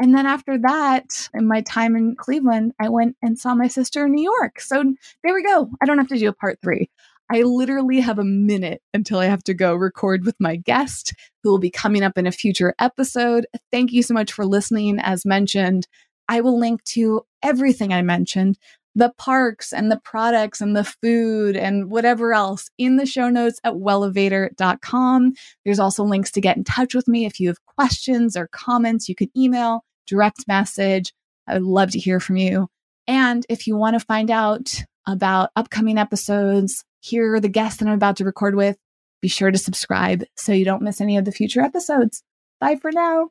And 0.00 0.14
then 0.14 0.26
after 0.26 0.58
that, 0.58 1.28
in 1.34 1.46
my 1.46 1.60
time 1.60 1.94
in 1.94 2.16
Cleveland, 2.16 2.72
I 2.80 2.88
went 2.88 3.16
and 3.22 3.38
saw 3.38 3.54
my 3.54 3.68
sister 3.68 4.06
in 4.06 4.12
New 4.12 4.22
York. 4.22 4.60
So 4.60 4.82
there 5.22 5.34
we 5.34 5.42
go. 5.42 5.70
I 5.82 5.86
don't 5.86 5.98
have 5.98 6.08
to 6.08 6.18
do 6.18 6.28
a 6.28 6.32
part 6.32 6.58
three. 6.62 6.90
I 7.32 7.42
literally 7.42 8.00
have 8.00 8.18
a 8.18 8.24
minute 8.24 8.82
until 8.92 9.18
I 9.18 9.26
have 9.26 9.44
to 9.44 9.54
go 9.54 9.74
record 9.74 10.24
with 10.24 10.34
my 10.40 10.56
guest 10.56 11.14
who 11.42 11.50
will 11.50 11.58
be 11.58 11.70
coming 11.70 12.02
up 12.02 12.18
in 12.18 12.26
a 12.26 12.32
future 12.32 12.74
episode. 12.78 13.46
Thank 13.70 13.92
you 13.92 14.02
so 14.02 14.14
much 14.14 14.32
for 14.32 14.44
listening. 14.44 14.98
As 14.98 15.24
mentioned, 15.24 15.86
I 16.28 16.40
will 16.40 16.58
link 16.58 16.82
to 16.84 17.22
everything 17.42 17.92
I 17.92 18.02
mentioned 18.02 18.58
the 18.94 19.12
parks 19.18 19.72
and 19.72 19.90
the 19.90 20.00
products 20.02 20.60
and 20.60 20.76
the 20.76 20.84
food 20.84 21.56
and 21.56 21.90
whatever 21.90 22.34
else 22.34 22.70
in 22.76 22.96
the 22.96 23.06
show 23.06 23.28
notes 23.28 23.60
at 23.62 23.74
wellevatr.com. 23.74 25.32
There's 25.64 25.78
also 25.78 26.04
links 26.04 26.30
to 26.32 26.40
get 26.40 26.56
in 26.56 26.64
touch 26.64 26.94
with 26.94 27.06
me 27.06 27.24
if 27.24 27.38
you 27.38 27.48
have 27.48 27.64
questions 27.66 28.36
or 28.36 28.48
comments. 28.48 29.08
You 29.08 29.14
can 29.14 29.30
email, 29.36 29.84
direct 30.06 30.44
message. 30.48 31.12
I 31.46 31.54
would 31.54 31.62
love 31.62 31.90
to 31.92 31.98
hear 31.98 32.18
from 32.20 32.36
you. 32.36 32.68
And 33.06 33.46
if 33.48 33.66
you 33.66 33.76
want 33.76 33.98
to 33.98 34.04
find 34.04 34.30
out 34.30 34.82
about 35.06 35.50
upcoming 35.56 35.98
episodes, 35.98 36.84
hear 37.00 37.40
the 37.40 37.48
guests 37.48 37.80
that 37.80 37.88
I'm 37.88 37.94
about 37.94 38.16
to 38.16 38.24
record 38.24 38.54
with, 38.54 38.76
be 39.20 39.28
sure 39.28 39.50
to 39.50 39.58
subscribe 39.58 40.24
so 40.36 40.52
you 40.52 40.64
don't 40.64 40.82
miss 40.82 41.00
any 41.00 41.16
of 41.16 41.24
the 41.24 41.32
future 41.32 41.60
episodes. 41.60 42.22
Bye 42.60 42.76
for 42.76 42.92
now. 42.92 43.30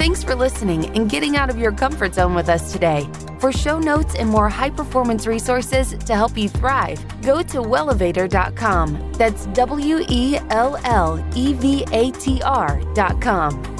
Thanks 0.00 0.24
for 0.24 0.34
listening 0.34 0.96
and 0.96 1.10
getting 1.10 1.36
out 1.36 1.50
of 1.50 1.58
your 1.58 1.72
comfort 1.72 2.14
zone 2.14 2.34
with 2.34 2.48
us 2.48 2.72
today. 2.72 3.06
For 3.38 3.52
show 3.52 3.78
notes 3.78 4.14
and 4.14 4.30
more 4.30 4.48
high 4.48 4.70
performance 4.70 5.26
resources 5.26 5.92
to 5.92 6.14
help 6.14 6.38
you 6.38 6.48
thrive, 6.48 7.04
go 7.20 7.42
to 7.42 7.58
wellevatr.com. 7.58 9.12
That's 9.12 9.44
W 9.46 10.04
E 10.08 10.38
L 10.48 10.78
L 10.84 11.22
E 11.36 11.52
V 11.52 11.84
A 11.92 12.10
T 12.12 12.40
R.com. 12.42 13.79